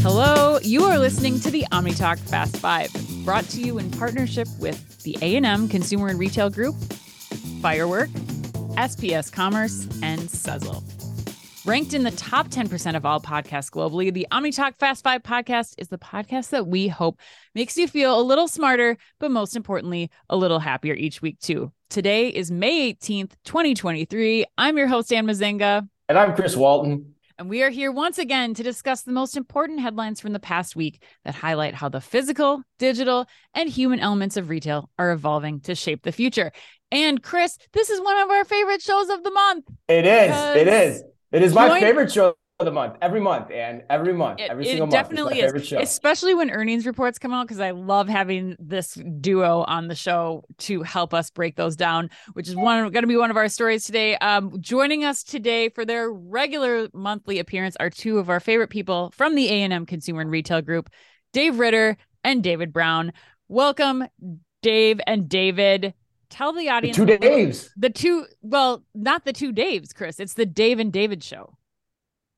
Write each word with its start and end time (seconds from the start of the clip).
Hello, 0.00 0.58
you 0.62 0.84
are 0.84 0.98
listening 0.98 1.38
to 1.40 1.50
the 1.50 1.66
OmniTalk 1.70 2.18
Fast 2.18 2.56
Five, 2.56 2.88
brought 3.26 3.44
to 3.50 3.60
you 3.60 3.76
in 3.76 3.90
partnership 3.90 4.48
with 4.58 5.02
the 5.02 5.18
A&M 5.20 5.68
Consumer 5.68 6.08
and 6.08 6.18
Retail 6.18 6.48
Group, 6.48 6.74
Firework, 7.60 8.08
SPS 8.78 9.30
Commerce, 9.30 9.86
and 10.02 10.20
Sezzle. 10.20 10.82
Ranked 11.66 11.92
in 11.92 12.04
the 12.04 12.10
top 12.12 12.48
10% 12.48 12.96
of 12.96 13.04
all 13.04 13.20
podcasts 13.20 13.70
globally, 13.70 14.10
the 14.10 14.26
OmniTalk 14.32 14.78
Fast 14.78 15.04
Five 15.04 15.22
podcast 15.22 15.74
is 15.76 15.88
the 15.88 15.98
podcast 15.98 16.48
that 16.50 16.66
we 16.66 16.88
hope 16.88 17.20
makes 17.54 17.76
you 17.76 17.86
feel 17.86 18.18
a 18.18 18.22
little 18.22 18.48
smarter, 18.48 18.96
but 19.20 19.30
most 19.30 19.56
importantly, 19.56 20.10
a 20.30 20.38
little 20.38 20.60
happier 20.60 20.94
each 20.94 21.20
week, 21.20 21.38
too. 21.38 21.70
Today 21.90 22.28
is 22.28 22.50
May 22.50 22.92
18th, 22.94 23.32
2023. 23.44 24.46
I'm 24.58 24.76
your 24.76 24.88
host, 24.88 25.12
Anne 25.12 25.26
Mezzenga. 25.26 25.86
And 26.08 26.18
I'm 26.18 26.34
Chris 26.34 26.56
Walton. 26.56 27.14
And 27.38 27.48
we 27.48 27.62
are 27.62 27.70
here 27.70 27.92
once 27.92 28.18
again 28.18 28.54
to 28.54 28.62
discuss 28.62 29.02
the 29.02 29.12
most 29.12 29.36
important 29.36 29.80
headlines 29.80 30.20
from 30.20 30.32
the 30.32 30.40
past 30.40 30.74
week 30.76 31.02
that 31.24 31.34
highlight 31.34 31.74
how 31.74 31.88
the 31.88 32.00
physical, 32.00 32.62
digital, 32.78 33.26
and 33.54 33.68
human 33.68 34.00
elements 34.00 34.36
of 34.36 34.48
retail 34.48 34.88
are 34.98 35.12
evolving 35.12 35.60
to 35.62 35.74
shape 35.74 36.02
the 36.02 36.12
future. 36.12 36.52
And 36.90 37.22
Chris, 37.22 37.58
this 37.72 37.90
is 37.90 38.00
one 38.00 38.18
of 38.18 38.30
our 38.30 38.44
favorite 38.44 38.82
shows 38.82 39.08
of 39.08 39.22
the 39.22 39.30
month. 39.30 39.64
It 39.88 40.06
is. 40.06 40.56
It 40.56 40.68
is. 40.68 41.02
It 41.32 41.42
is 41.42 41.54
my 41.54 41.68
join- 41.68 41.80
favorite 41.80 42.12
show 42.12 42.34
of 42.60 42.66
the 42.66 42.70
month 42.72 42.94
every 43.02 43.20
month 43.20 43.50
and 43.50 43.82
every 43.90 44.12
month 44.12 44.38
it, 44.38 44.48
every 44.48 44.64
single 44.64 44.86
it 44.86 44.90
definitely 44.92 45.42
month 45.42 45.56
is 45.56 45.72
especially 45.72 46.34
when 46.34 46.50
earnings 46.50 46.86
reports 46.86 47.18
come 47.18 47.32
out 47.32 47.48
because 47.48 47.58
i 47.58 47.72
love 47.72 48.08
having 48.08 48.54
this 48.60 48.94
duo 49.20 49.64
on 49.66 49.88
the 49.88 49.94
show 49.96 50.44
to 50.56 50.82
help 50.82 51.12
us 51.12 51.30
break 51.30 51.56
those 51.56 51.74
down 51.74 52.08
which 52.34 52.46
is 52.48 52.54
one 52.54 52.80
going 52.92 53.02
to 53.02 53.08
be 53.08 53.16
one 53.16 53.30
of 53.30 53.36
our 53.36 53.48
stories 53.48 53.84
today. 53.84 54.16
Um, 54.18 54.52
joining 54.60 55.04
us 55.04 55.24
today 55.24 55.68
for 55.68 55.84
their 55.84 56.12
regular 56.12 56.88
monthly 56.92 57.38
appearance 57.40 57.76
are 57.80 57.90
two 57.90 58.18
of 58.18 58.30
our 58.30 58.38
favorite 58.40 58.70
people 58.70 59.10
from 59.14 59.34
the 59.34 59.48
a&m 59.48 59.84
consumer 59.84 60.20
and 60.20 60.30
retail 60.30 60.62
group 60.62 60.88
dave 61.32 61.58
ritter 61.58 61.96
and 62.22 62.42
david 62.42 62.72
brown. 62.72 63.12
Welcome 63.48 64.04
dave 64.62 65.00
and 65.06 65.28
david. 65.28 65.94
Tell 66.30 66.52
the 66.52 66.68
audience 66.68 66.96
the 66.96 67.06
two 67.06 67.18
daves. 67.18 67.70
the 67.76 67.90
two 67.90 68.26
well 68.42 68.84
not 68.94 69.24
the 69.24 69.32
two 69.32 69.52
daves 69.52 69.94
chris 69.94 70.18
it's 70.20 70.34
the 70.34 70.46
dave 70.46 70.78
and 70.78 70.92
david 70.92 71.22
show 71.22 71.56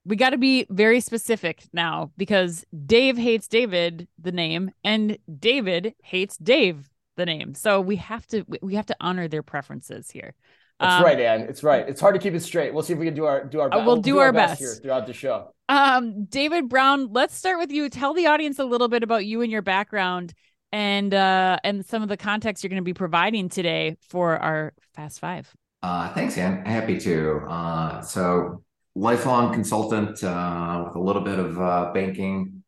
we 0.07 0.15
got 0.17 0.31
to 0.31 0.39
be 0.39 0.67
very 0.71 1.01
specific 1.01 1.65
now 1.73 2.13
because 2.17 2.65
Dave 2.87 3.19
hates 3.19 3.49
David 3.49 4.07
the 4.19 4.33
name 4.33 4.71
and 4.85 5.19
David 5.39 5.95
hates 6.03 6.37
Dave 6.37 6.89
the 7.17 7.27
name. 7.27 7.55
So 7.55 7.81
we 7.81 7.97
have 7.97 8.27
to 8.29 8.45
we 8.63 8.77
have 8.77 8.87
to 8.87 8.97
honor 9.01 9.27
their 9.27 9.43
preferences 9.43 10.11
here. 10.11 10.35
That's 10.79 10.95
um, 10.95 11.05
right, 11.05 11.19
Anne. 11.19 11.41
It's 11.43 11.63
right. 11.63 11.89
It's 11.89 12.01
hard 12.01 12.15
to 12.15 12.21
keep 12.21 12.35
it 12.35 12.41
straight. 12.41 12.73
We'll 12.73 12.83
see 12.83 12.93
if 12.93 12.99
we 12.99 13.07
can 13.07 13.15
do 13.15 13.25
our 13.25 13.45
do 13.45 13.61
our 13.61 13.69
best. 13.69 13.81
Uh, 13.81 13.85
we'll, 13.85 13.95
we'll, 13.95 14.03
do, 14.03 14.13
do 14.13 14.19
our, 14.19 14.27
our 14.27 14.33
best. 14.33 14.51
best. 14.53 14.61
here 14.61 14.75
throughout 14.75 15.07
the 15.07 15.13
show. 15.13 15.53
Um, 15.69 16.27
David 16.27 16.69
Brown, 16.69 17.13
let's 17.13 17.35
start 17.35 17.59
with 17.59 17.73
you. 17.73 17.89
Tell 17.89 18.15
the 18.15 18.27
audience 18.27 18.59
a 18.59 18.65
little 18.65 18.89
bit 18.89 19.03
about 19.03 19.27
you 19.27 19.43
and 19.43 19.51
your 19.51 19.63
background 19.63 20.35
and 20.73 21.15
uh 21.15 21.59
and 21.63 21.87
some 21.87 22.03
of 22.03 22.09
the 22.09 22.17
context 22.17 22.63
you're 22.63 22.69
going 22.69 22.83
to 22.83 22.85
be 22.85 22.93
providing 22.93 23.49
today 23.49 23.97
for 24.09 24.37
our 24.37 24.73
Fast 24.95 25.19
Five. 25.21 25.53
Uh, 25.83 26.13
thanks, 26.13 26.37
Anne. 26.37 26.65
Happy 26.65 26.99
to. 27.01 27.39
Uh, 27.49 28.01
so 28.03 28.63
lifelong 28.97 29.53
consultant 29.53 30.25
uh, 30.25 30.83
with 30.87 30.97
a 30.97 30.99
little 30.99 31.23
bit 31.23 31.39
of 31.39 31.61
uh, 31.61 31.93
banking, 31.93 32.65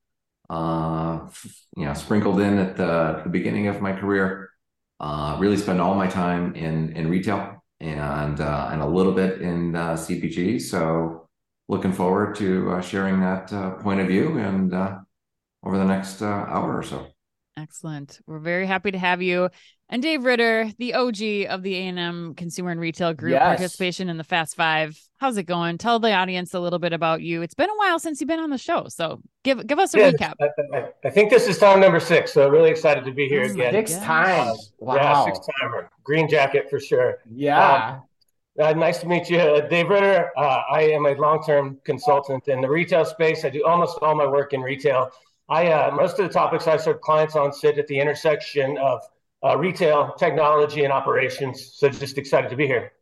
uh, 0.50 1.20
you 1.74 1.84
know, 1.86 1.94
sprinkled 1.94 2.38
in 2.40 2.58
at 2.58 2.76
the, 2.76 3.22
the 3.24 3.30
beginning 3.30 3.66
of 3.66 3.80
my 3.80 3.92
career. 3.92 4.50
Uh, 5.00 5.36
really 5.38 5.56
spend 5.56 5.80
all 5.80 5.94
my 5.94 6.08
time 6.08 6.54
in 6.54 6.92
in 6.96 7.08
retail 7.08 7.64
and 7.80 8.40
uh, 8.40 8.68
and 8.72 8.82
a 8.82 8.86
little 8.86 9.12
bit 9.12 9.40
in 9.40 9.74
uh, 9.74 9.94
CPG. 9.94 10.60
So 10.60 11.28
looking 11.68 11.92
forward 11.92 12.34
to 12.36 12.80
sharing 12.82 13.20
that 13.20 13.48
point 13.80 14.00
of 14.00 14.08
view 14.08 14.38
and 14.38 14.72
over 14.74 15.78
the 15.78 15.84
next 15.84 16.20
hour 16.22 16.76
or 16.76 16.82
so. 16.82 17.06
Excellent. 17.56 18.20
We're 18.26 18.38
very 18.38 18.66
happy 18.66 18.90
to 18.90 18.98
have 18.98 19.22
you. 19.22 19.50
And 19.90 20.02
Dave 20.02 20.24
Ritter, 20.24 20.70
the 20.78 20.92
OG 20.94 21.48
of 21.48 21.62
the 21.62 21.74
A&M 21.76 22.34
Consumer 22.34 22.70
and 22.70 22.80
Retail 22.80 23.14
Group 23.14 23.32
yes. 23.32 23.42
participation 23.42 24.10
in 24.10 24.18
the 24.18 24.24
Fast 24.24 24.54
Five. 24.54 25.00
How's 25.16 25.38
it 25.38 25.44
going? 25.44 25.78
Tell 25.78 25.98
the 25.98 26.12
audience 26.12 26.52
a 26.52 26.60
little 26.60 26.78
bit 26.78 26.92
about 26.92 27.22
you. 27.22 27.40
It's 27.40 27.54
been 27.54 27.70
a 27.70 27.76
while 27.76 27.98
since 27.98 28.20
you've 28.20 28.28
been 28.28 28.38
on 28.38 28.50
the 28.50 28.58
show, 28.58 28.86
so 28.88 29.22
give 29.44 29.66
give 29.66 29.78
us 29.78 29.94
a 29.94 29.98
yeah, 29.98 30.10
recap. 30.10 30.34
I, 30.74 30.88
I, 31.04 31.10
think 31.10 31.30
this 31.30 31.48
is 31.48 31.56
time 31.56 31.80
number 31.80 32.00
six, 32.00 32.34
so 32.34 32.48
really 32.50 32.70
excited 32.70 33.04
to 33.06 33.12
be 33.12 33.28
here 33.28 33.46
oh 33.48 33.52
again. 33.52 33.72
Six 33.72 33.96
times. 33.96 34.72
Wow. 34.78 34.96
Yeah, 34.96 35.24
six 35.24 35.40
timer. 35.58 35.90
Green 36.04 36.28
jacket 36.28 36.68
for 36.68 36.78
sure. 36.78 37.18
Yeah. 37.34 38.00
Um, 38.58 38.62
uh, 38.62 38.72
nice 38.74 38.98
to 38.98 39.06
meet 39.06 39.30
you, 39.30 39.38
uh, 39.38 39.68
Dave 39.68 39.88
Ritter. 39.88 40.32
Uh, 40.36 40.62
I 40.70 40.82
am 40.82 41.06
a 41.06 41.12
long-term 41.12 41.78
consultant 41.84 42.48
in 42.48 42.60
the 42.60 42.68
retail 42.68 43.04
space. 43.04 43.44
I 43.44 43.50
do 43.50 43.64
almost 43.64 43.98
all 44.02 44.14
my 44.14 44.26
work 44.26 44.52
in 44.52 44.60
retail. 44.60 45.10
I 45.48 45.68
uh, 45.68 45.94
most 45.94 46.18
of 46.18 46.26
the 46.26 46.32
topics 46.32 46.66
I 46.66 46.76
serve 46.76 47.00
clients 47.00 47.36
on 47.36 47.54
sit 47.54 47.78
at 47.78 47.86
the 47.86 47.98
intersection 47.98 48.76
of 48.76 49.00
uh, 49.44 49.56
retail, 49.56 50.14
technology, 50.18 50.84
and 50.84 50.92
operations. 50.92 51.72
So 51.74 51.88
just 51.88 52.18
excited 52.18 52.50
to 52.50 52.56
be 52.56 52.66
here. 52.66 52.92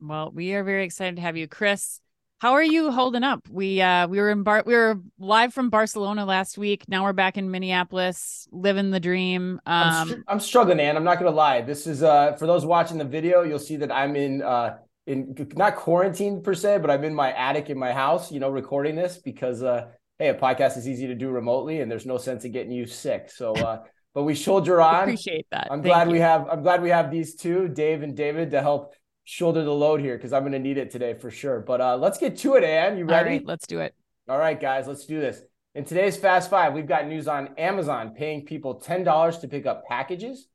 Well, 0.00 0.30
we 0.32 0.52
are 0.54 0.64
very 0.64 0.84
excited 0.84 1.16
to 1.16 1.22
have 1.22 1.36
you, 1.36 1.48
Chris. 1.48 2.00
How 2.38 2.52
are 2.54 2.62
you 2.62 2.90
holding 2.90 3.22
up? 3.22 3.48
We 3.48 3.80
uh 3.80 4.06
we 4.06 4.18
were 4.18 4.28
in 4.30 4.42
Bar 4.42 4.64
we 4.66 4.74
were 4.74 5.00
live 5.18 5.54
from 5.54 5.70
Barcelona 5.70 6.26
last 6.26 6.58
week. 6.58 6.84
Now 6.88 7.04
we're 7.04 7.14
back 7.14 7.38
in 7.38 7.50
Minneapolis, 7.50 8.46
living 8.52 8.90
the 8.90 9.00
dream. 9.00 9.60
Um, 9.64 9.82
I'm, 9.82 10.06
str- 10.08 10.20
I'm 10.28 10.40
struggling, 10.40 10.76
man. 10.76 10.96
I'm 10.96 11.04
not 11.04 11.18
gonna 11.18 11.30
lie. 11.30 11.62
This 11.62 11.86
is 11.86 12.02
uh 12.02 12.34
for 12.34 12.46
those 12.46 12.66
watching 12.66 12.98
the 12.98 13.04
video, 13.04 13.42
you'll 13.44 13.58
see 13.58 13.76
that 13.76 13.90
I'm 13.90 14.14
in 14.14 14.42
uh 14.42 14.76
in 15.06 15.34
not 15.54 15.76
quarantine 15.76 16.42
per 16.42 16.54
se, 16.54 16.78
but 16.78 16.90
I'm 16.90 17.04
in 17.04 17.14
my 17.14 17.32
attic 17.32 17.70
in 17.70 17.78
my 17.78 17.92
house, 17.92 18.30
you 18.30 18.40
know, 18.40 18.50
recording 18.50 18.94
this 18.94 19.16
because 19.16 19.62
uh 19.62 19.86
hey, 20.18 20.28
a 20.28 20.34
podcast 20.34 20.76
is 20.76 20.86
easy 20.86 21.06
to 21.06 21.14
do 21.14 21.30
remotely 21.30 21.80
and 21.80 21.90
there's 21.90 22.06
no 22.06 22.18
sense 22.18 22.44
in 22.44 22.52
getting 22.52 22.72
you 22.72 22.86
sick. 22.86 23.30
So, 23.30 23.52
uh, 23.54 23.84
but 24.14 24.22
we 24.22 24.34
shoulder 24.34 24.80
on. 24.80 25.02
Appreciate 25.02 25.46
that. 25.50 25.68
I'm 25.70 25.82
Thank 25.82 25.92
glad 25.92 26.06
you. 26.06 26.12
we 26.12 26.20
have, 26.20 26.48
I'm 26.48 26.62
glad 26.62 26.82
we 26.82 26.90
have 26.90 27.10
these 27.10 27.34
two, 27.34 27.68
Dave 27.68 28.02
and 28.02 28.16
David, 28.16 28.52
to 28.52 28.62
help 28.62 28.94
shoulder 29.24 29.64
the 29.64 29.74
load 29.74 30.00
here 30.00 30.16
because 30.16 30.32
I'm 30.32 30.42
going 30.42 30.52
to 30.52 30.58
need 30.58 30.78
it 30.78 30.90
today 30.90 31.14
for 31.14 31.30
sure. 31.30 31.60
But 31.60 31.80
uh, 31.80 31.96
let's 31.96 32.18
get 32.18 32.36
to 32.38 32.54
it, 32.54 32.64
Anne. 32.64 32.96
You 32.96 33.04
ready? 33.04 33.30
All 33.30 33.36
right, 33.36 33.46
let's 33.46 33.66
do 33.66 33.80
it. 33.80 33.94
All 34.28 34.38
right, 34.38 34.58
guys, 34.58 34.86
let's 34.86 35.04
do 35.04 35.20
this. 35.20 35.42
In 35.74 35.84
today's 35.84 36.16
Fast 36.16 36.48
Five, 36.48 36.72
we've 36.72 36.86
got 36.86 37.08
news 37.08 37.26
on 37.26 37.48
Amazon 37.58 38.14
paying 38.14 38.44
people 38.44 38.80
$10 38.80 39.40
to 39.40 39.48
pick 39.48 39.66
up 39.66 39.84
packages. 39.86 40.46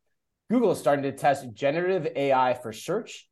Google 0.50 0.72
is 0.72 0.80
starting 0.80 1.04
to 1.04 1.12
test 1.12 1.54
generative 1.54 2.08
AI 2.16 2.54
for 2.54 2.72
search, 2.72 3.28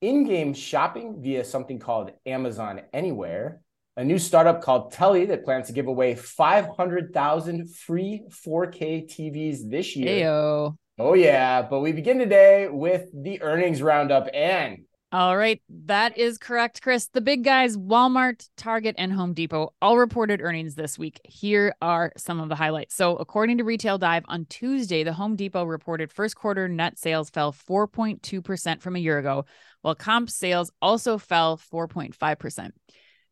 in 0.00 0.24
game 0.24 0.54
shopping 0.54 1.20
via 1.20 1.44
something 1.44 1.78
called 1.78 2.12
Amazon 2.24 2.82
Anywhere, 2.92 3.60
a 3.96 4.04
new 4.04 4.18
startup 4.18 4.62
called 4.62 4.92
Telly 4.92 5.26
that 5.26 5.44
plans 5.44 5.66
to 5.66 5.72
give 5.72 5.86
away 5.86 6.14
500,000 6.14 7.70
free 7.70 8.24
4K 8.30 9.06
TVs 9.06 9.68
this 9.68 9.94
year. 9.96 10.26
Ayo. 10.26 10.76
Oh, 10.98 11.14
yeah. 11.14 11.62
But 11.62 11.80
we 11.80 11.92
begin 11.92 12.18
today 12.18 12.68
with 12.68 13.06
the 13.12 13.42
earnings 13.42 13.82
roundup. 13.82 14.28
And 14.32 14.84
all 15.12 15.36
right, 15.36 15.60
that 15.84 16.16
is 16.16 16.38
correct, 16.38 16.80
Chris. 16.80 17.08
The 17.12 17.20
big 17.20 17.44
guys, 17.44 17.76
Walmart, 17.76 18.48
Target, 18.56 18.94
and 18.96 19.12
Home 19.12 19.34
Depot, 19.34 19.74
all 19.82 19.98
reported 19.98 20.40
earnings 20.40 20.74
this 20.74 20.98
week. 20.98 21.20
Here 21.24 21.74
are 21.82 22.12
some 22.16 22.40
of 22.40 22.48
the 22.48 22.54
highlights. 22.54 22.94
So, 22.94 23.16
according 23.16 23.58
to 23.58 23.64
Retail 23.64 23.98
Dive, 23.98 24.24
on 24.28 24.46
Tuesday, 24.46 25.04
the 25.04 25.12
Home 25.12 25.36
Depot 25.36 25.64
reported 25.64 26.10
first 26.10 26.34
quarter 26.34 26.66
net 26.66 26.98
sales 26.98 27.28
fell 27.28 27.52
4.2% 27.52 28.80
from 28.80 28.96
a 28.96 29.00
year 29.00 29.18
ago, 29.18 29.44
while 29.82 29.94
comp 29.94 30.30
sales 30.30 30.72
also 30.80 31.18
fell 31.18 31.58
4.5%. 31.58 32.70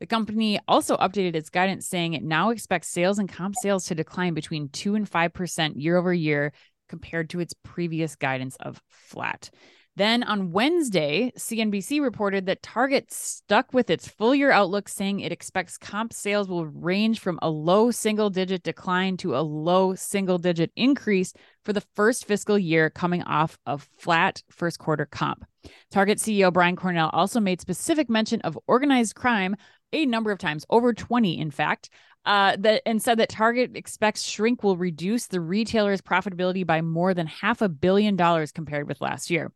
The 0.00 0.06
company 0.06 0.59
also 0.66 0.97
updated 0.97 1.37
its 1.37 1.50
guidance 1.50 1.87
saying 1.87 2.15
it 2.15 2.25
now 2.25 2.50
expects 2.50 2.88
sales 2.88 3.19
and 3.19 3.28
comp 3.28 3.55
sales 3.61 3.84
to 3.87 3.94
decline 3.94 4.33
between 4.33 4.71
2 4.71 4.94
and 4.94 5.09
5% 5.09 5.72
year 5.77 5.99
over 5.99 6.12
year 6.12 6.53
compared 6.88 7.31
to 7.31 7.41
its 7.41 7.55
previous 7.62 8.16
guidance 8.16 8.56
of 8.56 8.81
flat. 8.89 9.50
Then 9.97 10.22
on 10.22 10.53
Wednesday, 10.53 11.33
CNBC 11.36 12.01
reported 12.01 12.47
that 12.47 12.63
Target 12.63 13.13
stuck 13.13 13.75
with 13.75 13.91
its 13.91 14.09
full 14.09 14.34
year 14.34 14.51
outlook, 14.51 14.89
saying 14.89 15.21
it 15.21 15.33
expects 15.33 15.77
comp 15.77 16.15
sales 16.15 16.48
will 16.48 16.65
range 16.65 17.21
from 17.21 17.39
a 17.42 17.51
low 17.51 17.91
single 17.91 18.30
digit 18.30 18.63
decline 18.63 19.19
to 19.19 19.36
a 19.36 19.42
low 19.42 19.95
single 19.95 20.39
digit 20.39 20.72
increase 20.77 21.34
for 21.65 21.72
the 21.75 21.83
first 21.95 22.25
fiscal 22.25 22.59
year 22.59 22.89
coming 22.89 23.22
off 23.25 23.59
of 23.66 23.86
flat 23.98 24.42
first 24.48 24.78
quarter 24.78 25.04
comp. 25.04 25.45
Target 25.91 26.19
CEO 26.19 26.51
Brian 26.53 26.77
Cornell 26.77 27.10
also 27.13 27.41
made 27.41 27.60
specific 27.60 28.09
mention 28.09 28.41
of 28.41 28.59
organized 28.66 29.15
crime 29.15 29.57
a 29.92 30.07
number 30.07 30.31
of 30.31 30.39
times, 30.39 30.65
over 30.71 30.92
20, 30.92 31.39
in 31.39 31.51
fact, 31.51 31.91
uh, 32.25 32.57
that 32.59 32.83
and 32.84 33.03
said 33.03 33.19
that 33.19 33.31
Target 33.31 33.72
expects 33.75 34.22
shrink 34.22 34.63
will 34.63 34.77
reduce 34.77 35.27
the 35.27 35.41
retailer's 35.41 36.03
profitability 36.03 36.66
by 36.66 36.83
more 36.83 37.15
than 37.15 37.27
half 37.27 37.63
a 37.63 37.69
billion 37.69 38.16
dollars 38.16 38.53
compared 38.53 38.87
with 38.87 39.01
last 39.01 39.31
year. 39.31 39.53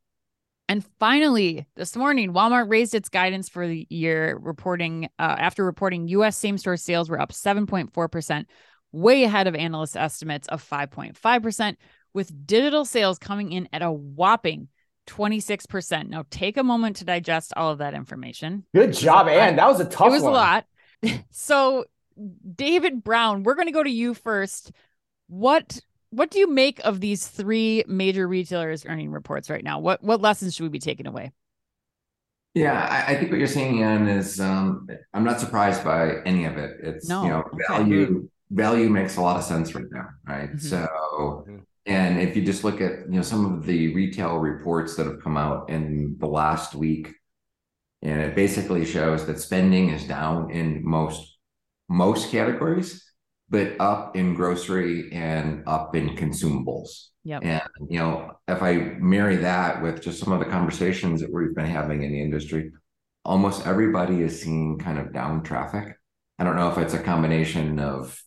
And 0.66 0.84
finally, 0.98 1.66
this 1.76 1.94
morning, 1.94 2.32
Walmart 2.32 2.70
raised 2.70 2.94
its 2.94 3.10
guidance 3.10 3.50
for 3.50 3.69
the 3.69 3.86
year, 3.90 4.38
reporting 4.40 5.10
uh, 5.19 5.36
after 5.38 5.62
reporting 5.62 6.08
U.S. 6.08 6.38
same-store 6.38 6.78
sales 6.78 7.10
were 7.10 7.20
up 7.20 7.32
7.4 7.32 8.10
percent, 8.10 8.48
way 8.90 9.25
ahead 9.25 9.46
of 9.46 9.54
analyst 9.54 9.96
estimates 9.96 10.48
of 10.48 10.66
5.5 10.66 11.42
percent, 11.42 11.78
with 12.14 12.46
digital 12.46 12.86
sales 12.86 13.19
coming 13.19 13.52
in 13.52 13.69
at 13.75 13.82
a 13.82 13.92
whopping 13.92 14.69
26%. 15.06 16.08
Now 16.08 16.24
take 16.30 16.56
a 16.56 16.62
moment 16.62 16.96
to 16.96 17.04
digest 17.04 17.52
all 17.56 17.70
of 17.70 17.78
that 17.78 17.94
information. 17.94 18.64
Good 18.74 18.92
job, 18.92 19.28
Anne. 19.28 19.56
That 19.56 19.68
was 19.68 19.80
a 19.80 19.84
tough 19.84 20.08
It 20.08 20.10
was 20.12 20.22
one. 20.22 20.32
a 20.32 20.34
lot. 20.34 20.66
so 21.30 21.84
David 22.54 23.02
Brown, 23.04 23.42
we're 23.42 23.54
going 23.54 23.68
to 23.68 23.72
go 23.72 23.82
to 23.82 23.90
you 23.90 24.14
first. 24.14 24.72
What 25.28 25.80
what 26.10 26.30
do 26.30 26.38
you 26.38 26.48
make 26.48 26.78
of 26.84 27.00
these 27.00 27.26
three 27.26 27.82
major 27.88 28.28
retailers 28.28 28.86
earning 28.86 29.10
reports 29.10 29.50
right 29.50 29.64
now? 29.64 29.80
What 29.80 30.02
what 30.02 30.20
lessons 30.20 30.54
should 30.54 30.62
we 30.62 30.68
be 30.68 30.78
taking 30.78 31.06
away? 31.06 31.32
Yeah, 32.54 32.86
I, 32.88 33.12
I 33.14 33.18
think 33.18 33.30
what 33.32 33.38
you're 33.38 33.48
saying, 33.48 33.78
Ian, 33.78 34.06
is 34.06 34.38
um, 34.38 34.86
I'm 35.12 35.24
not 35.24 35.40
surprised 35.40 35.82
by 35.82 36.22
any 36.24 36.44
of 36.44 36.56
it. 36.56 36.76
It's 36.82 37.08
No, 37.08 37.24
you 37.24 37.28
know 37.30 37.40
okay. 37.52 37.64
value 37.68 38.28
value 38.50 38.88
makes 38.88 39.16
a 39.16 39.20
lot 39.22 39.36
of 39.36 39.42
sense 39.42 39.74
right 39.74 39.86
now, 39.90 40.06
right? 40.26 40.52
Mhm. 40.52 40.60
So, 40.60 40.86
Mhm. 41.48 41.62
And 41.86 42.19
if 42.19 42.34
you 42.36 42.42
just 42.42 42.64
look 42.64 42.81
at 42.81 43.06
you 43.10 43.16
know 43.16 43.22
some 43.22 43.54
of 43.54 43.66
the 43.66 43.94
retail 43.94 44.38
reports 44.38 44.96
that 44.96 45.06
have 45.06 45.22
come 45.22 45.36
out 45.36 45.69
in 45.69 46.16
the 46.19 46.26
last 46.26 46.75
week, 46.75 47.14
and 48.02 48.20
it 48.20 48.34
basically 48.34 48.84
shows 48.84 49.26
that 49.26 49.40
spending 49.40 49.90
is 49.90 50.04
down 50.04 50.50
in 50.50 50.81
most 50.84 51.36
most 51.88 52.31
categories, 52.31 53.04
but 53.50 53.78
up 53.81 54.16
in 54.16 54.34
grocery 54.34 55.12
and 55.12 55.62
up 55.66 55.94
in 55.94 56.10
consumables. 56.16 57.08
Yep. 57.25 57.42
And 57.44 57.62
you 57.88 57.98
know, 57.98 58.38
if 58.48 58.62
I 58.62 58.96
marry 58.98 59.36
that 59.36 59.82
with 59.82 60.02
just 60.02 60.20
some 60.20 60.32
of 60.32 60.40
the 60.40 60.46
conversations 60.46 61.20
that 61.20 61.32
we've 61.32 61.54
been 61.54 61.66
having 61.66 62.02
in 62.02 62.12
the 62.12 62.22
industry, 62.22 62.72
almost 63.25 63.66
everybody 63.66 64.22
is 64.22 64.40
seeing 64.40 64.78
kind 64.78 64.98
of 64.98 65.12
down 65.12 65.42
traffic. 65.42 65.96
I 66.38 66.44
don't 66.44 66.56
know 66.56 66.70
if 66.70 66.78
it's 66.78 66.94
a 66.94 66.98
combination 66.98 67.78
of 67.78 68.20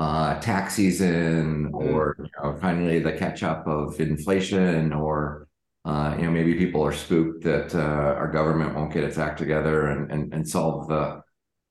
uh, 0.00 0.40
tax 0.40 0.74
season 0.74 1.70
or 1.74 2.16
you 2.20 2.30
know, 2.42 2.56
finally 2.60 2.98
the 3.00 3.12
catch 3.12 3.42
up 3.42 3.66
of 3.66 4.00
inflation, 4.00 4.92
or 4.92 5.46
uh, 5.84 6.14
you 6.18 6.24
know, 6.24 6.30
maybe 6.30 6.54
people 6.54 6.82
are 6.82 6.92
spooked 6.92 7.44
that 7.44 7.74
uh, 7.74 7.78
our 8.20 8.30
government 8.38 8.74
won't 8.76 8.92
get 8.92 9.04
its 9.04 9.18
act 9.18 9.38
together 9.38 9.88
and 9.92 10.10
and, 10.12 10.34
and 10.34 10.48
solve 10.48 10.88
the, 10.88 11.04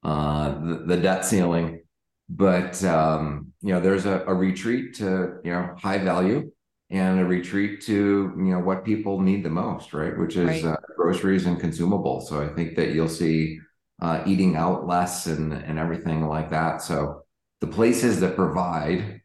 uh, 0.03 0.49
the 0.67 0.83
the 0.87 0.97
debt 0.97 1.25
ceiling. 1.25 1.81
But 2.29 2.83
um, 2.83 3.53
you 3.61 3.73
know, 3.73 3.79
there's 3.79 4.05
a, 4.05 4.23
a 4.27 4.33
retreat 4.33 4.95
to 4.95 5.39
you 5.43 5.51
know 5.51 5.75
high 5.77 5.97
value 5.99 6.51
and 6.91 7.19
a 7.19 7.25
retreat 7.25 7.81
to 7.89 7.93
you 8.37 8.51
know 8.53 8.59
what 8.59 8.85
people 8.85 9.19
need 9.21 9.43
the 9.43 9.49
most, 9.49 9.93
right? 9.93 10.17
Which 10.17 10.35
is 10.37 10.63
Right. 10.63 10.65
uh, 10.65 10.77
groceries 10.97 11.45
and 11.47 11.59
consumables. 11.59 12.23
So 12.29 12.41
I 12.41 12.47
think 12.53 12.75
that 12.77 12.89
you'll 12.93 13.09
see 13.09 13.59
uh, 14.01 14.23
eating 14.25 14.55
out 14.55 14.87
less 14.87 15.25
and 15.27 15.53
and 15.53 15.79
everything 15.79 16.27
like 16.27 16.49
that. 16.51 16.81
So 16.81 17.23
the 17.61 17.67
places 17.67 18.19
that 18.21 18.35
provide 18.35 19.21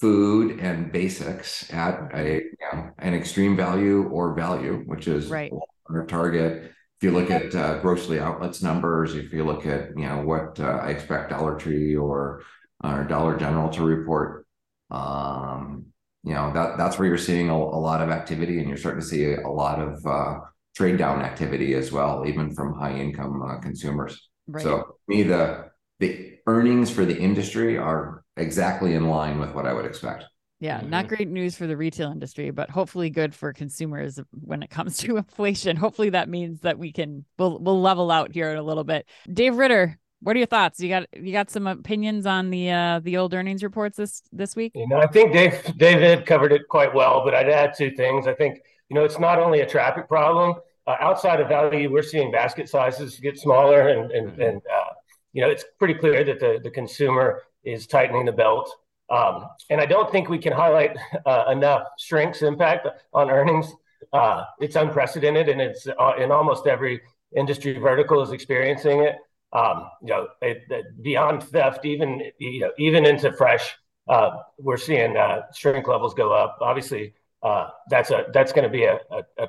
food 0.00 0.60
and 0.60 0.92
basics 0.92 1.72
at 1.72 2.10
a 2.14 2.34
you 2.34 2.56
know 2.72 2.90
an 2.98 3.14
extreme 3.14 3.56
value 3.56 4.08
or 4.10 4.34
value, 4.34 4.82
which 4.86 5.08
is 5.08 5.28
Right. 5.30 5.52
or 5.88 6.06
Target. 6.06 6.72
If 7.00 7.04
you 7.04 7.12
look 7.12 7.30
at 7.30 7.54
uh, 7.54 7.78
grocery 7.80 8.18
outlets 8.18 8.60
numbers, 8.62 9.14
if 9.14 9.32
you 9.32 9.44
look 9.44 9.66
at 9.66 9.90
you 9.96 10.06
know 10.06 10.22
what 10.22 10.58
uh, 10.60 10.80
I 10.82 10.90
expect 10.90 11.30
Dollar 11.30 11.56
Tree 11.56 11.96
or 11.96 12.42
or 12.82 13.04
Dollar 13.04 13.36
General 13.36 13.70
to 13.70 13.82
report, 13.84 14.46
um, 14.90 15.86
you 16.24 16.34
know 16.34 16.52
that 16.52 16.76
that's 16.76 16.98
where 16.98 17.08
you're 17.08 17.18
seeing 17.18 17.48
a, 17.50 17.54
a 17.54 17.80
lot 17.88 18.02
of 18.02 18.10
activity, 18.10 18.58
and 18.58 18.68
you're 18.68 18.76
starting 18.76 19.00
to 19.00 19.06
see 19.06 19.32
a 19.34 19.48
lot 19.48 19.78
of 19.80 20.04
uh, 20.06 20.40
trade 20.76 20.98
down 20.98 21.22
activity 21.22 21.74
as 21.74 21.92
well, 21.92 22.24
even 22.26 22.52
from 22.54 22.74
high 22.74 22.94
income 22.94 23.42
uh, 23.42 23.58
consumers. 23.60 24.28
Right. 24.48 24.62
So 24.62 24.96
me, 25.06 25.22
the 25.22 25.70
the 26.00 26.37
earnings 26.48 26.90
for 26.90 27.04
the 27.04 27.16
industry 27.16 27.76
are 27.76 28.24
exactly 28.36 28.94
in 28.94 29.08
line 29.08 29.38
with 29.38 29.54
what 29.54 29.66
I 29.66 29.72
would 29.74 29.84
expect. 29.84 30.24
Yeah, 30.60 30.80
not 30.84 31.06
great 31.06 31.28
news 31.28 31.56
for 31.56 31.68
the 31.68 31.76
retail 31.76 32.10
industry, 32.10 32.50
but 32.50 32.68
hopefully 32.68 33.10
good 33.10 33.32
for 33.32 33.52
consumers 33.52 34.18
when 34.32 34.62
it 34.64 34.70
comes 34.70 34.96
to 35.04 35.18
inflation. 35.18 35.76
Hopefully 35.76 36.10
that 36.10 36.28
means 36.28 36.60
that 36.62 36.78
we 36.78 36.90
can 36.90 37.24
we'll 37.38 37.58
we'll 37.60 37.80
level 37.80 38.10
out 38.10 38.32
here 38.32 38.50
in 38.50 38.56
a 38.56 38.62
little 38.62 38.82
bit. 38.82 39.06
Dave 39.32 39.56
Ritter, 39.56 39.98
what 40.20 40.34
are 40.34 40.38
your 40.38 40.46
thoughts? 40.48 40.80
You 40.80 40.88
got 40.88 41.06
you 41.12 41.32
got 41.32 41.50
some 41.50 41.66
opinions 41.68 42.26
on 42.26 42.50
the 42.50 42.70
uh 42.70 43.00
the 43.00 43.18
old 43.18 43.34
earnings 43.34 43.62
reports 43.62 43.98
this 43.98 44.22
this 44.32 44.56
week? 44.56 44.72
You 44.74 44.88
know, 44.88 44.98
I 44.98 45.06
think 45.06 45.32
Dave 45.32 45.54
David 45.76 46.26
covered 46.26 46.52
it 46.52 46.62
quite 46.68 46.92
well, 46.92 47.22
but 47.24 47.34
I'd 47.34 47.48
add 47.50 47.74
two 47.76 47.92
things. 47.92 48.26
I 48.26 48.34
think 48.34 48.58
you 48.88 48.94
know 48.96 49.04
it's 49.04 49.20
not 49.20 49.38
only 49.38 49.60
a 49.60 49.66
traffic 49.66 50.08
problem. 50.08 50.54
Uh, 50.88 50.96
outside 51.00 51.38
of 51.38 51.48
value, 51.48 51.92
we're 51.92 52.02
seeing 52.02 52.32
basket 52.32 52.68
sizes 52.68 53.20
get 53.20 53.38
smaller, 53.38 53.90
and 53.90 54.10
and, 54.10 54.30
Mhm. 54.32 54.48
and 54.48 54.62
uh, 54.74 54.87
you 55.32 55.42
know 55.42 55.48
it's 55.50 55.64
pretty 55.78 55.94
clear 55.94 56.24
that 56.24 56.40
the 56.40 56.60
the 56.62 56.70
consumer 56.70 57.42
is 57.64 57.86
tightening 57.86 58.24
the 58.24 58.32
belt. 58.32 58.70
Um, 59.10 59.46
and 59.70 59.80
I 59.80 59.86
don't 59.86 60.10
think 60.12 60.28
we 60.28 60.38
can 60.38 60.52
highlight 60.52 60.96
uh, 61.26 61.44
enough 61.50 61.82
shrink's 61.98 62.42
impact 62.42 62.86
on 63.14 63.30
earnings. 63.30 63.72
Uh, 64.12 64.44
it's 64.60 64.76
unprecedented, 64.76 65.48
and 65.48 65.60
it's 65.60 65.86
uh, 65.86 66.12
in 66.18 66.30
almost 66.30 66.66
every 66.66 67.00
industry 67.36 67.78
vertical 67.78 68.22
is 68.22 68.32
experiencing 68.32 69.00
it. 69.00 69.16
Um, 69.52 69.88
you 70.02 70.08
know, 70.08 70.28
it, 70.42 70.62
it- 70.70 71.02
beyond 71.02 71.42
theft, 71.42 71.84
even 71.84 72.22
you 72.38 72.60
know, 72.60 72.70
even 72.78 73.06
into 73.06 73.32
fresh, 73.32 73.74
uh, 74.08 74.30
we're 74.58 74.76
seeing 74.76 75.16
uh, 75.16 75.42
shrink 75.54 75.88
levels 75.88 76.14
go 76.14 76.32
up. 76.32 76.58
Obviously, 76.60 77.14
uh, 77.42 77.68
that's 77.90 78.10
a 78.10 78.26
that's 78.32 78.52
going 78.52 78.64
to 78.64 78.70
be 78.70 78.84
a, 78.84 78.98
a, 79.38 79.48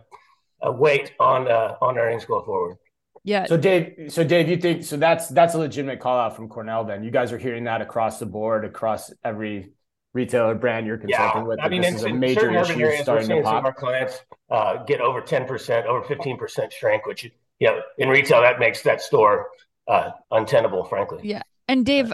a, 0.61 0.71
weight 0.71 1.13
on 1.19 1.47
on 1.47 1.97
earnings 1.97 2.25
going 2.25 2.45
forward. 2.45 2.77
Yeah. 3.23 3.45
So 3.45 3.57
Dave, 3.57 4.11
so 4.11 4.23
Dave, 4.23 4.49
you 4.49 4.57
think 4.57 4.83
so? 4.83 4.97
That's 4.97 5.27
that's 5.27 5.53
a 5.53 5.59
legitimate 5.59 5.99
call 5.99 6.17
out 6.17 6.35
from 6.35 6.49
Cornell. 6.49 6.85
Then 6.85 7.03
you 7.03 7.11
guys 7.11 7.31
are 7.31 7.37
hearing 7.37 7.65
that 7.65 7.81
across 7.81 8.19
the 8.19 8.25
board, 8.25 8.65
across 8.65 9.11
every 9.23 9.71
retailer 10.13 10.55
brand 10.55 10.87
you're 10.87 10.97
consulting 10.97 11.45
with. 11.45 11.59
I 11.61 11.69
mean, 11.69 11.81
this 11.81 11.91
in, 11.91 11.95
is 11.97 12.03
a 12.03 12.09
major 12.09 12.41
certain 12.41 12.55
issue 12.55 12.79
areas, 12.79 12.99
we're 12.99 13.03
starting 13.03 13.27
to 13.29 13.33
seeing 13.35 13.43
some 13.43 13.55
of 13.57 13.63
pop. 13.63 13.65
our 13.65 13.73
clients 13.73 14.21
uh, 14.49 14.83
get 14.83 15.01
over 15.01 15.21
ten 15.21 15.45
percent, 15.45 15.85
over 15.85 16.03
fifteen 16.03 16.37
percent 16.37 16.73
shrink, 16.73 17.05
which 17.05 17.23
you 17.59 17.67
know, 17.67 17.81
in 17.97 18.09
retail 18.09 18.41
that 18.41 18.59
makes 18.59 18.81
that 18.83 19.01
store 19.01 19.47
uh, 19.87 20.11
untenable, 20.31 20.85
frankly. 20.85 21.19
Yeah. 21.23 21.41
And 21.67 21.85
Dave, 21.85 22.11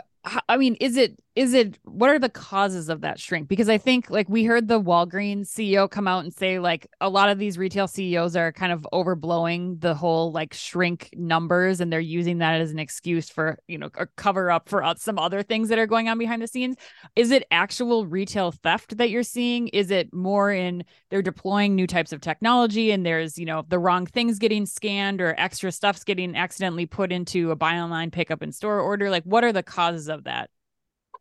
I 0.49 0.57
mean, 0.57 0.75
is 0.75 0.97
it 0.97 1.17
is 1.35 1.53
it 1.53 1.77
what 1.83 2.09
are 2.09 2.17
the 2.17 2.29
causes 2.29 2.87
of 2.87 3.01
that 3.01 3.19
shrink? 3.19 3.49
Because 3.49 3.67
I 3.67 3.77
think 3.77 4.09
like 4.09 4.29
we 4.29 4.45
heard 4.45 4.69
the 4.69 4.81
Walgreens 4.81 5.47
CEO 5.47 5.89
come 5.89 6.07
out 6.07 6.23
and 6.23 6.33
say 6.33 6.59
like 6.59 6.87
a 7.01 7.09
lot 7.09 7.27
of 7.27 7.37
these 7.37 7.57
retail 7.57 7.89
CEOs 7.89 8.37
are 8.37 8.53
kind 8.53 8.71
of 8.71 8.87
overblowing 8.93 9.81
the 9.81 9.93
whole 9.93 10.31
like 10.31 10.53
shrink 10.53 11.09
numbers 11.13 11.81
and 11.81 11.91
they're 11.91 11.99
using 11.99 12.37
that 12.37 12.61
as 12.61 12.71
an 12.71 12.79
excuse 12.79 13.29
for, 13.29 13.59
you 13.67 13.77
know, 13.77 13.89
a 13.95 14.05
cover 14.15 14.49
up 14.49 14.69
for 14.69 14.81
some 14.95 15.19
other 15.19 15.43
things 15.43 15.67
that 15.67 15.77
are 15.77 15.85
going 15.87 16.07
on 16.07 16.17
behind 16.17 16.41
the 16.41 16.47
scenes. 16.47 16.77
Is 17.17 17.31
it 17.31 17.45
actual 17.51 18.05
retail 18.05 18.51
theft 18.51 18.97
that 18.97 19.09
you're 19.09 19.23
seeing? 19.23 19.67
Is 19.69 19.91
it 19.91 20.13
more 20.13 20.53
in 20.53 20.85
they're 21.09 21.21
deploying 21.21 21.75
new 21.75 21.87
types 21.87 22.13
of 22.13 22.21
technology 22.21 22.91
and 22.91 23.05
there's, 23.05 23.37
you 23.37 23.45
know, 23.45 23.65
the 23.67 23.79
wrong 23.79 24.05
things 24.05 24.39
getting 24.39 24.65
scanned 24.65 25.19
or 25.19 25.35
extra 25.37 25.73
stuff's 25.73 26.05
getting 26.05 26.37
accidentally 26.37 26.85
put 26.85 27.11
into 27.11 27.51
a 27.51 27.57
buy 27.57 27.77
online 27.77 28.09
pickup 28.09 28.41
in 28.41 28.53
store 28.53 28.79
order? 28.79 29.09
Like 29.09 29.23
what 29.23 29.43
are 29.43 29.51
the 29.51 29.63
causes 29.63 30.07
of 30.07 30.23
that? 30.23 30.49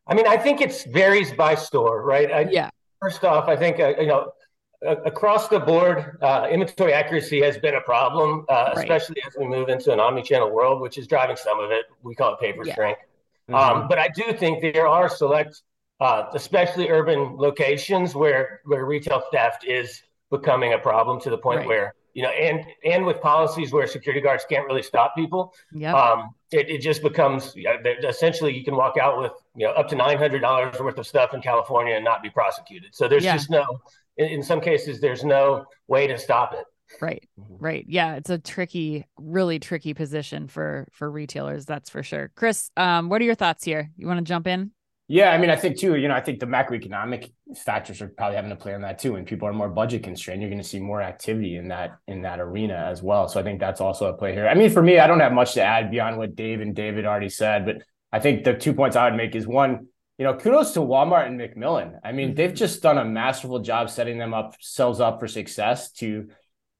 I 0.07 0.15
mean, 0.15 0.27
I 0.27 0.37
think 0.37 0.61
it 0.61 0.87
varies 0.91 1.33
by 1.33 1.55
store, 1.55 2.03
right? 2.03 2.31
I, 2.31 2.41
Yeah. 2.51 2.71
First 3.01 3.25
off, 3.25 3.49
I 3.49 3.57
think 3.57 3.81
uh, 3.81 3.95
you 3.99 4.07
know 4.07 4.33
across 5.07 5.49
the 5.49 5.59
board, 5.61 6.19
uh, 6.23 6.47
inventory 6.51 6.93
accuracy 6.93 7.41
has 7.43 7.57
been 7.59 7.75
a 7.75 7.81
problem, 7.81 8.45
uh, 8.51 8.73
Right. 8.77 8.79
especially 8.79 9.17
as 9.27 9.35
we 9.39 9.47
move 9.47 9.69
into 9.71 9.93
an 9.93 10.01
omni-channel 10.01 10.51
world, 10.51 10.81
which 10.83 10.99
is 10.99 11.07
driving 11.07 11.37
some 11.37 11.59
of 11.59 11.71
it. 11.71 11.87
We 12.03 12.15
call 12.15 12.35
it 12.35 12.41
paper 12.41 12.65
Yeah. 12.67 12.75
shrink. 12.75 12.99
Mhm. 13.49 13.55
Um, 13.55 13.89
but 13.89 13.99
I 13.99 14.09
do 14.09 14.33
think 14.35 14.61
there 14.61 14.87
are 14.87 15.09
select, 15.09 15.63
uh, 16.01 16.25
especially 16.35 16.91
urban 16.91 17.37
locations 17.37 18.15
where 18.15 18.61
where 18.65 18.85
retail 18.85 19.21
theft 19.33 19.65
is 19.65 20.03
becoming 20.31 20.73
a 20.75 20.79
problem 20.79 21.21
to 21.21 21.31
the 21.31 21.39
point 21.39 21.61
Right. 21.61 21.69
where 21.69 21.95
you 22.15 22.23
know, 22.23 22.31
and 22.31 22.65
and 22.85 23.05
with 23.05 23.21
policies 23.21 23.73
where 23.73 23.87
security 23.89 24.21
guards 24.21 24.45
can't 24.45 24.67
really 24.69 24.83
stop 24.83 25.15
people, 25.17 25.53
Yep. 25.73 25.95
um, 25.95 26.35
it, 26.53 26.71
it 26.71 26.79
just 26.79 27.03
becomes 27.03 27.55
essentially 28.05 28.57
you 28.57 28.65
can 28.65 28.77
walk 28.77 28.97
out 28.99 29.19
with 29.19 29.33
you 29.57 29.67
know 29.67 29.73
up 29.73 29.89
to 29.89 29.97
nine 29.97 30.19
hundred 30.19 30.41
dollars 30.41 30.79
worth 30.81 30.99
of 30.99 31.07
stuff 31.07 31.35
in 31.35 31.41
California 31.41 31.95
and 31.95 32.05
not 32.05 32.23
be 32.23 32.31
prosecuted. 32.31 32.95
So 32.95 33.09
there's 33.09 33.25
Yeah. 33.25 33.37
just 33.37 33.51
no, 33.51 33.65
in, 34.17 34.27
in 34.27 34.43
some 34.43 34.61
cases, 34.61 35.01
there's 35.01 35.25
no 35.25 35.65
way 35.89 36.07
to 36.07 36.19
stop 36.19 36.53
it. 36.55 36.65
Right. 37.01 37.29
Right. 37.37 37.85
Yeah, 37.89 38.17
it's 38.17 38.31
a 38.31 38.39
tricky, 38.39 39.07
really 39.19 39.59
tricky 39.59 39.95
position 39.95 40.49
for 40.49 40.87
for 40.93 41.11
retailers, 41.11 41.65
that's 41.67 41.91
for 41.91 42.03
sure. 42.03 42.31
Chris, 42.37 42.71
um, 42.77 43.09
what 43.09 43.21
are 43.21 43.25
your 43.25 43.35
thoughts 43.35 43.65
here? 43.65 43.91
You 43.97 44.07
want 44.07 44.19
to 44.19 44.25
jump 44.25 44.47
in? 44.47 44.71
Yeah, 45.07 45.31
I 45.33 45.39
mean, 45.39 45.51
I 45.51 45.57
think 45.57 45.79
too. 45.79 45.97
You 45.97 46.09
know, 46.09 46.15
I 46.15 46.23
think 46.23 46.41
the 46.41 46.47
macroeconomic 46.47 47.31
factors 47.65 48.01
are 48.01 48.09
probably 48.09 48.37
having 48.37 48.51
to 48.51 48.57
play 48.57 48.75
on 48.75 48.81
that 48.83 48.99
too. 48.99 49.13
When 49.13 49.27
people 49.27 49.47
are 49.47 49.53
more 49.53 49.69
budget 49.69 50.03
constrained, 50.03 50.41
you're 50.41 50.51
going 50.51 50.63
to 50.63 50.67
see 50.69 50.81
more 50.81 51.03
activity 51.03 51.57
in 51.57 51.69
that 51.69 51.99
in 52.07 52.23
that 52.23 52.41
arena 52.41 52.75
as 52.75 53.03
well. 53.03 53.29
So 53.29 53.39
I 53.39 53.43
think 53.43 53.61
that's 53.61 53.81
also 53.83 54.07
a 54.07 54.15
play 54.17 54.33
here. 54.33 54.49
I 54.49 54.55
mean, 54.55 54.71
for 54.71 54.83
me, 54.83 54.99
I 54.99 55.07
don't 55.07 55.21
have 55.21 55.33
much 55.33 55.55
to 55.55 55.63
add 55.63 55.91
beyond 55.91 56.17
what 56.17 56.35
Dave 56.35 56.61
and 56.63 56.75
David 56.75 57.05
already 57.05 57.29
said, 57.29 57.67
but 57.67 57.83
I 58.15 58.21
think 58.21 58.45
the 58.45 58.55
two 58.55 58.75
points 58.75 58.95
I 58.95 59.11
would 59.11 59.17
make 59.17 59.35
is 59.35 59.45
one, 59.45 59.89
you 60.19 60.25
know, 60.25 60.35
kudos 60.35 60.71
to 60.75 60.81
Walmart 60.81 61.27
and 61.27 61.41
McMillon. 61.41 61.99
I 62.05 62.13
mean, 62.13 62.37
they've 62.37 62.55
just 62.55 62.81
done 62.81 62.97
a 62.97 63.05
masterful 63.05 63.59
job 63.59 63.91
setting 63.91 64.19
them 64.19 64.33
up 64.33 64.55
selves 64.61 65.01
up 65.01 65.19
for 65.19 65.27
success 65.27 65.91
to 65.95 66.29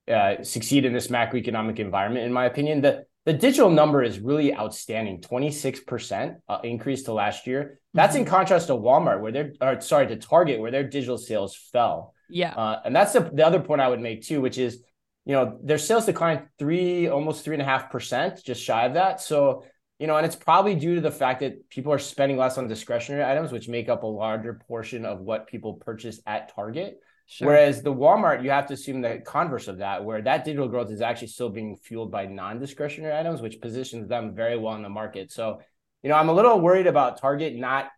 uh, 0.07 0.45
succeed 0.45 0.85
in 0.85 0.93
this 0.93 1.09
macroeconomic 1.09 1.81
environment. 1.81 2.25
In 2.25 2.33
my 2.33 2.45
opinion, 2.45 2.83
the 2.83 3.07
the 3.25 3.33
digital 3.33 3.69
number 3.69 4.05
is 4.05 4.21
really 4.21 4.55
outstanding 4.55 5.23
26% 5.23 6.37
uh, 6.49 6.59
increase 6.63 7.05
to 7.05 7.13
last 7.13 7.49
year. 7.49 7.81
That's 7.95 8.15
in 8.15 8.27
contrast 8.27 8.69
to 8.69 8.75
Walmart, 8.75 9.21
where 9.21 9.33
they're, 9.33 9.53
or 9.61 9.81
sorry, 9.81 10.07
to 10.09 10.17
Target, 10.17 10.61
where 10.61 10.71
their 10.71 10.85
digital 10.85 11.19
sales 11.19 11.57
fell. 11.73 12.15
Yeah. 12.29 12.55
Uh, 12.55 12.83
and 12.85 12.95
that's 12.95 13.15
the, 13.15 13.21
the 13.33 13.45
other 13.45 13.61
point 13.61 13.81
I 13.81 13.89
would 13.89 14.01
make 14.01 14.23
too, 14.23 14.41
which 14.41 14.59
is 14.59 14.85
you 15.25 15.33
know, 15.33 15.59
their 15.63 15.79
sales 15.79 16.07
declined 16.07 16.43
three, 16.59 17.09
almost 17.09 17.45
three 17.45 17.55
and 17.55 17.63
a 17.63 17.65
half 17.65 17.91
percent, 17.91 18.43
just 18.45 18.63
shy 18.63 18.85
of 18.85 18.95
that. 18.95 19.21
So, 19.21 19.65
you 20.05 20.09
know, 20.09 20.19
and 20.19 20.27
it's 20.27 20.37
probably 20.37 20.75
due 20.75 20.97
to 20.97 21.01
the 21.01 21.11
fact 21.11 21.41
that 21.41 21.71
people 21.71 21.91
are 21.91 21.99
spending 21.99 22.37
less 22.37 22.59
on 22.59 22.69
discretionary 22.69 23.25
items, 23.25 23.53
which 23.53 23.71
make 23.71 23.89
up 23.89 24.03
a 24.03 24.07
larger 24.07 24.61
portion 24.69 25.07
of 25.07 25.21
what 25.21 25.47
people 25.47 25.77
purchase 25.77 26.21
at 26.27 26.55
Target. 26.55 26.99
Sure. 27.25 27.49
Whereas 27.49 27.81
the 27.81 27.95
Walmart, 27.95 28.45
you 28.45 28.51
have 28.51 28.67
to 28.67 28.75
assume 28.75 29.01
the 29.01 29.23
converse 29.25 29.67
of 29.67 29.79
that, 29.79 30.05
where 30.05 30.21
that 30.21 30.45
digital 30.45 30.69
growth 30.69 30.91
is 30.91 31.01
actually 31.01 31.29
still 31.29 31.49
being 31.49 31.79
fueled 31.79 32.13
by 32.13 32.27
non-discretionary 32.27 33.19
items, 33.19 33.41
which 33.41 33.63
positions 33.63 34.07
them 34.07 34.35
very 34.35 34.59
well 34.59 34.75
in 34.75 34.83
the 34.83 34.91
market. 34.91 35.33
So, 35.33 35.63
you 36.03 36.11
know, 36.11 36.17
I'm 36.17 36.29
a 36.29 36.35
little 36.35 36.61
worried 36.61 36.87
about 36.87 37.19
Target 37.19 37.57
not, 37.57 37.89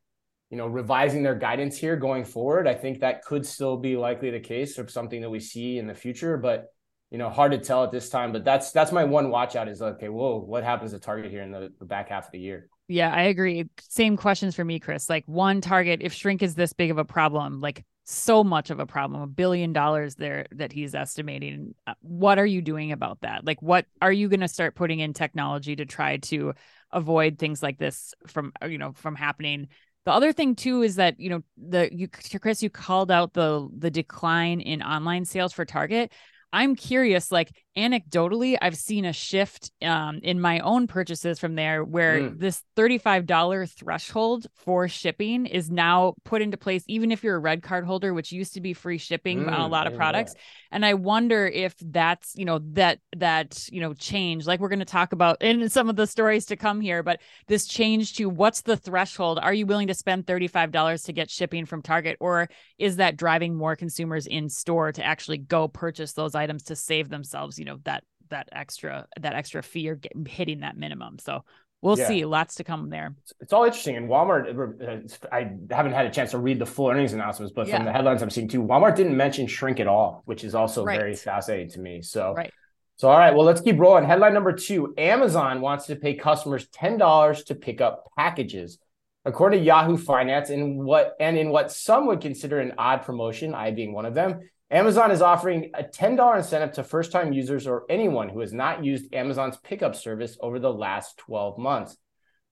you 0.49 0.57
know, 0.57 0.69
revising 0.69 1.25
their 1.25 1.35
guidance 1.35 1.77
here 1.77 1.97
going 1.97 2.25
forward. 2.25 2.69
I 2.69 2.75
think 2.75 3.01
that 3.01 3.25
could 3.25 3.45
still 3.45 3.79
be 3.79 3.97
likely 3.97 4.31
the 4.31 4.39
case 4.39 4.79
or 4.79 4.87
something 4.87 5.23
that 5.23 5.31
we 5.31 5.41
see 5.41 5.77
in 5.77 5.89
the 5.89 5.95
future, 5.97 6.37
but 6.37 6.67
you 7.11 7.19
know, 7.19 7.31
hard 7.31 7.53
to 7.53 7.59
tell 7.59 7.85
at 7.85 7.93
this 7.93 8.09
time. 8.09 8.33
But 8.33 8.45
that's 8.45 8.73
that's 8.73 8.93
my 8.93 9.05
one 9.05 9.31
watch 9.31 9.57
out 9.57 9.69
is 9.69 9.83
okay, 9.83 10.09
whoa, 10.09 10.39
what 10.39 10.65
happens 10.65 10.93
to 10.93 10.99
Target 10.99 11.31
here 11.31 11.43
in 11.43 11.51
the, 11.51 11.73
the 11.79 11.85
back 11.85 12.09
half 12.09 12.27
of 12.27 12.33
the 12.33 12.41
year? 12.41 12.69
Yeah, 12.89 13.13
I 13.13 13.23
agree. 13.23 13.69
Same 13.81 14.17
questions 14.17 14.55
for 14.55 14.65
me, 14.65 14.79
Chris. 14.79 15.11
Like 15.11 15.25
one 15.27 15.61
Target, 15.61 16.01
if 16.03 16.13
shrink 16.13 16.43
is 16.43 16.55
this 16.55 16.73
big 16.73 16.91
of 16.91 16.99
a 16.99 17.05
problem, 17.05 17.61
like 17.61 17.85
so 18.05 18.45
much 18.45 18.71
of 18.71 18.79
a 18.79 18.87
problem, 18.87 19.21
a 19.21 19.27
billion 19.27 19.73
dollars 19.73 20.15
there 20.15 20.47
that 20.53 20.73
he's 20.73 20.95
estimating. 20.95 21.75
Uh, 21.87 21.95
what 22.01 22.39
are 22.39 22.47
you 22.47 22.63
doing 22.63 22.93
about 22.93 23.21
that? 23.23 23.45
Like, 23.45 23.61
what 23.61 23.87
are 24.01 24.13
you 24.13 24.29
going 24.29 24.41
to 24.41 24.49
start 24.49 24.77
putting 24.77 25.01
in 25.01 25.13
technology 25.13 25.75
to 25.75 25.85
try 25.85 26.19
to 26.19 26.55
avoid 26.93 27.39
things 27.39 27.65
like 27.65 27.79
this 27.79 28.15
from, 28.29 28.53
uh, 28.63 28.67
you 28.67 28.79
know, 28.79 28.93
from 28.93 29.17
happening? 29.17 29.67
The 30.05 30.13
other 30.13 30.33
thing 30.33 30.55
too 30.55 30.83
is 30.83 30.97
that 30.97 31.19
you 31.19 31.31
know 31.31 31.43
the 31.57 31.89
you 31.93 32.07
Chris 32.09 32.63
you 32.63 32.71
called 32.71 33.11
out 33.11 33.33
the 33.33 33.69
the 33.77 33.91
decline 33.91 34.61
in 34.61 34.81
online 34.81 35.25
sales 35.25 35.53
for 35.53 35.65
Target. 35.65 36.13
I'm 36.57 36.75
curious, 36.75 37.31
like 37.31 37.53
anecdotally, 37.77 38.57
I've 38.61 38.79
seen 38.79 39.05
a 39.05 39.13
shift 39.13 39.71
um, 39.83 40.21
in 40.23 40.41
my 40.41 40.61
own 40.61 40.87
purchases 40.87 41.39
from 41.39 41.55
there 41.55 41.85
where 41.85 42.21
mm. 42.21 42.39
this 42.39 42.63
$35 42.79 43.71
threshold 43.71 44.47
for 44.55 44.89
shipping 44.89 45.45
is 45.45 45.71
now 45.71 46.15
put 46.25 46.41
into 46.41 46.57
place, 46.57 46.83
even 46.89 47.13
if 47.13 47.23
you're 47.23 47.37
a 47.37 47.41
red 47.41 47.63
card 47.63 47.85
holder, 47.85 48.15
which 48.15 48.33
used 48.33 48.55
to 48.55 48.63
be 48.63 48.73
free 48.73 48.97
shipping 48.97 49.45
mm, 49.45 49.53
on 49.53 49.61
a 49.61 49.69
lot 49.69 49.87
of 49.87 49.95
products. 49.95 50.35
And 50.73 50.87
I 50.87 50.95
wonder 50.95 51.47
if 51.47 51.75
that's, 51.79 52.35
you 52.37 52.47
know, 52.47 52.61
that, 52.73 53.01
that, 53.17 53.69
you 53.71 53.83
know, 53.83 53.93
change, 53.93 54.47
like 54.47 54.59
we're 54.59 54.71
going 54.71 54.79
to 54.79 54.87
talk 54.87 55.13
about 55.13 55.43
in 55.43 55.69
some 55.69 55.91
of 55.91 55.97
the 55.97 56.07
stories 56.07 56.47
to 56.47 56.57
come 56.57 56.81
here, 56.81 57.03
but 57.03 57.21
this 57.49 57.67
change 57.67 58.15
to 58.15 58.31
what's 58.31 58.63
the 58.63 58.79
threshold? 58.79 59.39
Are 59.43 59.53
you 59.53 59.67
willing 59.67 59.89
to 59.89 59.95
spend 59.95 60.25
$35 60.25 61.05
to 61.05 61.13
get 61.13 61.31
shipping 61.31 61.67
from 61.67 61.83
Target? 61.83 62.17
Or 62.19 62.49
is 62.79 62.97
that 62.97 63.19
driving 63.19 63.55
more 63.55 63.77
consumers 63.77 64.27
in 64.27 64.49
store 64.49 64.93
to 64.93 65.05
actually 65.05 65.39
go 65.39 65.69
purchase 65.69 66.15
those 66.15 66.35
items 66.35 66.46
to 66.47 66.76
save 66.76 67.09
themselves, 67.09 67.59
you 67.59 67.65
know 67.65 67.79
that 67.85 68.05
that 68.31 68.49
extra 68.53 69.07
that 69.21 69.35
extra 69.35 69.62
fee 69.62 69.88
or 69.88 69.97
getting 69.97 70.25
hitting 70.26 70.61
that 70.61 70.76
minimum. 70.76 71.19
So 71.19 71.45
we'll 71.83 71.99
yeah. 71.99 72.09
see. 72.09 72.25
Lots 72.25 72.57
to 72.57 72.65
come 72.65 72.91
there. 72.91 73.15
It's 73.41 73.53
all 73.53 73.65
interesting. 73.65 73.97
And 73.97 74.09
Walmart, 74.09 74.49
uh, 74.50 75.29
I 75.33 75.50
haven't 75.75 75.93
had 75.93 76.07
a 76.07 76.11
chance 76.11 76.33
to 76.33 76.38
read 76.38 76.59
the 76.59 76.67
full 76.67 76.88
earnings 76.88 77.12
announcements, 77.12 77.53
but 77.55 77.67
yeah. 77.67 77.76
from 77.76 77.87
the 77.87 77.93
headlines 77.93 78.23
I'm 78.23 78.31
seeing 78.31 78.49
too, 78.49 78.62
Walmart 78.62 78.97
didn't 78.97 79.17
mention 79.17 79.47
shrink 79.47 79.81
at 79.81 79.87
all, 79.87 80.23
which 80.25 80.45
is 80.45 80.55
also 80.55 80.85
right. 80.85 80.99
very 80.99 81.15
fascinating 81.15 81.71
to 81.71 81.81
me. 81.81 82.03
So. 82.03 82.35
Right. 82.35 82.53
So, 82.99 83.11
all 83.11 83.19
right, 83.19 83.35
well, 83.35 83.45
let's 83.45 83.61
keep 83.61 83.79
rolling. 83.79 84.07
Headline 84.07 84.33
number 84.33 84.55
two 84.55 84.95
Amazon 84.97 85.61
wants 85.61 85.85
to 85.88 85.97
pay 85.97 86.15
customers 86.15 86.67
$10 86.69 87.45
to 87.45 87.55
pick 87.55 87.83
up 87.83 88.11
packages. 88.17 88.79
According 89.26 89.61
to 89.61 89.67
Yahoo 89.67 89.99
Finance, 89.99 90.49
in 90.49 90.83
what 90.83 91.15
and 91.21 91.37
in 91.37 91.50
what 91.50 91.71
some 91.71 92.07
would 92.07 92.23
consider 92.23 92.59
an 92.59 92.73
odd 92.79 93.03
promotion, 93.03 93.55
I 93.55 93.71
being 93.73 93.93
one 93.93 94.07
of 94.07 94.15
them, 94.15 94.49
Amazon 94.71 95.13
is 95.13 95.23
offering 95.23 95.71
a 95.75 95.85
$10 95.85 96.37
incentive 96.37 96.73
to 96.73 96.83
first 96.83 97.13
time 97.13 97.33
users 97.33 97.67
or 97.67 97.85
anyone 97.89 98.29
who 98.29 98.41
has 98.41 98.53
not 98.53 98.85
used 98.85 99.15
Amazon's 99.15 99.57
pickup 99.59 99.95
service 99.95 100.37
over 100.41 100.59
the 100.59 100.73
last 100.73 101.17
12 101.19 101.57
months, 101.57 101.97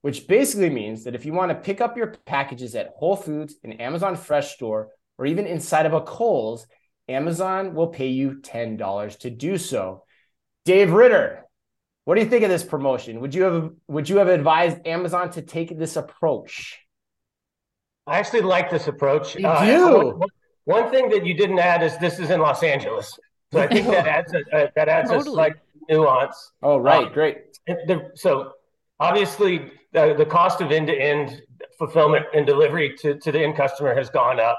which 0.02 0.28
basically 0.28 0.71
means 0.71 1.04
that 1.04 1.16
if 1.16 1.26
you 1.26 1.33
want 1.33 1.50
to 1.50 1.56
pick 1.56 1.80
up 1.80 1.97
your 1.97 2.14
packages 2.25 2.76
at 2.76 2.92
Whole 2.97 3.16
Foods, 3.16 3.56
an 3.64 3.73
Amazon 3.75 4.14
Fresh 4.14 4.54
store, 4.54 4.90
or 5.18 5.26
even 5.26 5.47
inside 5.47 5.87
of 5.87 5.92
a 5.92 6.00
Kohl's, 6.00 6.66
Amazon 7.09 7.75
will 7.75 7.88
pay 7.88 8.09
you 8.09 8.40
$10 8.42 9.18
to 9.18 9.30
do 9.30 9.59
so. 9.59 10.04
Dave 10.64 10.92
Ritter, 10.92 11.44
what 12.04 12.14
do 12.14 12.21
you 12.21 12.28
think 12.28 12.44
of 12.44 12.50
this 12.50 12.64
promotion? 12.64 13.21
Would 13.21 13.35
you 13.35 13.42
have 13.42 13.71
would 13.88 14.09
you 14.09 14.18
have 14.18 14.28
advised 14.28 14.87
Amazon 14.87 15.30
to 15.33 15.42
take 15.42 15.76
this 15.76 15.97
approach? 15.97 16.78
I 18.06 18.18
actually 18.18 18.42
like 18.42 18.71
this 18.71 18.87
approach. 18.87 19.35
You 19.35 19.47
uh, 19.47 19.64
do. 19.64 20.21
One 20.64 20.90
thing 20.90 21.11
that 21.11 21.26
you 21.26 21.35
didn't 21.35 21.59
add 21.59 21.83
is 21.83 21.97
this 21.99 22.18
is 22.18 22.30
in 22.30 22.40
Los 22.40 22.62
Angeles, 22.62 23.18
so 23.52 23.61
I 23.61 23.66
think 23.66 23.87
that 23.87 24.06
adds 24.06 24.33
a, 24.33 24.38
a 24.52 24.73
that 24.76 24.88
adds 24.88 25.11
totally. 25.11 25.30
a 25.30 25.35
slight 25.35 25.52
nuance. 25.88 26.52
Oh, 26.62 26.78
right, 26.78 27.06
um, 27.06 27.12
great. 27.12 27.59
The, 27.66 28.11
so 28.14 28.52
obviously, 28.99 29.71
the, 29.92 30.14
the 30.16 30.26
cost 30.26 30.61
of 30.61 30.73
end-to-end 30.73 31.42
fulfillment 31.78 32.26
and 32.35 32.47
delivery 32.47 32.94
to, 32.99 33.18
to 33.18 33.33
the 33.33 33.42
end 33.42 33.56
customer 33.56 33.94
has 33.94 34.11
gone 34.11 34.40
up. 34.40 34.59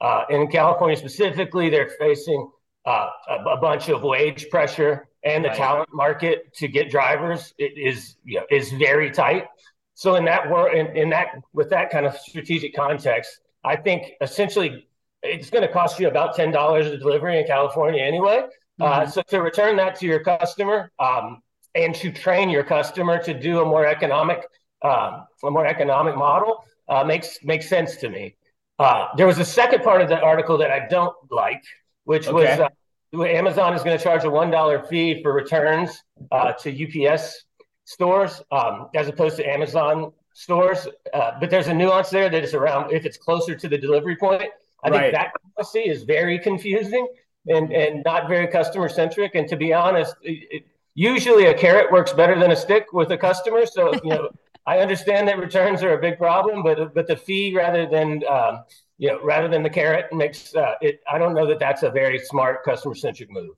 Uh, 0.00 0.24
in 0.30 0.48
California 0.48 0.96
specifically, 0.96 1.70
they're 1.70 1.90
facing 1.98 2.50
uh, 2.84 3.08
a, 3.28 3.34
a, 3.50 3.56
bunch 3.56 3.88
of 3.88 4.02
wage 4.02 4.50
pressure, 4.50 5.08
and 5.24 5.44
the 5.44 5.48
right. 5.48 5.56
talent 5.56 5.88
market 5.92 6.52
to 6.54 6.68
get 6.68 6.90
drivers 6.90 7.54
is 7.58 8.16
you 8.24 8.40
know, 8.40 8.46
is 8.50 8.72
very 8.72 9.10
tight. 9.10 9.46
So 9.94 10.16
in 10.16 10.24
that 10.26 10.50
world, 10.50 10.76
in, 10.76 10.94
in 10.96 11.10
that 11.10 11.28
with 11.52 11.70
that 11.70 11.90
kind 11.90 12.04
of 12.04 12.16
strategic 12.16 12.74
context, 12.74 13.40
I 13.64 13.76
think 13.76 14.12
essentially 14.20 14.86
it's 15.24 15.50
going 15.50 15.62
to 15.62 15.72
cost 15.72 15.98
you 15.98 16.08
about 16.08 16.36
ten 16.36 16.50
dollars 16.50 16.86
a 16.86 16.98
delivery 16.98 17.38
in 17.38 17.46
California 17.46 18.02
anyway. 18.02 18.44
Uh, 18.80 18.84
mm-hmm. 18.84 19.02
Uh, 19.02 19.06
so 19.06 19.22
to 19.22 19.40
return 19.40 19.76
that 19.76 19.98
to 20.00 20.06
your 20.06 20.20
customer 20.20 20.90
um, 20.98 21.40
and 21.74 21.94
to 21.94 22.12
train 22.12 22.50
your 22.50 22.64
customer 22.64 23.22
to 23.22 23.32
do 23.32 23.60
a 23.60 23.64
more 23.64 23.86
economic, 23.86 24.46
um, 24.82 25.26
a 25.44 25.50
more 25.50 25.66
economic 25.66 26.16
model 26.16 26.64
uh, 26.88 27.04
makes 27.04 27.38
makes 27.42 27.68
sense 27.68 27.96
to 27.96 28.08
me. 28.08 28.36
Uh, 28.78 29.06
there 29.16 29.26
was 29.26 29.38
a 29.38 29.44
second 29.44 29.82
part 29.82 30.02
of 30.02 30.08
the 30.08 30.20
article 30.20 30.58
that 30.58 30.70
I 30.70 30.86
don't 30.88 31.14
like, 31.30 31.62
which 32.04 32.26
okay. 32.26 32.58
was 32.58 32.70
uh, 33.18 33.22
Amazon 33.22 33.74
is 33.74 33.82
going 33.82 33.96
to 33.96 34.02
charge 34.02 34.24
a 34.24 34.30
one 34.30 34.50
dollar 34.50 34.82
fee 34.84 35.22
for 35.22 35.32
returns 35.32 36.02
uh, 36.32 36.52
to 36.52 37.08
UPS 37.08 37.44
stores 37.84 38.42
um, 38.50 38.88
as 38.94 39.08
opposed 39.08 39.36
to 39.36 39.48
Amazon 39.48 40.12
stores. 40.32 40.88
but 41.12 41.48
there's 41.48 41.68
a 41.68 41.74
nuance 41.74 42.10
there 42.10 42.28
that 42.28 42.42
is 42.42 42.54
around 42.54 42.92
if 42.92 43.06
it's 43.06 43.16
closer 43.16 43.54
to 43.54 43.68
the 43.68 43.78
delivery 43.78 44.16
point 44.16 44.42
I 44.84 44.90
right. 44.90 45.00
think 45.00 45.14
that 45.14 45.32
policy 45.56 45.80
is 45.80 46.02
very 46.02 46.38
confusing 46.38 47.08
and, 47.46 47.72
and 47.72 48.02
not 48.04 48.28
very 48.28 48.46
customer 48.46 48.88
centric. 48.88 49.34
And 49.34 49.48
to 49.48 49.56
be 49.56 49.72
honest, 49.72 50.14
it, 50.22 50.64
usually 50.94 51.46
a 51.46 51.54
carrot 51.54 51.90
works 51.90 52.12
better 52.12 52.38
than 52.38 52.50
a 52.50 52.56
stick 52.56 52.92
with 52.92 53.10
a 53.10 53.18
customer. 53.18 53.66
So, 53.66 53.94
you 53.94 54.10
know, 54.10 54.28
I 54.66 54.78
understand 54.78 55.28
that 55.28 55.38
returns 55.38 55.82
are 55.82 55.98
a 55.98 56.00
big 56.00 56.18
problem, 56.18 56.62
but 56.62 56.94
but 56.94 57.06
the 57.06 57.16
fee 57.16 57.54
rather 57.54 57.86
than 57.86 58.22
um, 58.28 58.64
you 58.96 59.08
know 59.08 59.22
rather 59.22 59.46
than 59.46 59.62
the 59.62 59.70
carrot 59.70 60.06
makes 60.12 60.54
uh, 60.54 60.74
it. 60.80 61.00
I 61.10 61.18
don't 61.18 61.34
know 61.34 61.46
that 61.46 61.58
that's 61.58 61.82
a 61.82 61.90
very 61.90 62.18
smart 62.18 62.64
customer 62.64 62.94
centric 62.94 63.30
move. 63.30 63.56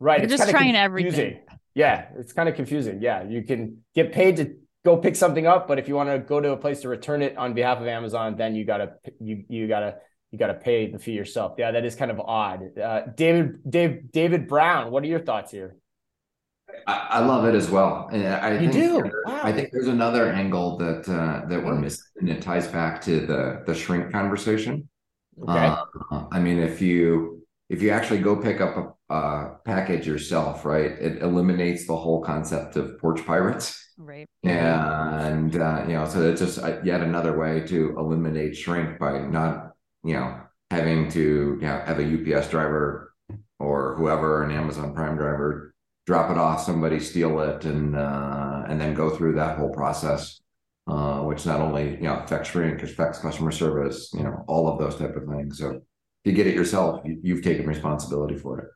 Right, 0.00 0.18
You're 0.18 0.24
it's 0.24 0.36
just 0.36 0.50
trying 0.50 0.76
everything. 0.76 1.40
Yeah, 1.74 2.08
it's 2.18 2.32
kind 2.32 2.48
of 2.48 2.54
confusing. 2.54 3.00
Yeah, 3.00 3.24
you 3.24 3.42
can 3.42 3.78
get 3.94 4.12
paid 4.12 4.36
to 4.36 4.56
go 4.84 4.98
pick 4.98 5.16
something 5.16 5.46
up, 5.46 5.66
but 5.66 5.78
if 5.78 5.88
you 5.88 5.94
want 5.94 6.10
to 6.10 6.18
go 6.18 6.40
to 6.40 6.50
a 6.50 6.56
place 6.56 6.82
to 6.82 6.88
return 6.88 7.22
it 7.22 7.36
on 7.38 7.54
behalf 7.54 7.80
of 7.80 7.86
Amazon, 7.86 8.36
then 8.36 8.54
you 8.54 8.64
gotta 8.66 8.94
you 9.20 9.44
you 9.48 9.66
gotta 9.66 9.96
you 10.34 10.38
got 10.38 10.48
to 10.48 10.54
pay 10.54 10.90
the 10.90 10.98
fee 10.98 11.12
yourself. 11.12 11.54
Yeah, 11.56 11.70
that 11.70 11.84
is 11.84 11.94
kind 11.94 12.10
of 12.10 12.18
odd. 12.18 12.76
Uh, 12.76 13.02
David, 13.14 13.70
Dave, 13.70 14.10
David 14.10 14.48
Brown, 14.48 14.90
what 14.90 15.04
are 15.04 15.06
your 15.06 15.20
thoughts 15.20 15.52
here? 15.52 15.76
I, 16.88 17.06
I 17.10 17.18
love 17.20 17.44
it 17.44 17.54
as 17.54 17.70
well. 17.70 18.08
And 18.12 18.26
I 18.26 18.54
you 18.54 18.72
think, 18.72 19.04
do. 19.04 19.10
Wow. 19.26 19.40
I 19.44 19.52
think 19.52 19.70
there's 19.70 19.86
another 19.86 20.32
angle 20.32 20.76
that 20.78 21.08
uh, 21.08 21.46
that 21.46 21.64
we're 21.64 21.76
missing, 21.76 22.04
and 22.16 22.28
it 22.28 22.42
ties 22.42 22.66
back 22.66 23.00
to 23.02 23.20
the 23.24 23.62
the 23.64 23.76
shrink 23.76 24.10
conversation. 24.10 24.88
Okay. 25.40 25.72
Uh, 26.10 26.24
I 26.32 26.40
mean, 26.40 26.58
if 26.58 26.82
you 26.82 27.46
if 27.70 27.80
you 27.80 27.90
actually 27.90 28.18
go 28.18 28.34
pick 28.34 28.60
up 28.60 28.96
a, 29.08 29.14
a, 29.14 29.56
package 29.64 30.04
yourself, 30.04 30.64
right, 30.64 30.90
it 30.90 31.22
eliminates 31.22 31.86
the 31.86 31.96
whole 31.96 32.22
concept 32.22 32.74
of 32.74 32.98
porch 32.98 33.24
pirates. 33.24 33.92
Right. 33.96 34.26
And 34.42 35.54
uh, 35.54 35.84
you 35.86 35.94
know, 35.94 36.06
so 36.06 36.28
it's 36.28 36.40
just 36.40 36.58
uh, 36.58 36.80
yet 36.82 37.02
another 37.02 37.38
way 37.38 37.60
to 37.68 37.94
eliminate 37.96 38.56
shrink 38.56 38.98
by 38.98 39.20
not 39.20 39.73
you 40.04 40.14
know, 40.14 40.40
having 40.70 41.10
to 41.10 41.58
you 41.60 41.66
know 41.66 41.82
have 41.86 41.98
a 41.98 42.36
UPS 42.36 42.50
driver 42.50 43.14
or 43.58 43.96
whoever, 43.96 44.42
an 44.42 44.50
Amazon 44.50 44.94
Prime 44.94 45.16
driver, 45.16 45.74
drop 46.06 46.30
it 46.30 46.38
off, 46.38 46.62
somebody 46.62 47.00
steal 47.00 47.40
it, 47.40 47.64
and 47.64 47.96
uh, 47.96 48.64
and 48.68 48.80
then 48.80 48.94
go 48.94 49.10
through 49.10 49.34
that 49.34 49.58
whole 49.58 49.70
process, 49.70 50.40
uh, 50.86 51.20
which 51.20 51.46
not 51.46 51.60
only 51.60 51.92
you 51.92 52.02
know 52.02 52.20
affects 52.20 52.50
shrink, 52.50 52.82
affects 52.82 53.18
customer 53.18 53.50
service, 53.50 54.10
you 54.14 54.22
know, 54.22 54.44
all 54.46 54.68
of 54.68 54.78
those 54.78 54.96
type 54.96 55.16
of 55.16 55.26
things. 55.26 55.58
So 55.58 55.70
if 55.70 55.80
you 56.24 56.32
get 56.32 56.46
it 56.46 56.54
yourself, 56.54 57.00
you, 57.04 57.18
you've 57.22 57.42
taken 57.42 57.66
responsibility 57.66 58.36
for 58.36 58.60
it. 58.60 58.68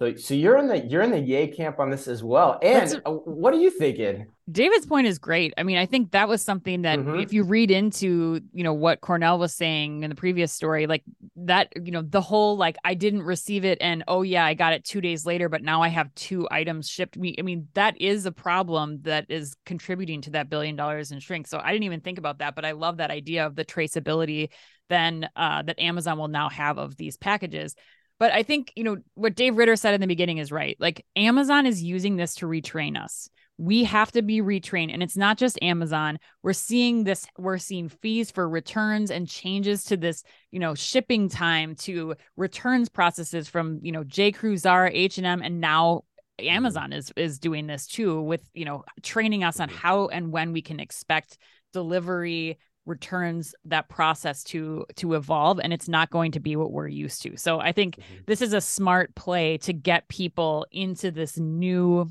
So, 0.00 0.14
so 0.14 0.34
you're 0.34 0.56
in 0.58 0.68
the 0.68 0.78
you're 0.78 1.02
in 1.02 1.10
the 1.10 1.18
yay 1.18 1.48
camp 1.48 1.80
on 1.80 1.90
this 1.90 2.06
as 2.06 2.22
well. 2.22 2.60
And 2.62 3.02
a, 3.04 3.10
what 3.10 3.52
are 3.52 3.58
you 3.58 3.68
thinking? 3.68 4.26
David's 4.50 4.86
point 4.86 5.08
is 5.08 5.18
great. 5.18 5.52
I 5.58 5.64
mean, 5.64 5.76
I 5.76 5.86
think 5.86 6.12
that 6.12 6.28
was 6.28 6.40
something 6.40 6.82
that 6.82 7.00
mm-hmm. 7.00 7.18
if 7.18 7.32
you 7.32 7.42
read 7.42 7.72
into, 7.72 8.40
you 8.52 8.62
know, 8.62 8.72
what 8.72 9.00
Cornell 9.00 9.40
was 9.40 9.52
saying 9.54 10.04
in 10.04 10.08
the 10.08 10.14
previous 10.14 10.52
story, 10.52 10.86
like 10.86 11.02
that, 11.36 11.72
you 11.84 11.90
know, 11.90 12.02
the 12.02 12.20
whole 12.20 12.56
like 12.56 12.76
I 12.84 12.94
didn't 12.94 13.22
receive 13.22 13.64
it 13.64 13.78
and 13.80 14.04
oh 14.06 14.22
yeah, 14.22 14.44
I 14.44 14.54
got 14.54 14.72
it 14.72 14.84
2 14.84 15.00
days 15.00 15.26
later, 15.26 15.48
but 15.48 15.62
now 15.62 15.82
I 15.82 15.88
have 15.88 16.14
two 16.14 16.46
items 16.48 16.88
shipped 16.88 17.16
me. 17.16 17.34
I 17.36 17.42
mean, 17.42 17.66
that 17.74 18.00
is 18.00 18.24
a 18.24 18.32
problem 18.32 19.00
that 19.02 19.26
is 19.28 19.56
contributing 19.66 20.22
to 20.22 20.30
that 20.30 20.48
billion 20.48 20.76
dollars 20.76 21.10
in 21.10 21.18
shrink. 21.18 21.48
So 21.48 21.58
I 21.58 21.72
didn't 21.72 21.84
even 21.84 22.00
think 22.00 22.18
about 22.18 22.38
that, 22.38 22.54
but 22.54 22.64
I 22.64 22.70
love 22.72 22.98
that 22.98 23.10
idea 23.10 23.46
of 23.46 23.56
the 23.56 23.64
traceability 23.64 24.50
then 24.88 25.28
uh, 25.36 25.62
that 25.62 25.78
Amazon 25.78 26.18
will 26.18 26.28
now 26.28 26.48
have 26.48 26.78
of 26.78 26.96
these 26.96 27.16
packages. 27.16 27.74
But 28.18 28.32
I 28.32 28.42
think, 28.42 28.72
you 28.74 28.84
know, 28.84 28.96
what 29.14 29.36
Dave 29.36 29.56
Ritter 29.56 29.76
said 29.76 29.94
in 29.94 30.00
the 30.00 30.06
beginning 30.06 30.38
is 30.38 30.50
right. 30.50 30.76
Like 30.80 31.04
Amazon 31.14 31.66
is 31.66 31.82
using 31.82 32.16
this 32.16 32.34
to 32.36 32.46
retrain 32.46 33.00
us. 33.00 33.28
We 33.58 33.84
have 33.84 34.12
to 34.12 34.22
be 34.22 34.40
retrained. 34.40 34.92
And 34.92 35.02
it's 35.02 35.16
not 35.16 35.38
just 35.38 35.58
Amazon. 35.62 36.18
We're 36.42 36.52
seeing 36.52 37.04
this, 37.04 37.26
we're 37.36 37.58
seeing 37.58 37.88
fees 37.88 38.30
for 38.30 38.48
returns 38.48 39.10
and 39.10 39.28
changes 39.28 39.84
to 39.84 39.96
this, 39.96 40.22
you 40.50 40.58
know, 40.58 40.74
shipping 40.74 41.28
time 41.28 41.74
to 41.76 42.14
returns 42.36 42.88
processes 42.88 43.48
from, 43.48 43.80
you 43.82 43.92
know, 43.92 44.04
J. 44.04 44.32
Crew, 44.32 44.56
Zara, 44.56 44.90
H&M, 44.92 45.42
and 45.42 45.60
now 45.60 46.02
Amazon 46.40 46.92
is 46.92 47.12
is 47.16 47.40
doing 47.40 47.66
this 47.66 47.88
too 47.88 48.20
with, 48.20 48.48
you 48.54 48.64
know, 48.64 48.84
training 49.02 49.42
us 49.42 49.58
on 49.58 49.68
how 49.68 50.06
and 50.06 50.30
when 50.30 50.52
we 50.52 50.62
can 50.62 50.78
expect 50.78 51.36
delivery 51.72 52.58
returns 52.88 53.54
that 53.64 53.88
process 53.88 54.42
to 54.42 54.84
to 54.96 55.14
evolve 55.14 55.60
and 55.60 55.72
it's 55.72 55.88
not 55.88 56.10
going 56.10 56.32
to 56.32 56.40
be 56.40 56.56
what 56.56 56.72
we're 56.72 56.88
used 56.88 57.22
to 57.22 57.36
so 57.36 57.60
i 57.60 57.72
think 57.72 57.96
mm-hmm. 57.96 58.22
this 58.26 58.42
is 58.42 58.52
a 58.52 58.60
smart 58.60 59.14
play 59.14 59.58
to 59.58 59.72
get 59.72 60.08
people 60.08 60.66
into 60.72 61.10
this 61.10 61.38
new 61.38 62.08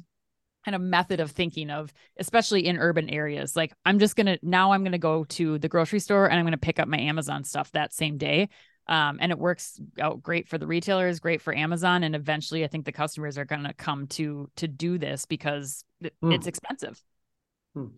kind 0.65 0.75
of 0.75 0.81
method 0.81 1.19
of 1.19 1.31
thinking 1.31 1.69
of 1.69 1.91
especially 2.17 2.65
in 2.65 2.77
urban 2.77 3.09
areas 3.09 3.55
like 3.55 3.73
i'm 3.85 3.99
just 3.99 4.15
gonna 4.15 4.37
now 4.41 4.71
i'm 4.71 4.83
gonna 4.83 4.97
go 4.97 5.23
to 5.25 5.57
the 5.59 5.69
grocery 5.69 5.99
store 5.99 6.29
and 6.29 6.37
i'm 6.37 6.45
gonna 6.45 6.57
pick 6.57 6.79
up 6.79 6.87
my 6.87 6.99
amazon 6.99 7.43
stuff 7.43 7.71
that 7.71 7.93
same 7.93 8.17
day 8.17 8.49
um, 8.89 9.17
and 9.19 9.33
it 9.33 9.37
works 9.37 9.81
out 9.99 10.23
great 10.23 10.47
for 10.47 10.57
the 10.57 10.67
retailers 10.67 11.19
great 11.19 11.41
for 11.41 11.55
amazon 11.55 12.03
and 12.03 12.15
eventually 12.15 12.63
i 12.63 12.67
think 12.67 12.85
the 12.85 12.91
customers 12.91 13.37
are 13.37 13.45
gonna 13.45 13.73
come 13.73 14.07
to 14.07 14.49
to 14.55 14.67
do 14.67 14.97
this 14.97 15.25
because 15.25 15.83
mm. 16.03 16.33
it's 16.33 16.47
expensive 16.47 17.01
mm. 17.75 17.89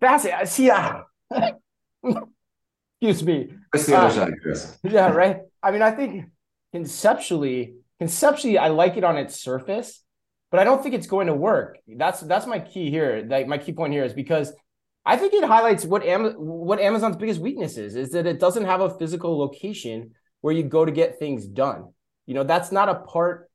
Fascinating. 0.00 0.46
See, 0.46 0.70
uh, 0.70 1.02
Excuse 3.00 3.22
me. 3.22 3.48
The 3.72 3.96
other 3.96 4.06
uh, 4.06 4.10
side, 4.10 4.32
Chris? 4.42 4.78
Yeah, 4.82 5.10
right. 5.10 5.38
I 5.62 5.70
mean, 5.70 5.82
I 5.82 5.92
think 5.92 6.26
conceptually, 6.72 7.74
conceptually, 7.98 8.58
I 8.58 8.68
like 8.68 8.96
it 8.96 9.04
on 9.04 9.16
its 9.16 9.40
surface, 9.40 10.02
but 10.50 10.60
I 10.60 10.64
don't 10.64 10.82
think 10.82 10.94
it's 10.94 11.06
going 11.06 11.28
to 11.28 11.34
work. 11.34 11.78
That's 11.86 12.20
that's 12.20 12.46
my 12.46 12.58
key 12.58 12.90
here. 12.90 13.24
Like 13.28 13.46
my 13.46 13.58
key 13.58 13.72
point 13.72 13.92
here 13.92 14.04
is 14.04 14.12
because 14.12 14.52
I 15.04 15.16
think 15.16 15.32
it 15.32 15.44
highlights 15.44 15.84
what 15.84 16.04
Am- 16.04 16.34
what 16.34 16.80
Amazon's 16.80 17.16
biggest 17.16 17.40
weakness 17.40 17.76
is, 17.76 17.96
is 17.96 18.10
that 18.10 18.26
it 18.26 18.40
doesn't 18.40 18.64
have 18.64 18.80
a 18.80 18.90
physical 18.98 19.38
location 19.38 20.12
where 20.40 20.54
you 20.54 20.62
go 20.62 20.84
to 20.84 20.92
get 20.92 21.18
things 21.18 21.46
done. 21.46 21.92
You 22.26 22.34
know, 22.34 22.44
that's 22.44 22.72
not 22.72 22.88
a 22.88 22.96
part. 22.96 23.50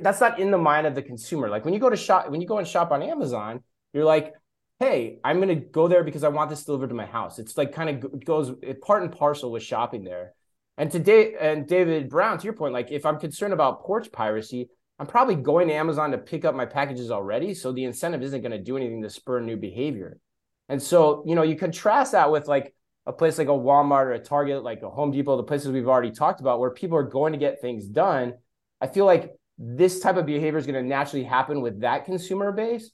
That's 0.00 0.20
not 0.20 0.38
in 0.38 0.50
the 0.50 0.58
mind 0.58 0.86
of 0.86 0.94
the 0.94 1.02
consumer. 1.02 1.48
Like 1.48 1.64
when 1.64 1.74
you 1.74 1.80
go 1.80 1.90
to 1.90 1.96
shop, 1.96 2.30
when 2.30 2.40
you 2.40 2.46
go 2.46 2.58
and 2.58 2.66
shop 2.66 2.92
on 2.92 3.02
Amazon, 3.02 3.62
you're 3.92 4.04
like, 4.04 4.32
hey, 4.78 5.18
I'm 5.24 5.36
going 5.40 5.48
to 5.48 5.54
go 5.54 5.88
there 5.88 6.04
because 6.04 6.24
I 6.24 6.28
want 6.28 6.50
this 6.50 6.64
delivered 6.64 6.88
to 6.88 6.94
my 6.94 7.06
house. 7.06 7.38
It's 7.38 7.56
like 7.56 7.72
kind 7.72 8.04
of 8.04 8.24
goes 8.24 8.52
part 8.82 9.02
and 9.02 9.12
parcel 9.12 9.50
with 9.50 9.62
shopping 9.62 10.04
there. 10.04 10.34
And 10.76 10.90
today, 10.90 11.34
and 11.40 11.66
David 11.66 12.10
Brown, 12.10 12.38
to 12.38 12.44
your 12.44 12.52
point, 12.52 12.74
like 12.74 12.90
if 12.90 13.06
I'm 13.06 13.18
concerned 13.18 13.54
about 13.54 13.82
porch 13.82 14.12
piracy, 14.12 14.68
I'm 14.98 15.06
probably 15.06 15.34
going 15.34 15.68
to 15.68 15.74
Amazon 15.74 16.10
to 16.10 16.18
pick 16.18 16.44
up 16.44 16.54
my 16.54 16.66
packages 16.66 17.10
already. 17.10 17.54
So 17.54 17.72
the 17.72 17.84
incentive 17.84 18.22
isn't 18.22 18.42
going 18.42 18.52
to 18.52 18.58
do 18.58 18.76
anything 18.76 19.02
to 19.02 19.10
spur 19.10 19.40
new 19.40 19.56
behavior. 19.56 20.18
And 20.68 20.82
so, 20.82 21.22
you 21.26 21.34
know, 21.34 21.42
you 21.42 21.56
contrast 21.56 22.12
that 22.12 22.30
with 22.30 22.46
like 22.46 22.74
a 23.06 23.12
place 23.12 23.38
like 23.38 23.48
a 23.48 23.52
Walmart 23.52 24.06
or 24.06 24.12
a 24.12 24.18
Target, 24.18 24.62
like 24.62 24.82
a 24.82 24.90
Home 24.90 25.12
Depot, 25.12 25.36
the 25.36 25.42
places 25.42 25.68
we've 25.68 25.88
already 25.88 26.10
talked 26.10 26.40
about 26.40 26.60
where 26.60 26.70
people 26.70 26.98
are 26.98 27.04
going 27.04 27.32
to 27.32 27.38
get 27.38 27.60
things 27.60 27.86
done. 27.86 28.34
I 28.80 28.88
feel 28.88 29.06
like 29.06 29.32
this 29.58 30.00
type 30.00 30.16
of 30.16 30.26
behavior 30.26 30.58
is 30.58 30.66
going 30.66 30.82
to 30.82 30.86
naturally 30.86 31.24
happen 31.24 31.62
with 31.62 31.80
that 31.80 32.04
consumer 32.04 32.52
base. 32.52 32.90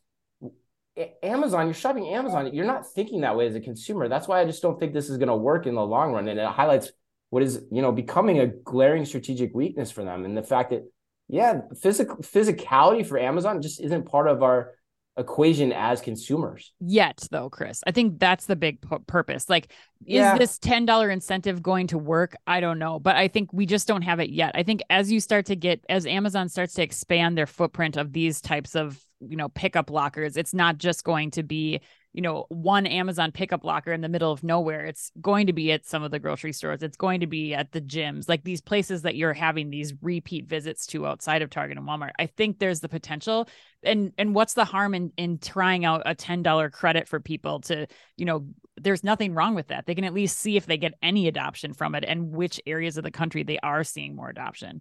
Amazon, 1.23 1.67
you're 1.67 1.75
shopping 1.75 2.09
Amazon, 2.09 2.53
you're 2.53 2.67
not 2.67 2.87
thinking 2.87 3.23
that 3.23 3.37
way 3.37 3.47
as 3.47 3.55
a 3.55 3.61
consumer. 3.61 4.09
That's 4.09 4.29
why 4.29 4.41
I 4.41 4.45
just 4.45 4.63
don't 4.63 4.79
think 4.79 4.93
this 4.93 5.09
is 5.09 5.17
going 5.19 5.29
to 5.29 5.37
work 5.37 5.67
in 5.67 5.75
the 5.75 5.85
long 5.85 6.13
run. 6.13 6.29
And 6.29 6.39
it 6.39 6.47
highlights 6.47 6.93
what 7.31 7.43
is, 7.43 7.63
you 7.71 7.81
know, 7.81 7.93
becoming 7.93 8.41
a 8.41 8.47
glaring 8.47 9.05
strategic 9.05 9.55
weakness 9.55 9.91
for 9.91 10.05
them. 10.05 10.25
And 10.25 10.37
the 10.37 10.43
fact 10.43 10.71
that, 10.71 10.83
yeah, 11.29 11.63
physical 11.81 12.17
physicality 12.17 13.07
for 13.07 13.19
Amazon 13.19 13.63
just 13.63 13.81
isn't 13.81 14.05
part 14.05 14.29
of 14.29 14.43
our 14.43 14.73
equation 15.19 15.73
as 15.73 16.01
consumers 16.01 16.73
yet 16.81 17.29
though 17.31 17.51
chris 17.51 17.83
i 17.87 17.91
think 17.91 18.19
that's 18.19 18.47
the 18.47 18.57
big 18.57 18.81
p- 18.81 18.97
purpose 19.07 19.47
like 19.51 19.71
yeah. 20.03 20.33
is 20.33 20.39
this 20.39 20.59
$10 20.59 21.13
incentive 21.13 21.63
going 21.63 21.87
to 21.87 21.99
work 21.99 22.35
i 22.47 22.61
don't 22.61 22.79
know 22.79 22.99
but 22.99 23.15
i 23.15 23.29
think 23.29 23.53
we 23.53 23.67
just 23.67 23.87
don't 23.87 24.01
have 24.01 24.21
it 24.21 24.31
yet 24.31 24.53
i 24.55 24.63
think 24.63 24.81
as 24.89 25.13
you 25.13 25.21
start 25.21 25.45
to 25.45 25.55
get 25.55 25.85
as 25.91 26.07
amazon 26.07 26.49
starts 26.49 26.73
to 26.73 26.83
expand 26.83 27.37
their 27.37 27.47
footprint 27.47 27.99
of 27.99 28.15
these 28.15 28.41
types 28.41 28.75
of 28.75 29.05
you 29.29 29.37
know 29.37 29.49
pickup 29.49 29.91
lockers. 29.91 30.37
It's 30.37 30.55
not 30.55 30.79
just 30.79 31.05
going 31.05 31.31
to 31.33 31.43
be 31.43 31.81
you 32.13 32.21
know 32.21 32.45
one 32.49 32.87
amazon 32.87 33.33
pickup 33.33 33.65
locker 33.65 33.93
in 33.93 34.01
the 34.01 34.09
middle 34.09 34.33
of 34.33 34.43
nowhere. 34.43 34.85
It's 34.85 35.11
going 35.21 35.47
to 35.47 35.53
be 35.53 35.73
at 35.73 35.87
some 35.87 36.03
of 36.03 36.11
the 36.11 36.19
grocery 36.19 36.53
stores. 36.53 36.83
It's 36.83 36.97
going 36.97 37.21
to 37.21 37.27
be 37.27 37.55
at 37.55 37.73
the 37.73 37.81
gyms 37.81 38.29
like 38.29 38.45
these 38.45 38.61
places 38.61 39.03
that 39.03 39.17
you're 39.17 39.33
having 39.33 39.71
these 39.71 39.95
repeat 40.03 40.47
visits 40.47 40.87
to 40.89 41.07
outside 41.07 41.43
of 41.43 41.51
target 41.51 41.79
and 41.79 41.87
walmart. 41.87 42.11
I 42.19 42.27
think 42.27 42.59
there's 42.59 42.81
the 42.81 42.89
potential. 42.89 43.49
And 43.83 44.13
and 44.19 44.35
what's 44.35 44.55
the 44.55 44.65
harm 44.65 44.95
in 44.95 45.13
in 45.17 45.39
trying 45.39 45.85
out 45.85 46.03
a 46.05 46.15
$10 46.15 46.73
credit 46.73 47.09
for 47.09 47.21
people 47.21 47.61
to 47.63 47.87
you 48.17 48.25
know 48.25 48.47
there's 48.77 49.05
nothing 49.05 49.35
wrong 49.35 49.55
with 49.55 49.69
that. 49.69 49.87
They 49.87 49.95
can 49.95 50.05
at 50.05 50.15
least 50.15 50.39
see 50.39 50.57
if 50.57 50.67
they 50.67 50.79
get 50.79 50.95
any 51.03 51.29
adoption 51.29 51.73
from 51.75 51.95
it 51.95 52.05
and 52.07 52.31
which 52.33 52.61
areas 52.67 52.97
of 52.97 53.05
the 53.05 53.11
country 53.11 53.43
they 53.43 53.59
are 53.63 53.85
seeing 53.85 54.17
more 54.17 54.31
adoption 54.31 54.81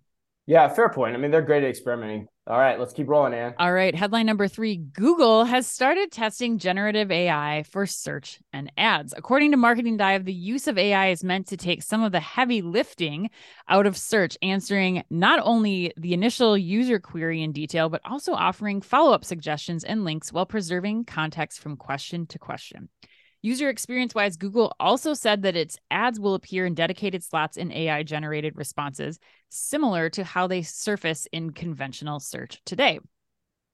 yeah, 0.51 0.67
fair 0.67 0.89
point. 0.89 1.15
I 1.15 1.17
mean, 1.17 1.31
they're 1.31 1.41
great 1.41 1.63
at 1.63 1.69
experimenting. 1.69 2.27
All 2.45 2.57
right, 2.57 2.77
let's 2.77 2.91
keep 2.91 3.07
rolling, 3.07 3.33
Anne. 3.33 3.53
All 3.57 3.71
right, 3.71 3.95
headline 3.95 4.25
number 4.25 4.49
three 4.49 4.75
Google 4.75 5.45
has 5.45 5.65
started 5.65 6.11
testing 6.11 6.57
generative 6.57 7.09
AI 7.09 7.63
for 7.71 7.85
search 7.85 8.37
and 8.51 8.69
ads. 8.77 9.13
According 9.15 9.51
to 9.51 9.57
Marketing 9.57 9.95
Dive, 9.95 10.25
the 10.25 10.33
use 10.33 10.67
of 10.67 10.77
AI 10.77 11.07
is 11.11 11.23
meant 11.23 11.47
to 11.47 11.55
take 11.55 11.81
some 11.81 12.03
of 12.03 12.11
the 12.11 12.19
heavy 12.19 12.61
lifting 12.61 13.29
out 13.69 13.85
of 13.85 13.95
search, 13.95 14.37
answering 14.41 15.03
not 15.09 15.39
only 15.41 15.93
the 15.95 16.13
initial 16.13 16.57
user 16.57 16.99
query 16.99 17.41
in 17.41 17.53
detail, 17.53 17.87
but 17.87 18.01
also 18.03 18.33
offering 18.33 18.81
follow 18.81 19.13
up 19.13 19.23
suggestions 19.23 19.85
and 19.85 20.03
links 20.03 20.33
while 20.33 20.45
preserving 20.45 21.05
context 21.05 21.61
from 21.61 21.77
question 21.77 22.25
to 22.27 22.37
question. 22.37 22.89
User 23.43 23.69
experience 23.69 24.13
wise, 24.13 24.37
Google 24.37 24.75
also 24.79 25.13
said 25.13 25.41
that 25.41 25.55
its 25.55 25.77
ads 25.89 26.19
will 26.19 26.35
appear 26.35 26.65
in 26.65 26.75
dedicated 26.75 27.23
slots 27.23 27.57
in 27.57 27.71
AI 27.71 28.03
generated 28.03 28.55
responses, 28.55 29.19
similar 29.49 30.09
to 30.11 30.23
how 30.23 30.45
they 30.45 30.61
surface 30.61 31.27
in 31.31 31.51
conventional 31.51 32.19
search 32.19 32.61
today. 32.65 32.99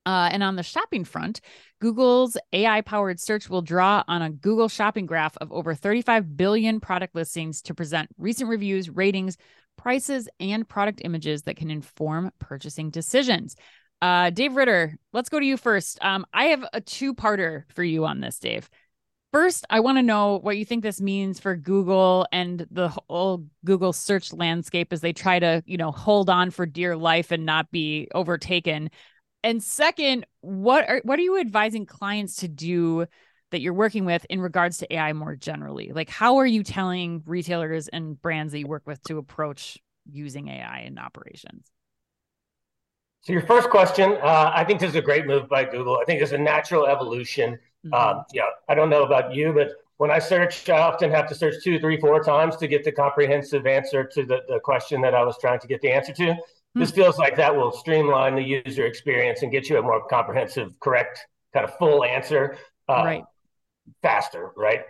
Uh, 0.06 0.30
and 0.32 0.42
on 0.42 0.56
the 0.56 0.64
shopping 0.64 1.04
front, 1.04 1.42
Google's 1.82 2.38
AI 2.54 2.80
powered 2.80 3.20
search 3.20 3.50
will 3.50 3.62
draw 3.62 4.06
on 4.08 4.22
a 4.22 4.30
Google 4.30 4.70
shopping 4.70 5.06
graph 5.06 5.36
of 5.42 5.52
over 5.52 5.76
35 5.76 6.38
billion 6.38 6.80
product 6.80 7.14
listings 7.14 7.62
to 7.64 7.74
present 7.74 8.08
recent 8.18 8.50
reviews, 8.50 8.90
ratings, 8.90 9.36
prices, 9.78 10.30
and 10.40 10.68
product 10.68 11.02
images 11.04 11.42
that 11.44 11.58
can 11.58 11.70
inform 11.70 12.32
purchasing 12.40 12.90
decisions. 12.90 13.58
Uh, 14.02 14.30
Dave 14.30 14.56
Ritter, 14.56 14.98
let's 15.12 15.28
go 15.28 15.42
to 15.42 15.46
you 15.46 15.58
first. 15.58 15.98
Um, 16.02 16.26
I 16.34 16.46
have 16.46 16.64
a 16.72 16.80
two 16.80 17.14
parter 17.14 17.64
for 17.76 17.84
you 17.84 18.06
on 18.06 18.22
this, 18.22 18.40
Dave. 18.40 18.70
First, 19.38 19.66
I 19.70 19.82
want 19.82 20.00
to 20.00 20.02
know 20.02 20.40
what 20.40 20.58
you 20.58 20.66
think 20.66 20.82
this 20.82 21.00
means 21.00 21.40
for 21.40 21.56
Google 21.56 22.26
and 22.32 22.66
the 22.72 22.90
whole 22.90 23.46
Google 23.64 23.94
search 23.94 24.34
landscape 24.34 24.92
as 24.92 25.02
they 25.02 25.14
try 25.14 25.38
to, 25.38 25.62
you 25.68 25.78
know, 25.78 25.92
hold 25.92 26.28
on 26.28 26.50
for 26.50 26.66
dear 26.66 26.98
life 26.98 27.30
and 27.30 27.46
not 27.46 27.70
be 27.70 28.08
overtaken. 28.16 28.90
And 29.44 29.62
second, 29.62 30.26
what 30.42 30.90
are 30.90 31.02
what 31.04 31.20
are 31.20 31.22
you 31.22 31.40
advising 31.40 31.86
clients 31.86 32.38
to 32.38 32.48
do 32.48 33.06
that 33.52 33.62
you're 33.62 33.74
working 33.76 34.06
with 34.06 34.26
in 34.28 34.42
regards 34.42 34.80
to 34.80 34.92
AI 34.92 35.14
more 35.14 35.36
generally? 35.36 35.92
Like 35.94 36.10
how 36.10 36.38
are 36.38 36.48
you 36.48 36.64
telling 36.64 37.22
retailers 37.28 37.90
and 37.90 38.20
brands 38.20 38.54
that 38.54 38.60
you 38.60 38.68
work 38.68 38.88
with 38.88 39.04
to 39.04 39.20
approach 39.20 39.78
using 40.10 40.48
AI 40.48 40.80
in 40.88 40.98
operations? 40.98 41.70
So 43.28 43.34
your 43.34 43.42
first 43.42 43.70
question, 43.70 44.18
uh, 44.24 44.52
I 44.56 44.64
think 44.64 44.80
this 44.80 44.92
is 44.92 44.96
a 44.96 45.02
great 45.02 45.28
move 45.28 45.50
by 45.50 45.66
Google. 45.66 46.00
I 46.02 46.06
think 46.06 46.22
it's 46.22 46.32
a 46.32 46.38
natural 46.38 46.88
evolution 46.88 47.60
Mm-hmm. 47.86 48.18
Um, 48.18 48.24
yeah, 48.34 48.44
I 48.68 48.76
don't 48.76 48.90
know 48.90 49.04
about 49.04 49.34
you, 49.34 49.54
but 49.54 49.72
when 49.98 50.12
I 50.12 50.20
search, 50.20 50.70
I 50.70 50.82
often 50.82 51.12
have 51.12 51.28
to 51.28 51.36
search 51.36 51.56
two, 51.64 51.80
three, 51.80 52.00
four 52.00 52.24
times 52.24 52.56
to 52.58 52.68
get 52.68 52.84
the 52.84 52.92
comprehensive 52.92 53.66
answer 53.66 54.04
to 54.04 54.26
the, 54.26 54.42
the 54.48 54.60
question 54.60 55.02
that 55.02 55.14
I 55.14 55.24
was 55.24 55.38
trying 55.40 55.60
to 55.60 55.68
get 55.68 55.82
the 55.82 55.92
answer 55.92 56.14
to. 56.14 56.24
Mm-hmm. 56.24 56.80
This 56.80 56.92
feels 56.92 57.18
like 57.18 57.36
that 57.38 57.56
will 57.56 57.72
streamline 57.72 58.36
the 58.36 58.44
user 58.44 58.86
experience 58.86 59.42
and 59.42 59.52
get 59.52 59.70
you 59.70 59.80
a 59.80 59.82
more 59.82 60.06
comprehensive, 60.08 60.80
correct, 60.80 61.26
kind 61.54 61.66
of 61.66 61.76
full 61.78 62.04
answer 62.04 62.58
uh, 62.90 62.94
right. 62.94 63.24
faster, 64.02 64.52
right? 64.56 64.86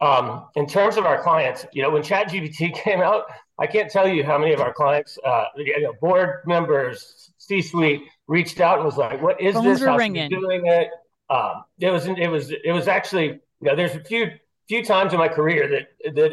Um, 0.00 0.46
in 0.56 0.66
terms 0.66 0.96
of 0.96 1.06
our 1.06 1.22
clients, 1.22 1.64
you 1.72 1.82
know, 1.82 1.90
when 1.90 2.02
ChatGPT 2.02 2.74
came 2.84 3.00
out, 3.00 3.24
I 3.58 3.66
can't 3.66 3.90
tell 3.90 4.08
you 4.08 4.24
how 4.24 4.38
many 4.38 4.52
of 4.52 4.60
our 4.60 4.72
clients, 4.72 5.18
uh, 5.24 5.44
you 5.56 5.82
know, 5.82 5.94
board 6.00 6.40
members, 6.46 7.30
C-suite 7.46 8.02
reached 8.28 8.60
out 8.60 8.76
and 8.76 8.84
was 8.84 8.96
like, 8.96 9.20
"What 9.20 9.40
is 9.40 9.54
Phones 9.54 9.66
this? 9.66 9.80
were 9.80 9.88
How's 9.88 9.98
ringing. 9.98 10.30
doing 10.30 10.66
it?" 10.66 10.90
Um, 11.28 11.64
it 11.80 11.90
was 11.90 12.06
it 12.06 12.28
was 12.28 12.50
it 12.50 12.72
was 12.72 12.88
actually 12.88 13.26
you 13.26 13.40
know 13.62 13.74
there's 13.74 13.96
a 13.96 14.04
few 14.04 14.30
few 14.68 14.84
times 14.84 15.12
in 15.12 15.18
my 15.18 15.28
career 15.28 15.68
that 15.68 16.14
that 16.14 16.32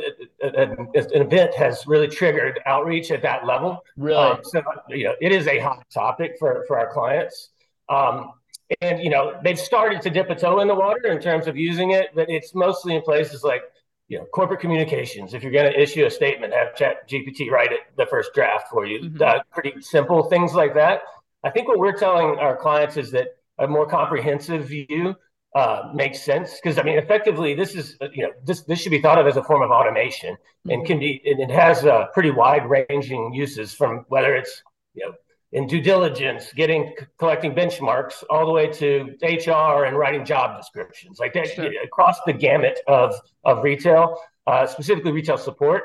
an 1.16 1.22
event 1.22 1.56
has 1.56 1.88
really 1.88 2.08
triggered 2.08 2.60
outreach 2.66 3.10
at 3.12 3.22
that 3.24 3.46
level. 3.46 3.84
Really? 3.98 4.18
Um, 4.18 4.40
so 4.44 4.62
you 4.90 5.06
know 5.06 5.16
it 5.20 5.32
is 5.32 5.48
a 5.48 5.58
hot 5.60 5.84
topic 5.92 6.36
for 6.38 6.64
for 6.68 6.78
our 6.80 6.92
clients. 6.94 7.50
Um, 7.90 8.34
and 8.82 9.02
you 9.02 9.10
know 9.10 9.40
they've 9.44 9.60
started 9.60 10.02
to 10.04 10.12
dip 10.12 10.30
a 10.30 10.36
toe 10.36 10.60
in 10.60 10.68
the 10.68 10.76
water 10.76 11.08
in 11.08 11.20
terms 11.20 11.48
of 11.48 11.58
using 11.58 11.92
it, 11.92 12.10
but 12.14 12.30
it's 12.30 12.54
mostly 12.54 12.96
in 12.96 13.02
places 13.02 13.44
like 13.44 13.64
you 14.10 14.18
know 14.18 14.26
corporate 14.26 14.60
communications. 14.60 15.34
If 15.34 15.44
you're 15.44 15.52
going 15.52 15.72
to 15.72 15.80
issue 15.80 16.06
a 16.06 16.10
statement, 16.10 16.54
have 16.54 16.76
Chat 16.76 17.08
GPT 17.08 17.50
write 17.50 17.72
it 17.72 17.82
the 17.96 18.06
first 18.08 18.34
draft 18.34 18.68
for 18.70 18.86
you. 18.86 19.00
Mhm. 19.02 19.22
Uh, 19.22 19.42
pretty 19.52 19.82
simple 19.82 20.24
things 20.24 20.54
like 20.54 20.74
that. 20.74 21.04
I 21.44 21.50
think 21.50 21.68
what 21.70 21.80
we're 21.80 21.98
telling 21.98 22.38
our 22.40 22.58
clients 22.58 22.98
is 22.98 23.12
that 23.12 23.28
a 23.60 23.68
more 23.68 23.88
comprehensive 23.88 24.66
view 24.66 25.16
uh, 25.56 25.92
makes 25.94 26.22
sense 26.22 26.60
because 26.62 26.78
I 26.78 26.84
mean, 26.84 26.98
effectively, 26.98 27.54
this 27.54 27.76
is 27.76 27.98
uh, 28.02 28.08
you 28.14 28.24
know 28.24 28.32
this 28.44 28.64
this 28.64 28.80
should 28.80 28.92
be 28.92 29.02
thought 29.02 29.20
of 29.20 29.28
as 29.28 29.38
a 29.38 29.44
form 29.44 29.62
of 29.62 29.72
automation 29.72 30.36
and 30.70 30.86
can 30.86 31.00
be 31.00 31.22
and 31.26 31.40
it 31.40 31.52
has 31.52 31.86
uh, 31.86 32.08
pretty 32.14 32.32
wide 32.32 32.70
ranging 32.70 33.34
uses 33.34 33.74
from 33.74 34.06
whether 34.10 34.36
it's 34.36 34.64
you 34.94 35.06
know 35.06 35.14
in 35.52 35.66
due 35.68 35.82
diligence, 35.82 36.54
getting 36.54 36.94
collecting 37.18 37.54
benchmarks, 37.56 38.24
all 38.30 38.46
the 38.46 38.52
way 38.52 38.68
to 38.68 39.16
HR 39.22 39.86
and 39.86 39.98
writing 39.98 40.24
job 40.26 40.58
descriptions, 40.58 41.20
like 41.20 41.34
that 41.34 41.48
Sure. 41.48 41.72
across 41.84 42.20
the 42.26 42.34
gamut 42.34 42.80
of 42.88 43.16
of 43.44 43.64
retail, 43.64 44.20
uh, 44.48 44.68
specifically 44.68 45.12
retail 45.12 45.38
support. 45.38 45.84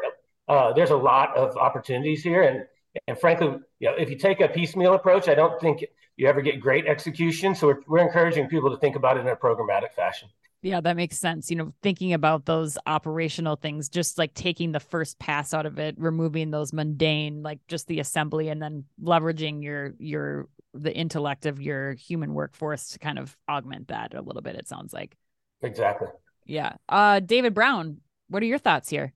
Uh, 0.49 0.73
there's 0.75 0.91
a 0.91 0.97
lot 0.97 1.35
of 1.37 1.57
opportunities 1.57 2.23
here, 2.23 2.43
and 2.43 2.67
and 3.09 3.19
frankly, 3.19 3.49
you 3.81 3.89
know, 3.89 3.95
if 3.97 4.11
you 4.11 4.17
take 4.17 4.41
a 4.41 4.49
piecemeal 4.49 4.95
approach, 4.95 5.29
I 5.29 5.35
don't 5.35 5.61
think 5.61 5.85
you 6.17 6.29
ever 6.29 6.43
get 6.43 6.61
great 6.61 6.87
execution. 6.87 7.55
So 7.55 7.69
we're, 7.69 7.81
we're 7.89 7.99
encouraging 8.07 8.49
people 8.49 8.71
to 8.71 8.77
think 8.77 8.97
about 8.97 9.17
it 9.17 9.21
in 9.21 9.29
a 9.29 9.37
programmatic 9.37 9.93
fashion. 9.95 10.29
Yeah, 10.65 10.81
that 10.81 10.97
makes 10.97 11.19
sense. 11.19 11.51
You 11.51 11.57
know, 11.57 11.75
thinking 11.83 12.15
about 12.15 12.47
those 12.47 12.79
operational 12.87 13.57
things, 13.57 13.91
just 13.91 14.17
like 14.17 14.33
taking 14.33 14.73
the 14.73 14.81
first 14.81 15.19
pass 15.19 15.53
out 15.53 15.67
of 15.67 15.79
it, 15.79 15.95
removing 15.99 16.51
those 16.51 16.73
mundane, 16.73 17.43
like 17.43 17.59
just 17.69 17.87
the 17.87 18.01
assembly, 18.01 18.49
and 18.49 18.63
then 18.63 18.85
leveraging 19.03 19.63
your 19.63 19.93
your 19.99 20.49
the 20.73 20.93
intellect 20.93 21.45
of 21.45 21.61
your 21.61 21.93
human 21.93 22.33
workforce 22.33 22.89
to 22.93 22.99
kind 22.99 23.19
of 23.19 23.37
augment 23.47 23.89
that 23.89 24.15
a 24.15 24.23
little 24.23 24.41
bit. 24.41 24.57
It 24.57 24.67
sounds 24.67 24.95
like. 24.95 25.15
Exactly. 25.61 26.09
Yeah. 26.47 26.77
Uh, 26.89 27.21
David 27.21 27.53
Brown, 27.53 27.99
what 28.29 28.43
are 28.43 28.47
your 28.47 28.59
thoughts 28.59 28.89
here? 28.89 29.13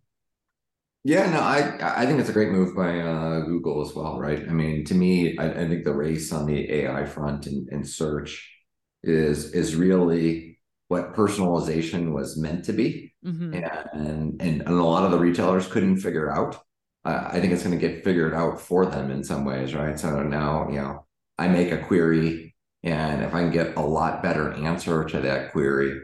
Yeah, 1.03 1.31
no, 1.31 1.41
I 1.41 2.03
I 2.03 2.05
think 2.05 2.21
it's 2.21 2.29
a 2.29 2.35
great 2.35 2.51
move 2.51 2.77
by 2.77 3.01
uh, 3.01 3.41
Google 3.41 3.81
as 3.81 3.95
well, 3.95 4.21
right? 4.21 4.47
I 4.47 4.53
mean, 4.53 4.85
to 4.85 4.95
me, 4.95 5.39
I, 5.39 5.63
I 5.63 5.67
think 5.67 5.85
the 5.85 5.95
race 5.95 6.31
on 6.31 6.45
the 6.45 6.71
AI 6.71 7.07
front 7.07 7.47
and, 7.47 7.67
and 7.71 7.89
search 7.89 8.55
is 9.03 9.55
is 9.55 9.75
really 9.75 10.58
what 10.89 11.15
personalization 11.15 12.13
was 12.13 12.37
meant 12.37 12.65
to 12.65 12.73
be, 12.73 13.15
Mhm. 13.25 13.55
and 13.93 14.41
and, 14.41 14.63
and 14.63 14.63
a 14.69 14.73
lot 14.85 15.05
of 15.05 15.11
the 15.11 15.19
retailers 15.19 15.67
couldn't 15.67 15.99
figure 15.99 16.31
out. 16.31 16.57
Uh, 17.05 17.29
I 17.33 17.41
think 17.41 17.53
it's 17.53 17.63
going 17.63 17.79
to 17.79 17.87
get 17.89 18.05
figured 18.05 18.35
out 18.35 18.61
for 18.61 18.85
them 18.87 19.11
in 19.11 19.23
some 19.23 19.45
ways, 19.45 19.75
right? 19.75 19.99
So 19.99 20.23
now, 20.23 20.69
you 20.69 20.77
know, 20.77 21.07
I 21.39 21.49
make 21.49 21.71
a 21.73 21.79
query, 21.79 22.55
and 22.83 23.23
if 23.23 23.35
I 23.35 23.41
can 23.41 23.51
get 23.53 23.77
a 23.77 23.81
lot 23.81 24.23
better 24.23 24.53
answer 24.53 25.05
to 25.05 25.21
that 25.21 25.53
query, 25.53 26.01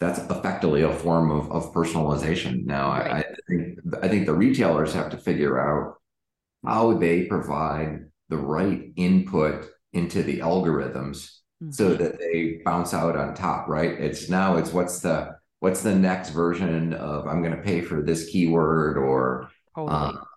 that's 0.00 0.18
effectively 0.30 0.82
a 0.82 0.92
form 0.94 1.30
of, 1.30 1.50
of 1.50 1.72
personalization. 1.74 2.64
Now, 2.66 2.90
I, 2.90 3.18
I 3.18 3.24
think 3.48 3.78
I 4.02 4.08
think 4.08 4.26
the 4.26 4.34
retailers 4.34 4.92
have 4.92 5.10
to 5.10 5.18
figure 5.18 5.58
out 5.58 5.94
how 6.64 6.94
they 6.94 7.24
provide 7.24 8.06
the 8.28 8.36
right 8.36 8.92
input 8.96 9.66
into 9.92 10.22
the 10.22 10.40
algorithms 10.40 11.38
so 11.60 11.64
Mhm. 11.66 11.74
so 11.74 11.94
that 11.94 12.18
they 12.18 12.60
bounce 12.64 12.92
out 12.94 13.16
on 13.16 13.34
top, 13.34 13.68
right? 13.68 13.92
It's 13.92 14.28
now 14.28 14.56
it's 14.56 14.72
what's 14.72 15.00
the 15.00 15.36
what's 15.60 15.82
the 15.82 15.94
next 15.94 16.30
version 16.30 16.92
of 16.94 17.26
I'm 17.26 17.42
going 17.42 17.56
to 17.56 17.62
pay 17.62 17.80
for 17.80 18.02
this 18.02 18.28
keyword 18.30 18.98
or 18.98 19.48
Totally. 19.74 19.96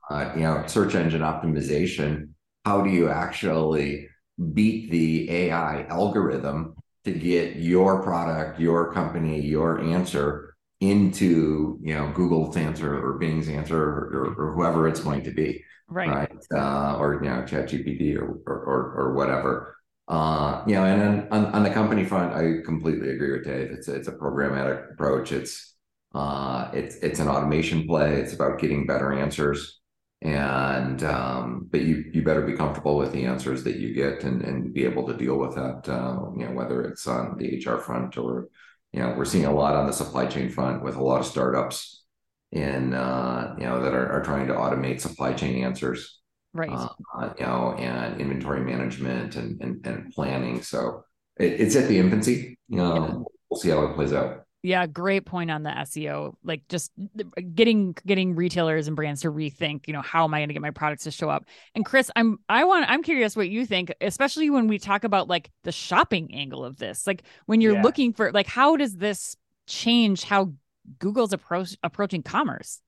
uh, 0.09 0.13
uh, 0.13 0.31
you 0.35 0.41
know 0.43 0.63
search 0.67 0.95
engine 0.95 1.21
optimization. 1.21 2.29
How 2.65 2.81
do 2.81 2.89
you 2.89 3.09
actually 3.09 4.07
beat 4.53 4.91
the 4.91 5.29
AI 5.31 5.83
algorithm 5.89 6.75
to 7.05 7.11
get 7.11 7.55
your 7.57 8.01
product, 8.03 8.59
your 8.59 8.93
company, 8.93 9.41
your 9.41 9.81
answer 9.81 10.55
into 10.81 11.77
you 11.81 11.93
know 11.95 12.11
Google's 12.13 12.55
answer 12.55 12.97
or 13.05 13.17
Bing's 13.17 13.49
answer 13.49 13.77
or, 13.81 14.35
or 14.37 14.53
whoever 14.55 14.87
it's 14.87 15.01
going 15.01 15.23
to 15.23 15.31
be 15.31 15.63
right. 15.89 16.07
right? 16.07 16.37
Uh, 16.53 16.97
or 16.97 17.15
you 17.23 17.29
know, 17.29 17.41
ChatGPT 17.43 18.15
or, 18.17 18.39
or 18.47 18.55
or 18.63 18.93
or 19.01 19.13
whatever. 19.13 19.75
Uh, 20.09 20.63
you 20.65 20.73
know, 20.73 20.85
and 20.85 21.27
on, 21.31 21.45
on 21.47 21.63
the 21.63 21.69
company 21.69 22.03
front, 22.03 22.33
I 22.33 22.65
completely 22.65 23.11
agree 23.11 23.31
with 23.31 23.45
Dave. 23.45 23.69
It's 23.69 23.87
a, 23.87 23.95
it's 23.95 24.07
a 24.07 24.11
programmatic 24.13 24.91
approach. 24.93 25.31
It's 25.31 25.75
uh, 26.15 26.71
it's 26.73 26.95
it's 26.97 27.19
an 27.19 27.27
automation 27.27 27.85
play. 27.85 28.15
It's 28.15 28.33
about 28.33 28.59
getting 28.59 28.87
better 28.87 29.13
answers, 29.13 29.79
and 30.23 31.03
um, 31.03 31.67
but 31.71 31.81
you 31.81 32.05
you 32.11 32.23
better 32.23 32.41
be 32.41 32.53
comfortable 32.55 32.97
with 32.97 33.11
the 33.11 33.25
answers 33.25 33.63
that 33.65 33.75
you 33.75 33.93
get 33.93 34.23
and 34.23 34.41
and 34.41 34.73
be 34.73 34.83
able 34.83 35.05
to 35.07 35.13
deal 35.13 35.37
with 35.37 35.53
that. 35.53 35.87
Uh, 35.87 36.31
you 36.35 36.47
know, 36.47 36.53
whether 36.53 36.81
it's 36.81 37.05
on 37.05 37.37
the 37.37 37.63
HR 37.63 37.77
front 37.77 38.17
or 38.17 38.49
you 38.91 38.99
know, 39.01 39.13
we're 39.15 39.25
seeing 39.25 39.45
a 39.45 39.53
lot 39.53 39.75
on 39.75 39.85
the 39.85 39.93
supply 39.93 40.25
chain 40.25 40.49
front 40.49 40.83
with 40.83 40.95
a 40.95 41.03
lot 41.03 41.19
of 41.19 41.27
startups 41.27 42.03
in 42.51 42.95
uh, 42.95 43.55
you 43.59 43.65
know 43.65 43.83
that 43.83 43.93
are, 43.93 44.11
are 44.11 44.23
trying 44.23 44.47
to 44.47 44.53
automate 44.53 45.01
supply 45.01 45.33
chain 45.33 45.63
answers 45.63 46.18
Right. 46.53 46.69
uh, 46.71 47.33
you 47.37 47.45
know 47.45 47.75
and 47.77 48.19
inventory 48.19 48.61
management 48.61 49.35
and 49.35 49.61
and, 49.61 49.85
and 49.85 50.11
planning 50.13 50.61
so 50.61 51.03
it, 51.39 51.59
it's 51.61 51.75
at 51.75 51.87
the 51.87 51.97
infancy 51.97 52.57
you 52.67 52.77
know 52.77 52.95
Yeah. 52.95 53.13
we'll 53.49 53.59
see 53.59 53.69
how 53.69 53.83
it 53.85 53.95
plays 53.95 54.13
out 54.13 54.45
Yeah, 54.61 54.87
great 54.87 55.25
point 55.25 55.49
on 55.51 55.63
the 55.63 55.69
SEO. 55.69 56.33
Like 56.43 56.67
just 56.67 56.91
getting 57.55 57.95
getting 58.05 58.35
retailers 58.35 58.87
and 58.87 58.95
brands 58.95 59.21
to 59.21 59.31
rethink, 59.31 59.87
you 59.87 59.93
know, 59.93 60.01
how 60.01 60.25
am 60.25 60.33
I 60.33 60.39
going 60.39 60.49
to 60.49 60.53
get 60.53 60.61
my 60.61 60.71
products 60.71 61.03
to 61.05 61.11
show 61.11 61.29
up? 61.29 61.45
And 61.75 61.85
Chris, 61.85 62.11
I'm 62.17 62.39
I 62.49 62.65
want 62.65 62.85
I'm 62.89 63.01
curious 63.01 63.37
what 63.37 63.47
you 63.49 63.65
think, 63.65 63.93
especially 64.01 64.49
when 64.49 64.67
we 64.67 64.77
talk 64.77 65.05
about 65.05 65.29
like 65.29 65.49
the 65.63 65.71
shopping 65.71 66.33
angle 66.35 66.65
of 66.65 66.75
this. 66.77 67.07
Like 67.07 67.23
when 67.45 67.61
you're 67.61 67.75
Yeah. 67.75 67.83
looking 67.83 68.11
for 68.11 68.33
like 68.33 68.47
how 68.47 68.75
does 68.75 68.97
this 68.97 69.37
change 69.65 70.23
how 70.25 70.51
Google's 70.99 71.31
approach 71.31 71.77
approaching 71.81 72.21
commerce? 72.23 72.81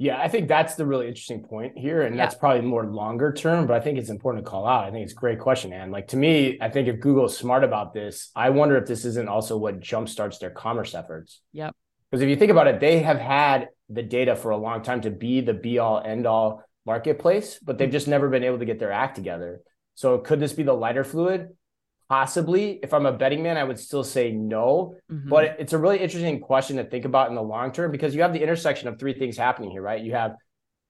Yeah, 0.00 0.20
I 0.20 0.28
think 0.28 0.46
that's 0.46 0.76
the 0.76 0.86
really 0.86 1.08
interesting 1.08 1.42
point 1.42 1.76
here. 1.76 2.02
And 2.02 2.14
Yeah. 2.14 2.24
that's 2.24 2.36
probably 2.36 2.62
more 2.62 2.86
longer 2.86 3.32
term, 3.32 3.66
but 3.66 3.74
I 3.74 3.80
think 3.80 3.98
it's 3.98 4.10
important 4.10 4.44
to 4.44 4.50
call 4.50 4.66
out. 4.66 4.84
I 4.84 4.92
think 4.92 5.02
it's 5.02 5.12
a 5.12 5.16
great 5.16 5.40
question, 5.40 5.72
Anne. 5.72 5.90
Like 5.90 6.08
to 6.08 6.16
me, 6.16 6.56
I 6.60 6.68
think 6.68 6.86
if 6.86 7.00
Google 7.00 7.26
is 7.26 7.36
smart 7.36 7.64
about 7.64 7.92
this, 7.92 8.30
I 8.36 8.50
wonder 8.50 8.76
if 8.76 8.86
this 8.86 9.04
isn't 9.04 9.28
also 9.28 9.56
what 9.56 9.80
jumpstarts 9.80 10.38
their 10.38 10.50
commerce 10.50 10.94
efforts. 10.94 11.40
Yep. 11.52 11.74
Because 12.10 12.22
if 12.22 12.28
you 12.28 12.36
think 12.36 12.52
about 12.52 12.68
it, 12.68 12.78
they 12.78 13.00
have 13.00 13.18
had 13.18 13.68
the 13.88 14.02
data 14.02 14.36
for 14.36 14.50
a 14.50 14.56
long 14.56 14.82
time 14.82 15.00
to 15.00 15.10
be 15.10 15.40
the 15.40 15.54
be 15.54 15.78
all 15.78 16.00
end 16.00 16.26
all 16.26 16.62
marketplace, 16.86 17.58
but 17.58 17.76
they've 17.76 17.88
mm-hmm. 17.88 17.92
just 17.92 18.08
never 18.08 18.28
been 18.28 18.44
able 18.44 18.58
to 18.60 18.64
get 18.64 18.78
their 18.78 18.92
act 18.92 19.16
together. 19.16 19.60
So 19.94 20.18
could 20.18 20.38
this 20.38 20.52
be 20.52 20.62
the 20.62 20.72
lighter 20.72 21.02
fluid? 21.02 21.48
Possibly. 22.08 22.80
If 22.82 22.94
I'm 22.94 23.04
a 23.06 23.12
betting 23.12 23.42
man, 23.42 23.56
I 23.58 23.64
would 23.64 23.78
still 23.78 24.02
say 24.04 24.32
no. 24.32 24.96
Mhm. 25.10 25.28
But 25.28 25.56
it's 25.58 25.74
a 25.74 25.78
really 25.78 25.98
interesting 25.98 26.40
question 26.40 26.76
to 26.78 26.84
think 26.84 27.04
about 27.04 27.28
in 27.28 27.34
the 27.34 27.42
long 27.42 27.70
term 27.72 27.90
because 27.90 28.14
you 28.14 28.22
have 28.22 28.32
the 28.32 28.42
intersection 28.42 28.88
of 28.88 28.98
three 28.98 29.12
things 29.12 29.36
happening 29.36 29.70
here, 29.70 29.82
right? 29.82 30.02
You 30.02 30.12
have 30.12 30.34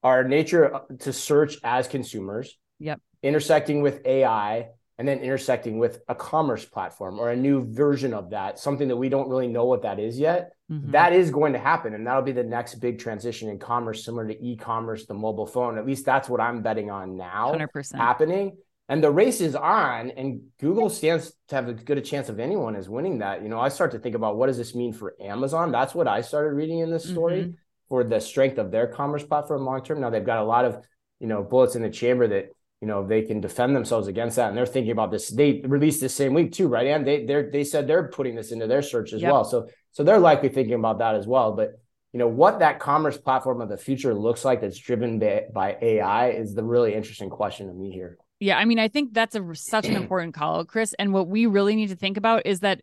our 0.04 0.22
nature 0.22 0.80
to 1.00 1.12
search 1.12 1.58
as 1.64 1.88
consumers, 1.88 2.56
Yep. 2.78 3.00
intersecting 3.24 3.82
with 3.82 4.06
AI, 4.06 4.68
and 4.96 5.06
then 5.06 5.18
intersecting 5.18 5.78
with 5.78 6.00
a 6.08 6.14
commerce 6.14 6.64
platform 6.64 7.18
or 7.18 7.30
a 7.30 7.36
new 7.36 7.64
version 7.72 8.14
of 8.14 8.30
that, 8.30 8.58
something 8.58 8.88
that 8.88 8.96
we 8.96 9.08
don't 9.08 9.28
really 9.28 9.46
know 9.48 9.64
what 9.64 9.82
that 9.82 9.98
is 9.98 10.18
yet. 10.20 10.52
Mhm. 10.70 10.92
That 10.92 11.12
is 11.12 11.30
going 11.30 11.52
to 11.52 11.58
happen, 11.58 11.94
and 11.94 12.06
that'll 12.06 12.22
be 12.22 12.32
the 12.32 12.44
next 12.44 12.76
big 12.76 12.98
transition 12.98 13.48
in 13.48 13.58
commerce, 13.58 14.04
similar 14.04 14.26
to 14.28 14.44
e-commerce, 14.44 15.06
the 15.06 15.14
mobile 15.14 15.46
phone. 15.46 15.78
At 15.78 15.86
least 15.86 16.04
that's 16.06 16.28
what 16.28 16.40
I'm 16.40 16.62
betting 16.62 16.90
on 16.90 17.16
now 17.16 17.50
100%. 17.52 18.00
happening. 18.00 18.56
And 18.90 19.04
the 19.04 19.10
race 19.10 19.40
is 19.42 19.54
on, 19.54 20.10
and 20.12 20.40
Google 20.58 20.88
stands 20.88 21.32
to 21.48 21.54
have 21.54 21.68
as 21.68 21.82
good 21.84 21.98
a 21.98 22.00
chance 22.00 22.30
of 22.30 22.40
anyone 22.40 22.74
as 22.74 22.88
winning 22.88 23.18
that. 23.18 23.42
You 23.42 23.50
know, 23.50 23.60
I 23.60 23.68
start 23.68 23.92
to 23.92 23.98
think 23.98 24.14
about 24.14 24.36
what 24.38 24.46
does 24.46 24.56
this 24.56 24.74
mean 24.74 24.92
for 24.94 25.14
Amazon? 25.20 25.70
That's 25.70 25.94
what 25.94 26.08
I 26.08 26.22
started 26.22 26.54
reading 26.54 26.78
in 26.78 26.90
this 26.90 27.04
story 27.04 27.42
Mhm. 27.42 27.54
for 27.90 28.02
the 28.02 28.18
strength 28.18 28.56
of 28.56 28.70
their 28.70 28.86
commerce 28.86 29.24
platform 29.24 29.64
long 29.66 29.82
term. 29.82 30.00
Now 30.00 30.08
they've 30.08 30.24
got 30.24 30.38
a 30.38 30.44
lot 30.44 30.64
of, 30.64 30.82
you 31.20 31.26
know, 31.26 31.42
bullets 31.42 31.76
in 31.76 31.82
the 31.82 31.90
chamber 31.90 32.26
that 32.28 32.46
you 32.80 32.86
know 32.86 33.04
they 33.06 33.22
can 33.22 33.40
defend 33.40 33.74
themselves 33.74 34.06
against 34.06 34.36
that, 34.36 34.48
and 34.48 34.56
they're 34.56 34.64
thinking 34.64 34.92
about 34.92 35.10
this. 35.10 35.28
They 35.28 35.60
released 35.66 36.00
this 36.00 36.14
same 36.14 36.32
week 36.32 36.52
too, 36.52 36.68
right? 36.68 36.86
And 36.86 37.04
they 37.06 37.26
they 37.26 37.42
they 37.42 37.64
said 37.64 37.86
they're 37.88 38.08
putting 38.08 38.36
this 38.36 38.52
into 38.52 38.68
their 38.68 38.82
search 38.82 39.12
as 39.12 39.20
Yep. 39.20 39.32
well. 39.32 39.44
So 39.44 39.66
so 39.90 40.04
they're 40.04 40.20
likely 40.20 40.48
thinking 40.48 40.74
about 40.74 40.98
that 41.00 41.14
as 41.16 41.26
well. 41.26 41.52
But 41.52 41.72
you 42.12 42.18
know 42.20 42.28
what 42.28 42.60
that 42.60 42.78
commerce 42.78 43.18
platform 43.18 43.60
of 43.60 43.68
the 43.68 43.76
future 43.76 44.14
looks 44.14 44.44
like 44.44 44.60
that's 44.60 44.78
driven 44.78 45.18
by, 45.18 45.46
by 45.52 45.76
AI 45.82 46.30
is 46.30 46.54
the 46.54 46.62
really 46.62 46.94
interesting 46.94 47.28
question 47.30 47.66
to 47.66 47.74
me 47.74 47.90
here. 47.90 48.16
Yeah, 48.40 48.56
I 48.56 48.64
mean, 48.64 48.78
I 48.78 48.88
think 48.88 49.14
that's 49.14 49.34
a 49.34 49.54
such 49.54 49.86
an 49.86 49.96
important 50.02 50.34
call 50.34 50.64
Chris. 50.64 50.94
And 50.98 51.12
what 51.12 51.28
we 51.28 51.46
really 51.46 51.76
need 51.76 51.88
to 51.88 51.96
think 51.96 52.16
about 52.16 52.46
is 52.46 52.60
that 52.60 52.82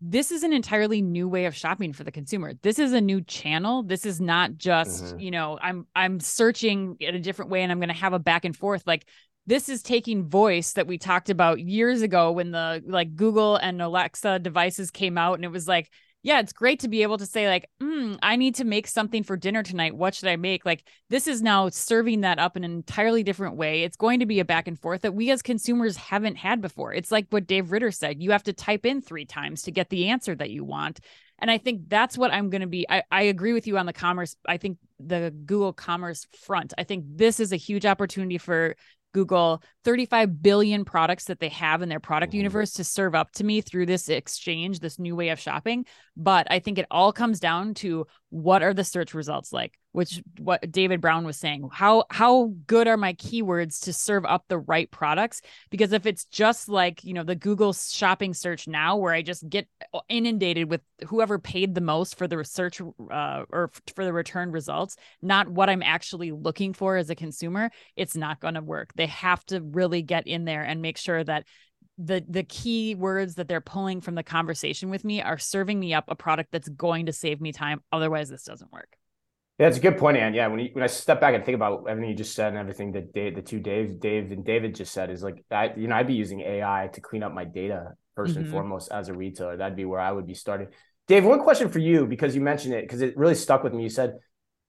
this 0.00 0.30
is 0.30 0.42
an 0.42 0.52
entirely 0.52 1.00
new 1.00 1.28
way 1.28 1.46
of 1.46 1.54
shopping 1.54 1.92
for 1.92 2.04
the 2.04 2.12
consumer. 2.12 2.52
This 2.62 2.78
is 2.78 2.92
a 2.92 3.00
new 3.00 3.22
channel. 3.22 3.82
This 3.82 4.04
is 4.04 4.20
not 4.20 4.56
just, 4.56 5.04
Mhm. 5.04 5.20
you 5.22 5.30
know, 5.30 5.58
I'm 5.62 5.86
I'm 5.94 6.20
searching 6.20 6.96
in 7.00 7.14
a 7.14 7.20
different 7.20 7.50
way 7.50 7.62
and 7.62 7.72
I'm 7.72 7.78
going 7.78 7.88
to 7.88 7.94
have 7.94 8.12
a 8.12 8.18
back 8.18 8.44
and 8.44 8.56
forth 8.56 8.82
like 8.86 9.06
this 9.46 9.68
is 9.68 9.82
taking 9.82 10.28
voice 10.28 10.72
that 10.72 10.86
we 10.86 10.96
talked 10.98 11.28
about 11.30 11.60
years 11.60 12.00
ago 12.02 12.32
when 12.32 12.50
the 12.50 12.82
like 12.86 13.14
Google 13.14 13.56
and 13.56 13.80
Alexa 13.80 14.38
devices 14.38 14.90
came 14.90 15.18
out 15.18 15.34
and 15.34 15.44
it 15.44 15.50
was 15.50 15.68
like 15.68 15.90
yeah, 16.24 16.40
it's 16.40 16.54
great 16.54 16.80
to 16.80 16.88
be 16.88 17.02
able 17.02 17.18
to 17.18 17.26
say, 17.26 17.48
like, 17.48 17.68
mm, 17.82 18.18
I 18.22 18.36
need 18.36 18.54
to 18.54 18.64
make 18.64 18.86
something 18.86 19.22
for 19.22 19.36
dinner 19.36 19.62
tonight. 19.62 19.94
What 19.94 20.14
should 20.14 20.30
I 20.30 20.36
make? 20.36 20.64
Like, 20.64 20.82
this 21.10 21.26
is 21.26 21.42
now 21.42 21.68
serving 21.68 22.22
that 22.22 22.38
up 22.38 22.56
in 22.56 22.64
an 22.64 22.72
entirely 22.72 23.22
different 23.22 23.56
way. 23.56 23.82
It's 23.82 23.98
going 23.98 24.20
to 24.20 24.26
be 24.26 24.40
a 24.40 24.44
back 24.44 24.66
and 24.66 24.80
forth 24.80 25.02
that 25.02 25.14
we 25.14 25.30
as 25.30 25.42
consumers 25.42 25.98
haven't 25.98 26.36
had 26.36 26.62
before. 26.62 26.94
It's 26.94 27.12
like 27.12 27.26
what 27.28 27.46
Dave 27.46 27.70
Ritter 27.70 27.90
said 27.90 28.22
you 28.22 28.30
have 28.30 28.42
to 28.44 28.54
type 28.54 28.86
in 28.86 29.02
three 29.02 29.26
times 29.26 29.62
to 29.62 29.70
get 29.70 29.90
the 29.90 30.08
answer 30.08 30.34
that 30.34 30.48
you 30.48 30.64
want. 30.64 30.98
And 31.40 31.50
I 31.50 31.58
think 31.58 31.90
that's 31.90 32.16
what 32.16 32.32
I'm 32.32 32.48
going 32.48 32.62
to 32.62 32.66
be. 32.68 32.86
I, 32.88 33.02
I 33.10 33.22
agree 33.24 33.52
with 33.52 33.66
you 33.66 33.76
on 33.76 33.84
the 33.84 33.92
commerce. 33.92 34.34
I 34.48 34.56
think 34.56 34.78
the 34.98 35.30
Google 35.30 35.74
commerce 35.74 36.26
front, 36.40 36.72
I 36.78 36.84
think 36.84 37.04
this 37.06 37.38
is 37.38 37.52
a 37.52 37.56
huge 37.56 37.84
opportunity 37.84 38.38
for 38.38 38.76
Google 39.14 39.62
35 39.84 40.42
billion 40.42 40.84
products 40.84 41.24
that 41.26 41.40
they 41.40 41.48
have 41.48 41.80
in 41.80 41.88
their 41.88 42.00
product 42.00 42.34
universe 42.34 42.72
to 42.74 42.84
serve 42.84 43.14
up 43.14 43.32
to 43.32 43.44
me 43.44 43.62
through 43.62 43.86
this 43.86 44.10
exchange, 44.10 44.80
this 44.80 44.98
new 44.98 45.16
way 45.16 45.30
of 45.30 45.40
shopping. 45.40 45.86
But 46.16 46.46
I 46.50 46.58
think 46.58 46.78
it 46.78 46.86
all 46.90 47.12
comes 47.12 47.40
down 47.40 47.72
to 47.74 48.06
what 48.34 48.62
are 48.62 48.74
the 48.74 48.84
search 48.84 49.14
results 49.14 49.52
like? 49.52 49.78
which 49.94 50.20
what 50.40 50.72
David 50.72 51.00
Brown 51.00 51.24
was 51.24 51.36
saying. 51.36 51.68
How 51.72 52.04
how 52.10 52.52
good 52.66 52.88
are 52.88 52.96
my 52.96 53.14
keywords 53.14 53.82
to 53.82 53.92
serve 53.92 54.24
up 54.24 54.44
the 54.48 54.58
right 54.58 54.90
products? 54.90 55.40
Because 55.70 55.92
if 55.92 56.04
it's 56.04 56.24
just 56.24 56.68
like, 56.68 57.04
you 57.04 57.14
know, 57.14 57.22
the 57.22 57.36
Google 57.36 57.72
shopping 57.72 58.34
search 58.34 58.66
now 58.66 58.96
where 58.96 59.14
I 59.14 59.22
just 59.22 59.48
get 59.48 59.68
inundated 60.08 60.68
with 60.68 60.80
whoever 61.06 61.38
paid 61.38 61.76
the 61.76 61.80
most 61.80 62.18
for 62.18 62.26
the 62.26 62.36
research 62.36 62.80
uh, 62.80 63.44
or 63.48 63.70
for 63.94 64.04
the 64.04 64.12
return 64.12 64.50
results, 64.50 64.96
not 65.22 65.48
what 65.48 65.70
I'm 65.70 65.82
actually 65.82 66.32
looking 66.32 66.72
for 66.74 66.96
as 66.96 67.08
a 67.08 67.14
consumer, 67.14 67.70
it's 67.94 68.16
not 68.16 68.40
going 68.40 68.54
to 68.54 68.62
work. 68.62 68.94
They 68.96 69.06
have 69.06 69.46
to 69.46 69.60
really 69.60 70.02
get 70.02 70.26
in 70.26 70.44
there 70.44 70.64
and 70.64 70.82
make 70.82 70.98
sure 70.98 71.22
that 71.22 71.44
the 71.98 72.24
the 72.28 72.42
key 72.42 72.94
words 72.94 73.36
that 73.36 73.46
they're 73.46 73.60
pulling 73.60 74.00
from 74.00 74.14
the 74.14 74.22
conversation 74.22 74.90
with 74.90 75.04
me 75.04 75.22
are 75.22 75.38
serving 75.38 75.78
me 75.78 75.94
up 75.94 76.04
a 76.08 76.14
product 76.16 76.50
that's 76.50 76.68
going 76.68 77.06
to 77.06 77.12
save 77.12 77.40
me 77.40 77.52
time 77.52 77.80
otherwise 77.92 78.28
this 78.28 78.44
doesn't 78.44 78.72
work 78.72 78.96
yeah, 79.58 79.68
it's 79.68 79.78
a 79.78 79.80
good 79.80 79.98
point, 79.98 80.16
Anne. 80.16 80.34
Yeah, 80.34 80.48
when 80.48 80.58
you, 80.58 80.70
when 80.72 80.82
I 80.82 80.88
step 80.88 81.20
back 81.20 81.34
and 81.34 81.44
think 81.44 81.54
about 81.54 81.84
everything 81.88 82.10
you 82.10 82.16
just 82.16 82.34
said 82.34 82.48
and 82.48 82.58
everything 82.58 82.90
that 82.92 83.12
Dave, 83.12 83.36
the 83.36 83.42
two 83.42 83.60
Dave, 83.60 84.00
Dave 84.00 84.32
and 84.32 84.44
David 84.44 84.74
just 84.74 84.92
said 84.92 85.10
is 85.10 85.22
like, 85.22 85.44
I, 85.48 85.72
you 85.76 85.86
know, 85.86 85.94
I'd 85.94 86.08
be 86.08 86.14
using 86.14 86.40
AI 86.40 86.90
to 86.92 87.00
clean 87.00 87.22
up 87.22 87.32
my 87.32 87.44
data 87.44 87.92
1st 88.18 88.26
mm-hmm. 88.26 88.38
and 88.38 88.50
foremost 88.50 88.90
as 88.90 89.08
a 89.08 89.14
retailer. 89.14 89.56
That'd 89.56 89.76
be 89.76 89.84
where 89.84 90.00
I 90.00 90.10
would 90.10 90.26
be 90.26 90.34
starting. 90.34 90.68
Dave, 91.06 91.24
one 91.24 91.40
question 91.40 91.68
for 91.68 91.78
you 91.78 92.04
because 92.06 92.34
you 92.34 92.40
mentioned 92.40 92.74
it 92.74 92.82
because 92.82 93.00
it 93.00 93.16
really 93.16 93.36
stuck 93.36 93.62
with 93.62 93.72
me. 93.72 93.84
You 93.84 93.90
said, 93.90 94.14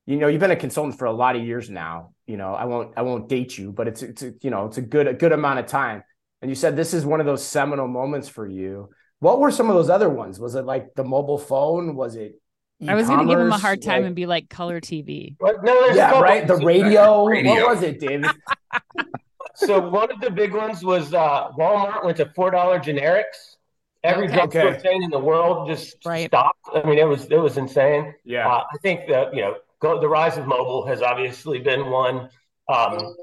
you 0.05 0.17
know, 0.17 0.27
you've 0.27 0.39
been 0.39 0.51
a 0.51 0.55
consultant 0.55 0.99
for 0.99 1.05
a 1.05 1.13
lot 1.13 1.35
of 1.35 1.43
years 1.43 1.67
now. 1.67 2.11
You 2.27 2.37
know, 2.37 2.53
I 2.53 2.65
won't, 2.65 2.93
I 2.95 3.01
won't 3.01 3.27
date 3.27 3.57
you, 3.57 3.71
but 3.71 3.87
it's, 3.87 4.03
it's, 4.03 4.21
a, 4.21 4.33
you 4.41 4.51
know, 4.51 4.67
it's 4.67 4.77
a 4.77 4.83
good, 4.83 5.07
a 5.07 5.15
good 5.15 5.31
amount 5.31 5.59
of 5.59 5.65
time. 5.65 6.03
And 6.41 6.51
you 6.51 6.55
said 6.55 6.75
this 6.75 6.93
is 6.93 7.05
one 7.05 7.19
of 7.19 7.25
those 7.25 7.45
seminal 7.45 7.87
moments 7.87 8.27
for 8.27 8.47
you. 8.47 8.89
What 9.19 9.39
were 9.39 9.51
some 9.51 9.69
of 9.69 9.75
those 9.75 9.89
other 9.89 10.09
ones? 10.09 10.39
Was 10.39 10.55
it 10.55 10.65
like 10.65 10.93
the 10.95 11.03
mobile 11.03 11.37
phone? 11.37 11.95
Was 11.95 12.15
it 12.15 12.39
I 12.87 12.95
was 12.95 13.07
going 13.07 13.19
to 13.19 13.25
give 13.25 13.39
him 13.39 13.51
a 13.51 13.57
hard 13.57 13.81
time 13.81 14.01
like, 14.01 14.07
and 14.07 14.15
be 14.15 14.25
like 14.25 14.49
color 14.49 14.81
TV. 14.81 15.35
What? 15.39 15.63
No, 15.63 15.87
yeah, 15.87 16.19
right. 16.19 16.45
The 16.45 16.57
radio. 16.57 17.25
radio. 17.25 17.53
What 17.53 17.75
was 17.75 17.83
it, 17.83 17.99
David? 17.99 18.29
so 19.55 19.89
one 19.89 20.11
of 20.11 20.19
the 20.19 20.29
big 20.29 20.53
ones 20.53 20.83
was 20.83 21.13
uh, 21.13 21.49
Walmart 21.57 22.03
went 22.03 22.17
to 22.17 22.25
four 22.35 22.51
dollar 22.51 22.79
generics. 22.79 23.55
Every 24.03 24.25
okay. 24.25 24.35
drugstore 24.35 24.67
okay. 24.67 24.81
chain 24.83 25.03
in 25.03 25.09
the 25.09 25.19
world 25.19 25.67
just 25.67 25.95
right. 26.05 26.27
stopped. 26.27 26.59
I 26.73 26.83
mean, 26.83 26.99
it 26.99 27.07
was 27.07 27.25
it 27.25 27.37
was 27.37 27.57
insane. 27.57 28.13
Yeah, 28.23 28.47
uh, 28.47 28.63
I 28.71 28.77
think 28.81 29.07
that 29.07 29.33
you 29.33 29.41
know 29.41 29.55
go, 29.79 29.99
the 29.99 30.09
rise 30.09 30.37
of 30.37 30.45
mobile 30.45 30.85
has 30.85 31.01
obviously 31.01 31.59
been 31.59 31.89
one. 31.89 32.29
Um, 32.67 33.15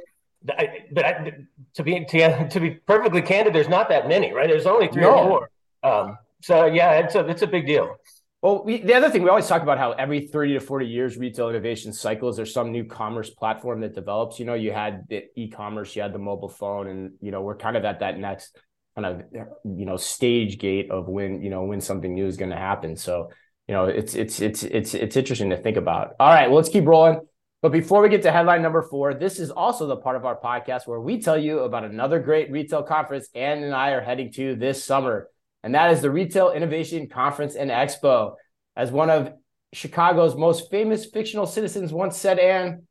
I, 0.50 0.86
but 0.92 1.04
I, 1.04 1.32
to 1.74 1.82
be 1.82 2.04
to, 2.04 2.48
to 2.48 2.60
be 2.60 2.70
perfectly 2.70 3.22
candid, 3.22 3.54
there's 3.54 3.68
not 3.68 3.88
that 3.90 4.08
many, 4.08 4.32
right? 4.32 4.48
There's 4.48 4.66
only 4.66 4.88
three 4.88 5.02
no. 5.02 5.14
or 5.14 5.48
four. 5.82 5.90
Um, 5.90 6.18
so 6.42 6.66
yeah, 6.66 6.92
it's 7.00 7.14
a 7.14 7.26
it's 7.26 7.42
a 7.42 7.46
big 7.46 7.66
deal. 7.66 7.96
Well, 8.42 8.64
we, 8.64 8.82
the 8.82 8.94
other 8.94 9.08
thing 9.08 9.22
we 9.22 9.28
always 9.28 9.46
talk 9.46 9.62
about 9.62 9.78
how 9.78 9.92
every 9.92 10.26
30 10.26 10.54
to 10.54 10.60
40 10.60 10.86
years 10.86 11.16
retail 11.16 11.48
innovation 11.48 11.92
cycles 11.92 12.36
there's 12.36 12.52
some 12.52 12.72
new 12.72 12.84
commerce 12.84 13.30
platform 13.30 13.80
that 13.82 13.94
develops. 13.94 14.40
You 14.40 14.46
know, 14.46 14.54
you 14.54 14.72
had 14.72 15.06
the 15.08 15.26
e-commerce, 15.36 15.94
you 15.94 16.02
had 16.02 16.12
the 16.12 16.18
mobile 16.18 16.48
phone, 16.48 16.88
and 16.88 17.12
you 17.20 17.30
know, 17.30 17.42
we're 17.42 17.56
kind 17.56 17.76
of 17.76 17.84
at 17.84 18.00
that 18.00 18.18
next 18.18 18.58
kind 18.96 19.06
of 19.06 19.22
you 19.64 19.86
know 19.86 19.96
stage 19.96 20.58
gate 20.58 20.90
of 20.90 21.08
when 21.08 21.40
you 21.42 21.50
know 21.50 21.62
when 21.62 21.80
something 21.80 22.14
new 22.14 22.26
is 22.26 22.36
going 22.36 22.50
to 22.50 22.56
happen. 22.56 22.96
So, 22.96 23.30
you 23.68 23.74
know, 23.74 23.86
it's 23.86 24.14
it's 24.14 24.40
it's 24.40 24.64
it's 24.64 24.94
it's 24.94 25.16
interesting 25.16 25.50
to 25.50 25.56
think 25.56 25.76
about. 25.76 26.16
All 26.18 26.28
right, 26.28 26.48
well, 26.48 26.56
let's 26.56 26.68
keep 26.68 26.84
rolling. 26.84 27.20
But 27.62 27.72
before 27.72 28.02
we 28.02 28.08
get 28.08 28.22
to 28.22 28.32
headline 28.32 28.60
number 28.60 28.82
four, 28.82 29.14
this 29.14 29.38
is 29.38 29.50
also 29.50 29.86
the 29.86 29.96
part 29.96 30.16
of 30.16 30.26
our 30.26 30.38
podcast 30.38 30.86
where 30.86 31.00
we 31.00 31.22
tell 31.22 31.38
you 31.38 31.60
about 31.60 31.84
another 31.84 32.18
great 32.18 32.50
retail 32.50 32.82
conference 32.82 33.28
Anne 33.34 33.62
and 33.62 33.74
I 33.74 33.92
are 33.92 34.00
heading 34.00 34.32
to 34.32 34.56
this 34.56 34.84
summer 34.84 35.28
and 35.62 35.74
that 35.74 35.92
is 35.92 36.00
the 36.00 36.10
Retail 36.10 36.50
Innovation 36.50 37.08
Conference 37.08 37.54
and 37.54 37.70
Expo. 37.70 38.34
As 38.74 38.90
one 38.90 39.10
of 39.10 39.32
Chicago's 39.72 40.34
most 40.34 40.70
famous 40.70 41.06
fictional 41.06 41.46
citizens 41.46 41.92
once 41.92 42.16
said, 42.16 42.38
Ann, 42.38 42.86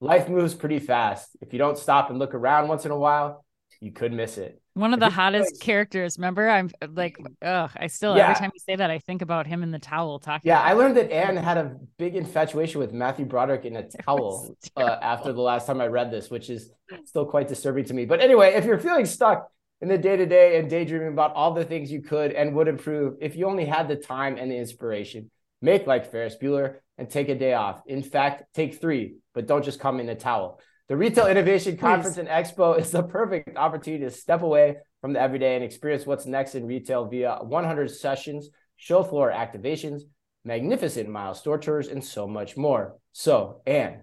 life 0.00 0.28
moves 0.28 0.54
pretty 0.54 0.78
fast. 0.78 1.36
If 1.40 1.52
you 1.52 1.58
don't 1.58 1.78
stop 1.78 2.10
and 2.10 2.18
look 2.18 2.34
around 2.34 2.68
once 2.68 2.84
in 2.84 2.90
a 2.90 2.98
while, 2.98 3.43
you 3.84 3.92
could 3.92 4.12
miss 4.12 4.38
it. 4.38 4.60
One 4.72 4.94
of 4.94 4.98
the 4.98 5.10
hottest 5.10 5.52
place. 5.52 5.60
characters. 5.60 6.18
Remember, 6.18 6.48
I'm 6.48 6.70
like, 6.94 7.18
ugh, 7.42 7.70
I 7.76 7.86
still 7.86 8.16
yeah. 8.16 8.30
every 8.30 8.36
time 8.36 8.50
you 8.54 8.60
say 8.60 8.76
that, 8.76 8.90
I 8.90 8.98
think 8.98 9.20
about 9.20 9.46
him 9.46 9.62
in 9.62 9.70
the 9.70 9.78
towel 9.78 10.18
talking. 10.18 10.48
Yeah, 10.48 10.60
I 10.60 10.72
learned 10.72 10.96
that 10.96 11.12
Anne 11.12 11.36
had 11.36 11.58
a 11.58 11.76
big 11.98 12.16
infatuation 12.16 12.80
with 12.80 12.94
Matthew 12.94 13.26
Broderick 13.26 13.66
in 13.66 13.76
a 13.76 13.86
towel 14.02 14.56
uh, 14.76 14.96
after 15.02 15.34
the 15.34 15.42
last 15.42 15.66
time 15.66 15.82
I 15.82 15.88
read 15.88 16.10
this, 16.10 16.30
which 16.30 16.48
is 16.48 16.70
still 17.04 17.26
quite 17.26 17.46
disturbing 17.46 17.84
to 17.84 17.94
me. 17.94 18.06
But 18.06 18.20
anyway, 18.20 18.54
if 18.54 18.64
you're 18.64 18.78
feeling 18.78 19.04
stuck, 19.04 19.50
in 19.80 19.88
the 19.88 19.98
day 19.98 20.16
to 20.16 20.24
day 20.24 20.58
and 20.58 20.70
daydreaming 20.70 21.08
about 21.08 21.34
all 21.34 21.52
the 21.52 21.64
things 21.64 21.92
you 21.92 22.00
could 22.00 22.32
and 22.32 22.54
would 22.54 22.68
improve 22.68 23.18
if 23.20 23.36
you 23.36 23.46
only 23.46 23.66
had 23.66 23.86
the 23.86 23.96
time 23.96 24.38
and 24.38 24.50
the 24.50 24.56
inspiration. 24.56 25.30
Make 25.60 25.86
like 25.86 26.10
Ferris 26.10 26.36
Bueller 26.40 26.76
and 26.96 27.10
take 27.10 27.28
a 27.28 27.34
day 27.34 27.52
off. 27.52 27.82
In 27.86 28.02
fact, 28.02 28.44
take 28.54 28.80
three, 28.80 29.16
but 29.34 29.46
don't 29.46 29.64
just 29.64 29.80
come 29.80 30.00
in 30.00 30.08
a 30.08 30.14
towel. 30.14 30.58
The 30.88 30.96
Retail 30.98 31.28
Innovation 31.28 31.78
Conference 31.78 32.18
and 32.18 32.28
Expo 32.28 32.78
is 32.78 32.90
the 32.90 33.02
perfect 33.02 33.56
opportunity 33.56 34.04
to 34.04 34.10
step 34.10 34.42
away 34.42 34.76
from 35.00 35.14
the 35.14 35.20
everyday 35.20 35.54
and 35.54 35.64
experience 35.64 36.04
what's 36.04 36.26
next 36.26 36.54
in 36.54 36.66
retail 36.66 37.06
via 37.06 37.38
100 37.40 37.90
sessions, 37.90 38.50
show 38.76 39.02
floor 39.02 39.32
activations, 39.32 40.02
magnificent 40.44 41.08
mile 41.08 41.32
store 41.32 41.56
tours, 41.56 41.88
and 41.88 42.04
so 42.04 42.26
much 42.28 42.58
more. 42.58 42.98
So, 43.12 43.62
Anne, 43.64 44.02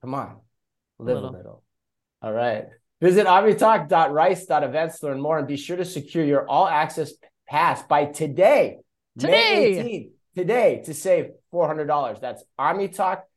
come 0.00 0.14
on, 0.14 0.38
live 0.98 1.18
a 1.18 1.20
little. 1.20 1.28
a 1.28 1.36
little. 1.36 1.62
All 2.22 2.32
right. 2.32 2.64
Visit 3.02 3.26
omnitalk.rice.events 3.26 5.00
to 5.00 5.06
learn 5.06 5.20
more 5.20 5.38
and 5.38 5.46
be 5.46 5.58
sure 5.58 5.76
to 5.76 5.84
secure 5.84 6.24
your 6.24 6.48
all 6.48 6.66
access 6.66 7.12
pass 7.46 7.82
by 7.82 8.06
today, 8.06 8.78
today. 9.18 9.30
May 9.32 9.82
18th, 9.82 10.10
today 10.34 10.82
to 10.86 10.94
save 10.94 11.32
$400. 11.52 12.20
That's 12.22 12.42
omnitalk.rice.events. 12.58 13.28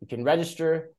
You 0.00 0.06
can 0.08 0.24
register 0.24 0.90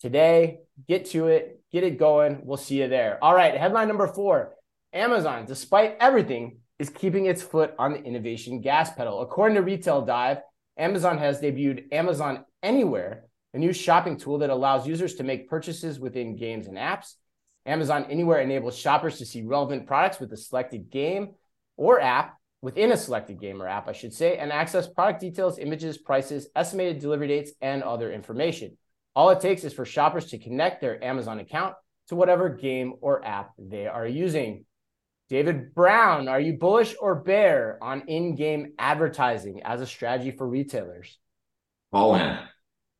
today, 0.00 0.58
get 0.88 1.06
to 1.06 1.28
it, 1.28 1.60
get 1.72 1.84
it 1.84 1.98
going. 1.98 2.40
We'll 2.44 2.56
see 2.56 2.80
you 2.80 2.88
there. 2.88 3.18
All 3.22 3.34
right, 3.34 3.56
headline 3.56 3.88
number 3.88 4.06
four 4.06 4.54
Amazon, 4.92 5.44
despite 5.46 5.96
everything, 6.00 6.58
is 6.78 6.90
keeping 6.90 7.26
its 7.26 7.42
foot 7.42 7.74
on 7.78 7.92
the 7.92 8.02
innovation 8.02 8.60
gas 8.60 8.92
pedal. 8.92 9.20
According 9.20 9.56
to 9.56 9.62
Retail 9.62 10.02
Dive, 10.02 10.38
Amazon 10.76 11.18
has 11.18 11.40
debuted 11.40 11.92
Amazon 11.92 12.44
Anywhere 12.62 13.24
a 13.54 13.58
new 13.58 13.72
shopping 13.72 14.16
tool 14.18 14.38
that 14.38 14.50
allows 14.50 14.86
users 14.86 15.14
to 15.14 15.22
make 15.22 15.48
purchases 15.48 16.00
within 16.00 16.36
games 16.36 16.66
and 16.66 16.76
apps. 16.76 17.14
Amazon 17.64 18.04
Anywhere 18.10 18.40
enables 18.40 18.76
shoppers 18.76 19.18
to 19.18 19.24
see 19.24 19.42
relevant 19.42 19.86
products 19.86 20.20
with 20.20 20.32
a 20.32 20.36
selected 20.36 20.90
game 20.90 21.34
or 21.76 22.00
app 22.00 22.36
within 22.64 22.92
a 22.92 22.96
selected 22.96 23.38
game 23.38 23.60
or 23.60 23.68
app, 23.68 23.88
I 23.88 23.92
should 23.92 24.14
say, 24.14 24.38
and 24.38 24.50
access 24.50 24.88
product 24.88 25.20
details, 25.20 25.58
images, 25.58 25.98
prices, 25.98 26.48
estimated 26.56 26.98
delivery 26.98 27.28
dates, 27.28 27.52
and 27.60 27.82
other 27.82 28.10
information. 28.10 28.78
All 29.14 29.28
it 29.28 29.40
takes 29.40 29.64
is 29.64 29.74
for 29.74 29.84
shoppers 29.84 30.30
to 30.30 30.38
connect 30.38 30.80
their 30.80 31.04
Amazon 31.04 31.40
account 31.40 31.74
to 32.08 32.14
whatever 32.16 32.48
game 32.48 32.94
or 33.02 33.22
app 33.22 33.50
they 33.58 33.86
are 33.86 34.06
using. 34.06 34.64
David 35.28 35.74
Brown, 35.74 36.26
are 36.26 36.40
you 36.40 36.54
bullish 36.54 36.94
or 36.98 37.16
bear 37.16 37.78
on 37.82 38.00
in 38.08 38.34
game 38.34 38.72
advertising 38.78 39.60
as 39.62 39.82
a 39.82 39.86
strategy 39.86 40.30
for 40.30 40.48
retailers? 40.48 41.18
All 41.92 42.14
in. 42.14 42.38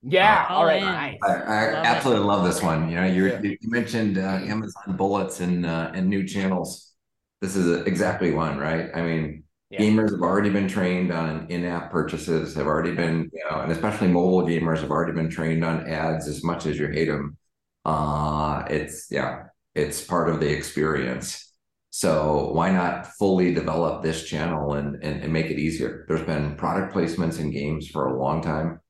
Yeah. 0.02 0.46
Uh, 0.50 0.52
all 0.52 0.66
right. 0.66 0.82
Nice. 0.82 1.18
I, 1.22 1.32
I 1.32 1.72
love 1.72 1.86
absolutely 1.86 2.22
it. 2.22 2.26
love 2.26 2.44
this 2.44 2.62
one. 2.62 2.90
You 2.90 2.96
know, 2.96 3.06
you, 3.06 3.26
yeah. 3.28 3.40
you 3.42 3.70
mentioned 3.70 4.18
uh, 4.18 4.40
Amazon 4.42 4.94
bullets 4.98 5.40
and 5.40 5.64
uh, 5.64 5.90
and 5.94 6.10
new 6.10 6.26
channels. 6.28 6.92
This 7.40 7.56
is 7.56 7.86
exactly 7.86 8.30
one, 8.32 8.58
right? 8.58 8.90
I 8.94 9.02
mean, 9.02 9.43
yeah. 9.78 9.84
gamers 9.84 10.10
have 10.12 10.20
already 10.22 10.50
been 10.50 10.68
trained 10.68 11.12
on 11.12 11.46
in-app 11.48 11.90
purchases. 11.90 12.54
Have 12.54 12.66
already 12.66 12.94
been, 12.94 13.30
you 13.32 13.44
know, 13.50 13.60
and 13.60 13.72
especially 13.72 14.08
mobile 14.08 14.42
gamers 14.46 14.80
have 14.80 14.90
already 14.90 15.12
been 15.12 15.30
trained 15.30 15.64
on 15.64 15.88
ads 15.88 16.28
as 16.28 16.42
much 16.44 16.66
as 16.66 16.78
you 16.78 16.88
hate 16.88 17.08
them. 17.08 17.36
Uh, 17.84 18.64
it's 18.70 19.08
yeah, 19.10 19.44
it's 19.74 20.04
part 20.04 20.28
of 20.28 20.40
the 20.40 20.50
experience. 20.50 21.52
So 21.90 22.50
why 22.52 22.70
not 22.72 23.06
fully 23.18 23.54
develop 23.54 24.02
this 24.02 24.24
channel 24.24 24.74
and, 24.74 25.02
and, 25.04 25.22
and 25.22 25.32
make 25.32 25.46
it 25.46 25.58
easier? 25.58 26.04
There's 26.08 26.26
been 26.26 26.56
product 26.56 26.94
placements 26.94 27.38
in 27.38 27.50
games 27.52 27.88
for 27.88 28.06
a 28.06 28.18
long 28.20 28.42
time 28.42 28.80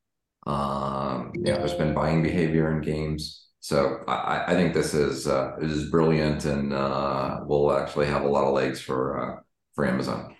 Um, 0.47 1.33
you 1.35 1.53
know, 1.53 1.59
there's 1.59 1.75
been 1.75 1.95
buying 1.95 2.23
behavior 2.23 2.71
in 2.75 2.83
games. 2.83 3.47
So 3.61 4.05
I, 4.07 4.45
I 4.49 4.55
think 4.55 4.75
this 4.75 4.93
is 4.95 5.27
uh, 5.27 5.57
this 5.61 5.73
is 5.73 5.91
brilliant, 5.91 6.45
and 6.45 6.73
uh, 6.73 7.41
will 7.47 7.73
actually 7.73 8.07
have 8.07 8.23
a 8.25 8.29
lot 8.29 8.45
of 8.45 8.55
legs 8.55 8.81
for 8.81 9.39
uh, 9.39 9.43
for 9.75 9.87
Amazon. 9.87 10.35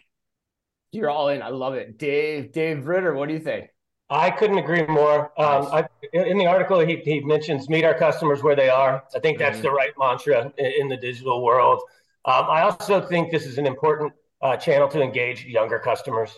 You're 0.95 1.11
all 1.11 1.29
in. 1.29 1.43
I 1.43 1.49
love 1.49 1.75
it, 1.75 1.99
Dave. 1.99 2.53
Dave 2.53 2.87
Ritter, 2.87 3.15
what 3.15 3.29
do 3.29 3.35
you 3.35 3.41
think? 3.41 3.69
I 4.11 4.31
couldn't 4.31 4.59
agree 4.59 4.87
more. 4.87 5.33
Um, 5.41 5.67
I, 5.73 5.87
in 6.13 6.39
the 6.39 6.47
article, 6.47 6.79
he, 6.81 6.97
he 7.05 7.21
mentions 7.21 7.69
meet 7.69 7.85
our 7.85 7.95
customers 7.95 8.43
where 8.43 8.55
they 8.55 8.69
are. 8.69 9.03
I 9.15 9.19
think 9.19 9.39
that's 9.39 9.57
mm-hmm. 9.57 9.67
the 9.67 9.73
right 9.73 9.93
mantra 9.99 10.53
in, 10.59 10.73
in 10.81 10.89
the 10.89 10.97
digital 10.97 11.43
world. 11.43 11.81
Um, 12.27 12.47
I 12.49 12.63
also 12.63 13.01
think 13.01 13.33
this 13.33 13.47
is 13.47 13.59
an 13.59 13.67
important 13.67 14.13
uh, 14.43 14.57
channel 14.57 14.89
to 14.89 15.03
engage 15.03 15.45
younger 15.45 15.79
customers. 15.79 16.31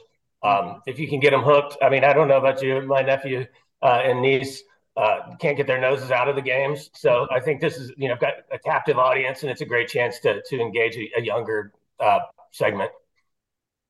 Um, 0.43 0.51
mm-hmm. 0.53 0.79
if 0.87 0.99
you 0.99 1.09
can 1.09 1.21
get 1.21 1.31
them 1.33 1.43
hooked, 1.43 1.77
I 1.83 1.89
mean, 1.91 2.05
I 2.05 2.13
don't 2.13 2.29
know 2.29 2.39
about 2.39 2.63
you, 2.63 2.81
my 2.83 3.03
nephew 3.03 3.47
uh, 3.83 4.01
and 4.05 4.23
niece 4.23 4.63
uh, 4.97 5.37
can't 5.39 5.57
get 5.57 5.67
their 5.67 5.81
noses 5.81 6.11
out 6.11 6.29
of 6.29 6.37
the 6.37 6.43
games. 6.43 6.91
So 6.95 7.27
I 7.31 7.41
think 7.41 7.61
this 7.61 7.77
is, 7.77 7.93
you 7.97 8.09
know, 8.09 8.17
got 8.17 8.35
a 8.51 8.59
captive 8.59 8.97
audience, 8.97 9.43
and 9.43 9.51
it's 9.51 9.61
a 9.61 9.67
great 9.67 9.89
chance 9.89 10.19
to 10.21 10.41
to 10.41 10.61
engage 10.61 10.97
a, 10.97 11.11
a 11.19 11.23
younger 11.23 11.73
uh, 12.01 12.21
segment. 12.53 12.91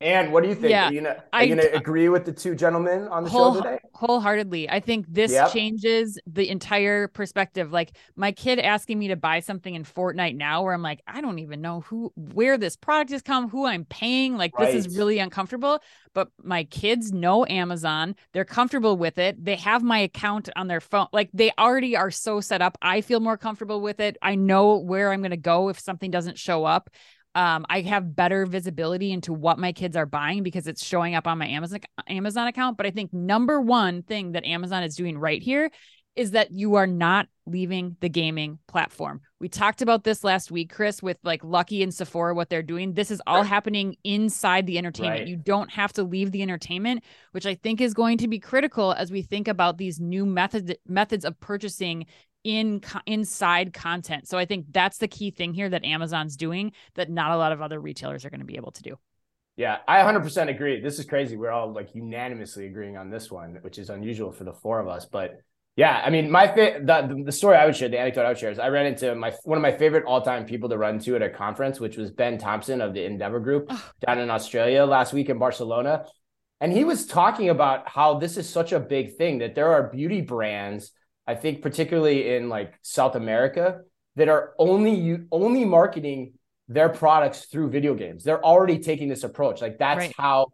And 0.00 0.30
what 0.30 0.42
do 0.42 0.50
you 0.50 0.54
think? 0.54 0.70
Yeah, 0.70 0.88
are 0.88 0.92
you 0.92 1.00
gonna, 1.00 1.24
are 1.32 1.44
you 1.44 1.56
gonna 1.56 1.68
agree 1.72 2.10
with 2.10 2.26
the 2.26 2.32
two 2.32 2.54
gentlemen 2.54 3.08
on 3.08 3.24
the 3.24 3.30
whole, 3.30 3.54
show 3.54 3.62
today? 3.62 3.78
Wholeheartedly. 3.94 4.68
I 4.68 4.78
think 4.78 5.06
this 5.08 5.32
yep. 5.32 5.52
changes 5.52 6.18
the 6.26 6.50
entire 6.50 7.08
perspective. 7.08 7.72
Like 7.72 7.96
my 8.14 8.32
kid 8.32 8.58
asking 8.58 8.98
me 8.98 9.08
to 9.08 9.16
buy 9.16 9.40
something 9.40 9.74
in 9.74 9.84
Fortnite 9.84 10.36
now, 10.36 10.62
where 10.62 10.74
I'm 10.74 10.82
like, 10.82 11.00
I 11.06 11.22
don't 11.22 11.38
even 11.38 11.62
know 11.62 11.80
who 11.80 12.12
where 12.14 12.58
this 12.58 12.76
product 12.76 13.10
has 13.12 13.22
come, 13.22 13.48
who 13.48 13.64
I'm 13.64 13.86
paying. 13.86 14.36
Like 14.36 14.58
right. 14.58 14.70
this 14.70 14.84
is 14.84 14.98
really 14.98 15.18
uncomfortable. 15.18 15.80
But 16.12 16.28
my 16.42 16.64
kids 16.64 17.10
know 17.12 17.46
Amazon. 17.46 18.16
They're 18.32 18.44
comfortable 18.44 18.98
with 18.98 19.16
it. 19.16 19.42
They 19.42 19.56
have 19.56 19.82
my 19.82 20.00
account 20.00 20.50
on 20.56 20.66
their 20.66 20.82
phone. 20.82 21.06
Like 21.14 21.30
they 21.32 21.52
already 21.58 21.96
are 21.96 22.10
so 22.10 22.42
set 22.42 22.60
up. 22.60 22.76
I 22.82 23.00
feel 23.00 23.20
more 23.20 23.38
comfortable 23.38 23.80
with 23.80 24.00
it. 24.00 24.18
I 24.20 24.34
know 24.34 24.76
where 24.76 25.10
I'm 25.10 25.22
gonna 25.22 25.38
go 25.38 25.70
if 25.70 25.80
something 25.80 26.10
doesn't 26.10 26.38
show 26.38 26.66
up 26.66 26.90
um, 27.36 27.66
I 27.68 27.82
have 27.82 28.16
better 28.16 28.46
visibility 28.46 29.12
into 29.12 29.34
what 29.34 29.58
my 29.58 29.72
kids 29.72 29.94
are 29.94 30.06
buying 30.06 30.42
because 30.42 30.66
it's 30.66 30.82
showing 30.82 31.14
up 31.14 31.26
on 31.26 31.36
my 31.36 31.46
Amazon 31.46 31.80
Amazon 32.08 32.48
account. 32.48 32.78
But 32.78 32.86
I 32.86 32.90
think 32.90 33.12
number 33.12 33.60
one 33.60 34.02
thing 34.02 34.32
that 34.32 34.46
Amazon 34.46 34.82
is 34.82 34.96
doing 34.96 35.18
right 35.18 35.42
here 35.42 35.70
is 36.16 36.30
that 36.30 36.50
you 36.50 36.76
are 36.76 36.86
not 36.86 37.28
leaving 37.44 37.94
the 38.00 38.08
gaming 38.08 38.58
platform. 38.66 39.20
We 39.38 39.50
talked 39.50 39.82
about 39.82 40.02
this 40.02 40.24
last 40.24 40.50
week, 40.50 40.72
Chris, 40.72 41.02
with 41.02 41.18
like 41.24 41.44
Lucky 41.44 41.82
and 41.82 41.92
Sephora, 41.92 42.34
what 42.34 42.48
they're 42.48 42.62
doing. 42.62 42.94
This 42.94 43.10
is 43.10 43.20
all 43.26 43.42
happening 43.42 43.96
inside 44.02 44.66
the 44.66 44.78
entertainment. 44.78 45.20
Right. 45.20 45.28
You 45.28 45.36
don't 45.36 45.70
have 45.70 45.92
to 45.92 46.04
leave 46.04 46.32
the 46.32 46.40
entertainment, 46.40 47.04
which 47.32 47.44
I 47.44 47.54
think 47.54 47.82
is 47.82 47.92
going 47.92 48.16
to 48.18 48.28
be 48.28 48.38
critical 48.38 48.92
as 48.92 49.10
we 49.10 49.20
think 49.20 49.46
about 49.46 49.76
these 49.76 50.00
new 50.00 50.24
methods 50.24 50.72
methods 50.86 51.26
of 51.26 51.38
purchasing 51.38 52.06
in 52.46 52.80
inside 53.06 53.72
content. 53.72 54.28
So 54.28 54.38
I 54.38 54.44
think 54.44 54.66
that's 54.70 54.98
the 54.98 55.08
key 55.08 55.32
thing 55.32 55.52
here 55.52 55.68
that 55.68 55.84
Amazon's 55.84 56.36
doing 56.36 56.70
that 56.94 57.10
not 57.10 57.32
a 57.32 57.36
lot 57.36 57.50
of 57.50 57.60
other 57.60 57.80
retailers 57.80 58.24
are 58.24 58.30
going 58.30 58.40
to 58.40 58.46
be 58.46 58.54
able 58.54 58.70
to 58.70 58.82
do. 58.84 58.96
Yeah, 59.56 59.78
I 59.88 59.98
100% 60.02 60.48
agree. 60.48 60.80
This 60.80 61.00
is 61.00 61.06
crazy. 61.06 61.36
We're 61.36 61.50
all 61.50 61.72
like 61.72 61.92
unanimously 61.96 62.66
agreeing 62.66 62.96
on 62.96 63.10
this 63.10 63.32
one, 63.32 63.58
which 63.62 63.78
is 63.78 63.90
unusual 63.90 64.30
for 64.30 64.44
the 64.44 64.52
four 64.52 64.78
of 64.78 64.86
us. 64.86 65.06
But 65.06 65.40
yeah, 65.74 66.00
I 66.04 66.10
mean, 66.10 66.30
my 66.30 66.46
fa- 66.46 66.80
the, 66.84 67.22
the 67.24 67.32
story 67.32 67.56
I 67.56 67.66
would 67.66 67.74
share, 67.74 67.88
the 67.88 67.98
anecdote 67.98 68.24
I 68.24 68.28
would 68.28 68.38
share 68.38 68.52
is 68.52 68.60
I 68.60 68.68
ran 68.68 68.86
into 68.86 69.12
my 69.16 69.32
one 69.42 69.58
of 69.58 69.62
my 69.62 69.76
favorite 69.76 70.04
all 70.04 70.22
time 70.22 70.46
people 70.46 70.68
to 70.68 70.78
run 70.78 71.00
to 71.00 71.16
at 71.16 71.22
a 71.22 71.30
conference, 71.30 71.80
which 71.80 71.96
was 71.96 72.12
Ben 72.12 72.38
Thompson 72.38 72.80
of 72.80 72.94
the 72.94 73.04
Endeavor 73.04 73.40
Group 73.40 73.72
down 74.06 74.20
in 74.20 74.30
Australia 74.30 74.84
last 74.84 75.12
week 75.12 75.30
in 75.30 75.38
Barcelona, 75.38 76.04
and 76.60 76.72
he 76.72 76.84
was 76.84 77.06
talking 77.06 77.48
about 77.48 77.88
how 77.88 78.18
this 78.18 78.36
is 78.36 78.48
such 78.48 78.72
a 78.72 78.78
big 78.78 79.16
thing 79.16 79.38
that 79.38 79.56
there 79.56 79.72
are 79.72 79.90
beauty 79.90 80.20
brands 80.20 80.92
I 81.26 81.34
think 81.34 81.62
particularly 81.62 82.34
in 82.36 82.48
like 82.48 82.78
South 82.82 83.16
America 83.16 83.80
that 84.16 84.28
are 84.28 84.54
only 84.58 85.18
only 85.30 85.64
marketing 85.64 86.34
their 86.68 86.88
products 86.88 87.46
through 87.46 87.70
video 87.70 87.94
games. 87.94 88.24
They're 88.24 88.44
already 88.44 88.78
taking 88.78 89.08
this 89.08 89.24
approach. 89.24 89.60
Like 89.60 89.78
that's 89.78 89.98
right. 89.98 90.14
how 90.16 90.48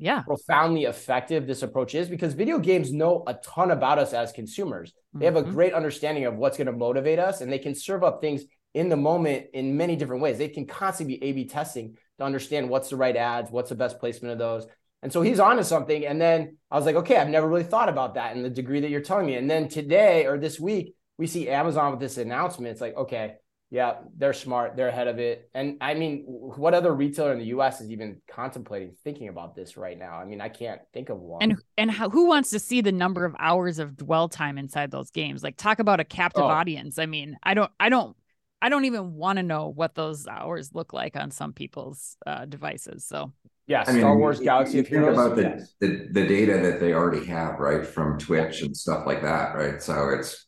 yeah 0.00 0.22
profoundly 0.22 0.84
effective 0.84 1.46
this 1.46 1.62
approach 1.62 1.94
is 1.94 2.08
because 2.08 2.32
video 2.34 2.60
games 2.60 2.92
know 2.92 3.24
a 3.26 3.34
ton 3.34 3.70
about 3.70 3.98
us 3.98 4.12
as 4.12 4.32
consumers. 4.32 4.92
They 5.14 5.24
have 5.24 5.36
a 5.36 5.42
mm-hmm. 5.42 5.52
great 5.52 5.74
understanding 5.74 6.24
of 6.26 6.36
what's 6.36 6.56
going 6.56 6.66
to 6.66 6.72
motivate 6.72 7.18
us 7.18 7.40
and 7.40 7.50
they 7.50 7.58
can 7.58 7.74
serve 7.74 8.04
up 8.04 8.20
things 8.20 8.42
in 8.74 8.88
the 8.88 8.96
moment 8.96 9.46
in 9.54 9.76
many 9.76 9.96
different 9.96 10.22
ways. 10.22 10.38
They 10.38 10.48
can 10.48 10.66
constantly 10.66 11.16
be 11.16 11.24
A/B 11.24 11.48
testing 11.48 11.96
to 12.18 12.24
understand 12.24 12.68
what's 12.68 12.90
the 12.90 12.96
right 12.96 13.16
ads, 13.16 13.50
what's 13.50 13.70
the 13.70 13.74
best 13.74 13.98
placement 13.98 14.32
of 14.32 14.38
those. 14.38 14.66
And 15.02 15.12
so 15.12 15.22
he's 15.22 15.40
onto 15.40 15.62
something. 15.62 16.06
And 16.06 16.20
then 16.20 16.56
I 16.70 16.76
was 16.76 16.86
like, 16.86 16.96
okay, 16.96 17.16
I've 17.16 17.28
never 17.28 17.48
really 17.48 17.64
thought 17.64 17.88
about 17.88 18.14
that 18.14 18.36
in 18.36 18.42
the 18.42 18.50
degree 18.50 18.80
that 18.80 18.90
you're 18.90 19.00
telling 19.00 19.26
me. 19.26 19.36
And 19.36 19.48
then 19.48 19.68
today 19.68 20.26
or 20.26 20.38
this 20.38 20.58
week, 20.58 20.94
we 21.18 21.26
see 21.26 21.48
Amazon 21.48 21.92
with 21.92 22.00
this 22.00 22.18
announcement. 22.18 22.72
It's 22.72 22.80
like, 22.80 22.96
okay, 22.96 23.36
yeah, 23.70 23.96
they're 24.16 24.32
smart. 24.32 24.76
They're 24.76 24.88
ahead 24.88 25.08
of 25.08 25.18
it. 25.18 25.50
And 25.54 25.76
I 25.80 25.94
mean, 25.94 26.24
what 26.26 26.72
other 26.72 26.94
retailer 26.94 27.32
in 27.32 27.38
the 27.38 27.46
US 27.46 27.80
is 27.80 27.90
even 27.90 28.22
contemplating 28.30 28.94
thinking 29.04 29.28
about 29.28 29.54
this 29.54 29.76
right 29.76 29.98
now? 29.98 30.14
I 30.14 30.24
mean, 30.24 30.40
I 30.40 30.48
can't 30.48 30.80
think 30.94 31.10
of 31.10 31.18
one. 31.18 31.42
And 31.42 31.58
and 31.76 31.90
how, 31.90 32.08
who 32.08 32.26
wants 32.26 32.50
to 32.50 32.58
see 32.58 32.80
the 32.80 32.92
number 32.92 33.24
of 33.24 33.36
hours 33.38 33.78
of 33.78 33.96
dwell 33.96 34.28
time 34.28 34.56
inside 34.56 34.90
those 34.90 35.10
games? 35.10 35.42
Like 35.42 35.56
talk 35.56 35.80
about 35.80 36.00
a 36.00 36.04
captive 36.04 36.44
oh. 36.44 36.48
audience. 36.48 36.98
I 36.98 37.06
mean, 37.06 37.36
I 37.42 37.54
don't 37.54 37.70
I 37.78 37.90
don't 37.90 38.16
I 38.62 38.70
don't 38.70 38.86
even 38.86 39.14
want 39.14 39.36
to 39.36 39.42
know 39.42 39.68
what 39.68 39.94
those 39.94 40.26
hours 40.26 40.74
look 40.74 40.94
like 40.94 41.14
on 41.14 41.30
some 41.30 41.52
people's 41.52 42.16
uh, 42.26 42.46
devices. 42.46 43.04
So 43.04 43.32
yeah, 43.68 43.84
I 43.86 43.96
Star 43.96 44.10
mean, 44.10 44.18
Wars 44.18 44.40
Galaxy 44.40 44.78
of 44.78 44.88
Heroes. 44.88 45.12
About 45.12 45.36
the, 45.36 45.42
yes. 45.42 45.74
the, 45.78 46.08
the 46.10 46.26
data 46.26 46.58
that 46.58 46.80
they 46.80 46.94
already 46.94 47.26
have, 47.26 47.60
right, 47.60 47.86
from 47.86 48.18
Twitch 48.18 48.62
and 48.62 48.74
stuff 48.74 49.06
like 49.06 49.20
that, 49.22 49.54
right? 49.54 49.80
So 49.82 50.08
it's 50.08 50.46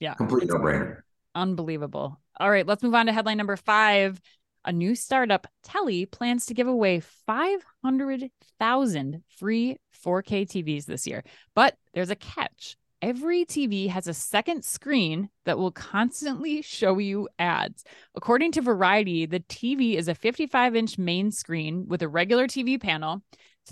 yeah, 0.00 0.14
complete 0.14 0.48
no 0.48 0.56
brainer. 0.56 1.02
Unbelievable. 1.36 2.20
All 2.38 2.50
right, 2.50 2.66
let's 2.66 2.82
move 2.82 2.94
on 2.94 3.06
to 3.06 3.12
headline 3.12 3.38
number 3.38 3.56
five. 3.56 4.20
A 4.64 4.72
new 4.72 4.96
startup, 4.96 5.46
Telly, 5.62 6.06
plans 6.06 6.46
to 6.46 6.54
give 6.54 6.66
away 6.66 7.00
500,000 7.26 9.22
free 9.38 9.76
4K 10.04 10.46
TVs 10.46 10.86
this 10.86 11.06
year. 11.06 11.22
But 11.54 11.76
there's 11.92 12.10
a 12.10 12.16
catch 12.16 12.76
every 13.04 13.44
TV 13.44 13.86
has 13.86 14.08
a 14.08 14.14
second 14.14 14.64
screen 14.64 15.28
that 15.44 15.58
will 15.58 15.70
constantly 15.70 16.62
show 16.62 16.96
you 16.96 17.28
ads. 17.38 17.84
According 18.14 18.52
to 18.52 18.62
Variety, 18.62 19.26
the 19.26 19.40
TV 19.40 19.96
is 19.96 20.08
a 20.08 20.14
55 20.14 20.74
inch 20.74 20.96
main 20.96 21.30
screen 21.30 21.86
with 21.86 22.00
a 22.00 22.08
regular 22.08 22.46
TV 22.46 22.80
panel, 22.80 23.22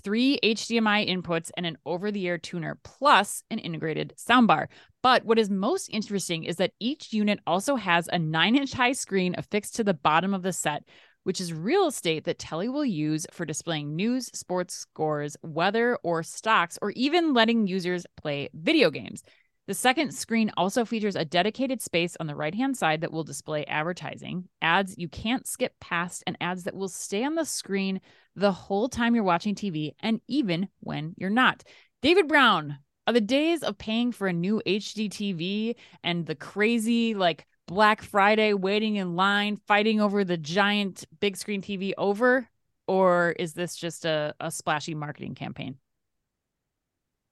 three 0.02 0.38
HDMI 0.44 1.08
inputs, 1.08 1.50
and 1.56 1.64
an 1.64 1.78
over 1.86 2.10
the 2.10 2.28
air 2.28 2.36
tuner, 2.36 2.78
plus 2.84 3.42
an 3.50 3.58
integrated 3.58 4.12
soundbar. 4.18 4.66
But 5.02 5.24
what 5.24 5.38
is 5.38 5.48
most 5.48 5.88
interesting 5.88 6.44
is 6.44 6.56
that 6.56 6.74
each 6.78 7.14
unit 7.14 7.40
also 7.46 7.76
has 7.76 8.08
a 8.08 8.18
nine 8.18 8.54
inch 8.54 8.74
high 8.74 8.92
screen 8.92 9.34
affixed 9.38 9.76
to 9.76 9.84
the 9.84 9.94
bottom 9.94 10.34
of 10.34 10.42
the 10.42 10.52
set, 10.52 10.84
which 11.24 11.40
is 11.40 11.52
real 11.52 11.86
estate 11.86 12.24
that 12.24 12.38
Telly 12.38 12.68
will 12.68 12.84
use 12.84 13.26
for 13.30 13.44
displaying 13.44 13.94
news, 13.94 14.26
sports 14.34 14.74
scores, 14.74 15.36
weather, 15.42 15.98
or 16.02 16.22
stocks, 16.22 16.78
or 16.82 16.90
even 16.92 17.34
letting 17.34 17.66
users 17.66 18.06
play 18.16 18.48
video 18.54 18.90
games. 18.90 19.22
The 19.68 19.74
second 19.74 20.12
screen 20.12 20.50
also 20.56 20.84
features 20.84 21.14
a 21.14 21.24
dedicated 21.24 21.80
space 21.80 22.16
on 22.18 22.26
the 22.26 22.34
right 22.34 22.54
hand 22.54 22.76
side 22.76 23.02
that 23.02 23.12
will 23.12 23.22
display 23.22 23.64
advertising, 23.64 24.48
ads 24.60 24.96
you 24.98 25.08
can't 25.08 25.46
skip 25.46 25.72
past, 25.80 26.24
and 26.26 26.36
ads 26.40 26.64
that 26.64 26.74
will 26.74 26.88
stay 26.88 27.24
on 27.24 27.36
the 27.36 27.44
screen 27.44 28.00
the 28.34 28.50
whole 28.50 28.88
time 28.88 29.14
you're 29.14 29.22
watching 29.22 29.54
TV 29.54 29.92
and 30.00 30.20
even 30.26 30.68
when 30.80 31.14
you're 31.16 31.30
not. 31.30 31.62
David 32.02 32.26
Brown, 32.26 32.78
are 33.06 33.12
the 33.12 33.20
days 33.20 33.62
of 33.62 33.78
paying 33.78 34.12
for 34.12 34.28
a 34.28 34.32
new 34.32 34.62
HD 34.66 35.08
TV 35.10 35.74
and 36.04 36.26
the 36.26 36.34
crazy, 36.34 37.14
like, 37.14 37.46
Black 37.72 38.02
Friday 38.02 38.52
waiting 38.52 38.96
in 38.96 39.16
line, 39.16 39.58
fighting 39.66 39.98
over 39.98 40.24
the 40.24 40.36
giant 40.36 41.06
big 41.20 41.38
screen 41.38 41.62
TV 41.62 41.94
over? 41.96 42.46
Or 42.86 43.30
is 43.38 43.54
this 43.54 43.76
just 43.76 44.04
a, 44.04 44.34
a 44.40 44.50
splashy 44.50 44.94
marketing 44.94 45.34
campaign? 45.34 45.78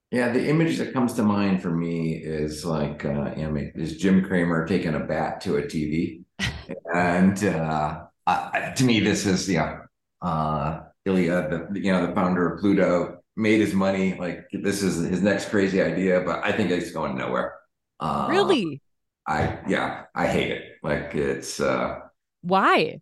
Yeah, 0.09 0.31
the 0.31 0.49
image 0.49 0.79
that 0.79 0.93
comes 0.93 1.13
to 1.13 1.21
mind 1.21 1.61
for 1.61 1.69
me 1.69 2.13
is 2.15 2.65
like 2.65 3.05
uh, 3.05 3.33
is 3.35 3.97
Jim 3.97 4.25
Cramer 4.25 4.65
taking 4.67 4.95
a 4.95 4.99
bat 4.99 5.41
to 5.41 5.57
a 5.57 5.61
TV, 5.61 6.23
and 6.95 7.43
uh, 7.43 8.05
I, 8.25 8.73
to 8.75 8.83
me, 8.83 8.99
this 8.99 9.27
is 9.27 9.47
yeah, 9.47 9.81
uh, 10.23 10.79
Ilya, 11.05 11.69
the 11.71 11.79
you 11.79 11.91
know 11.91 12.07
the 12.07 12.15
founder 12.15 12.51
of 12.51 12.61
Pluto, 12.61 13.19
made 13.35 13.61
his 13.61 13.75
money. 13.75 14.17
Like 14.17 14.47
this 14.51 14.81
is 14.81 15.07
his 15.07 15.21
next 15.21 15.49
crazy 15.49 15.83
idea, 15.83 16.21
but 16.25 16.43
I 16.43 16.51
think 16.51 16.71
it's 16.71 16.91
going 16.91 17.15
nowhere. 17.15 17.59
Uh, 17.99 18.27
really? 18.27 18.81
I 19.27 19.59
yeah, 19.67 20.03
I 20.15 20.27
hate 20.27 20.51
it. 20.51 20.63
Like 20.83 21.15
it's 21.15 21.59
uh 21.59 21.99
why? 22.41 22.99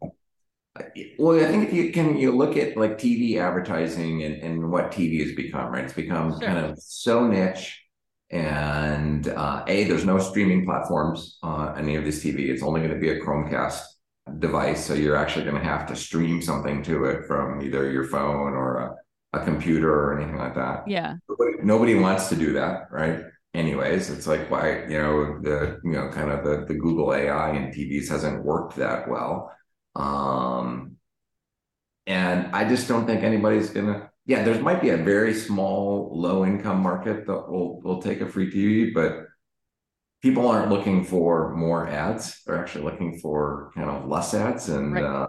Well, 1.17 1.39
I 1.39 1.47
think 1.49 1.67
if 1.67 1.73
you 1.73 1.91
can 1.91 2.17
you 2.17 2.35
look 2.35 2.55
at 2.55 2.77
like 2.77 2.97
TV 2.97 3.37
advertising 3.37 4.23
and, 4.23 4.35
and 4.35 4.71
what 4.71 4.91
TV 4.91 5.21
has 5.21 5.35
become, 5.35 5.71
right? 5.71 5.83
It's 5.83 5.93
become 5.93 6.31
sure. 6.31 6.47
kind 6.47 6.57
of 6.65 6.79
so 6.79 7.27
niche. 7.27 7.83
And 8.31 9.27
uh, 9.27 9.63
a 9.67 9.85
there's 9.85 10.05
no 10.05 10.19
streaming 10.19 10.63
platforms 10.63 11.39
on 11.41 11.77
any 11.77 11.95
of 11.95 12.05
this 12.05 12.23
TV. 12.23 12.49
It's 12.49 12.61
only 12.61 12.81
going 12.81 12.93
to 12.93 12.99
be 12.99 13.09
a 13.09 13.19
Chromecast 13.19 13.81
device, 14.37 14.85
so 14.85 14.93
you're 14.93 15.15
actually 15.15 15.45
going 15.45 15.57
to 15.59 15.67
have 15.67 15.87
to 15.87 15.95
stream 15.95 16.39
something 16.41 16.83
to 16.83 17.05
it 17.05 17.25
from 17.25 17.61
either 17.61 17.91
your 17.91 18.03
phone 18.03 18.53
or 18.53 18.77
a 18.77 18.95
a 19.33 19.43
computer 19.43 19.93
or 19.93 20.19
anything 20.19 20.37
like 20.37 20.55
that. 20.55 20.87
Yeah. 20.87 21.15
Nobody, 21.27 21.57
nobody 21.63 21.95
wants 21.95 22.29
to 22.29 22.35
do 22.35 22.53
that, 22.53 22.87
right? 22.91 23.21
Anyways, 23.53 24.09
it's 24.11 24.27
like 24.27 24.49
why 24.51 24.83
you 24.83 24.97
know 24.99 25.39
the 25.41 25.79
you 25.83 25.91
know 25.93 26.09
kind 26.09 26.31
of 26.31 26.43
the 26.45 26.65
the 26.67 26.75
Google 26.79 27.13
AI 27.13 27.49
and 27.51 27.73
TVs 27.73 28.07
hasn't 28.09 28.43
worked 28.45 28.75
that 28.77 29.09
well. 29.09 29.51
Um, 29.95 30.97
and 32.07 32.53
I 32.55 32.67
just 32.67 32.87
don't 32.87 33.05
think 33.05 33.23
anybody's 33.23 33.69
gonna. 33.69 34.09
Yeah, 34.25 34.43
there 34.43 34.59
might 34.61 34.81
be 34.81 34.89
a 34.89 34.97
very 34.97 35.33
small 35.33 36.11
low 36.13 36.45
income 36.45 36.81
market 36.81 37.25
that 37.27 37.49
will 37.49 37.81
will 37.81 38.01
take 38.01 38.21
a 38.21 38.27
free 38.27 38.51
TV, 38.51 38.93
but 38.93 39.25
people 40.21 40.47
aren't 40.47 40.69
looking 40.71 41.03
for 41.03 41.55
more 41.55 41.87
ads. 41.87 42.41
They're 42.45 42.59
actually 42.59 42.85
looking 42.85 43.19
for 43.19 43.71
kind 43.75 43.89
of 43.89 44.07
less 44.07 44.33
ads, 44.33 44.69
and 44.69 45.01
Right. 45.01 45.03
uh, 45.03 45.27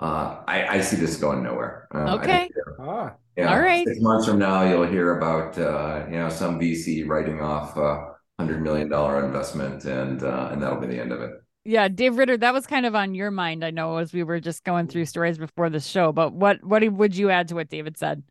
uh, 0.00 0.42
I, 0.48 0.78
I 0.78 0.80
see 0.82 0.96
this 0.96 1.16
going 1.18 1.42
nowhere. 1.44 1.88
Uh, 1.94 2.18
I 2.20 2.26
Okay. 2.26 2.50
think, 2.52 2.52
Ah, 2.78 3.16
yeah, 3.38 3.52
All 3.52 3.60
right. 3.60 3.86
Six 3.86 4.00
months 4.00 4.26
from 4.26 4.40
now, 4.40 4.64
you'll 4.64 4.86
hear 4.86 5.16
about 5.16 5.56
uh, 5.56 6.04
you 6.10 6.18
know 6.18 6.28
some 6.28 6.58
VC 6.58 7.06
writing 7.06 7.40
off 7.40 7.76
a 7.76 8.14
hundred 8.36 8.62
million 8.62 8.88
dollar 8.88 9.24
investment, 9.24 9.84
and 9.84 10.20
uh, 10.24 10.48
and 10.50 10.60
that'll 10.60 10.80
be 10.80 10.88
the 10.88 11.00
end 11.00 11.12
of 11.12 11.20
it. 11.20 11.30
Yeah, 11.64 11.86
Dave 11.86 12.16
Ritter, 12.16 12.36
that 12.38 12.52
was 12.52 12.66
kind 12.66 12.84
of 12.84 12.96
on 12.96 13.14
your 13.14 13.30
mind, 13.30 13.64
I 13.64 13.70
know, 13.70 13.98
as 13.98 14.12
we 14.12 14.22
were 14.24 14.40
just 14.40 14.64
going 14.64 14.88
through 14.88 15.04
stories 15.04 15.38
before 15.38 15.70
the 15.70 15.78
show. 15.78 16.10
But 16.10 16.32
what 16.32 16.64
what 16.64 16.82
would 16.90 17.14
you 17.14 17.30
add 17.30 17.46
to 17.48 17.54
what 17.54 17.68
David 17.68 17.96
said? 17.96 18.24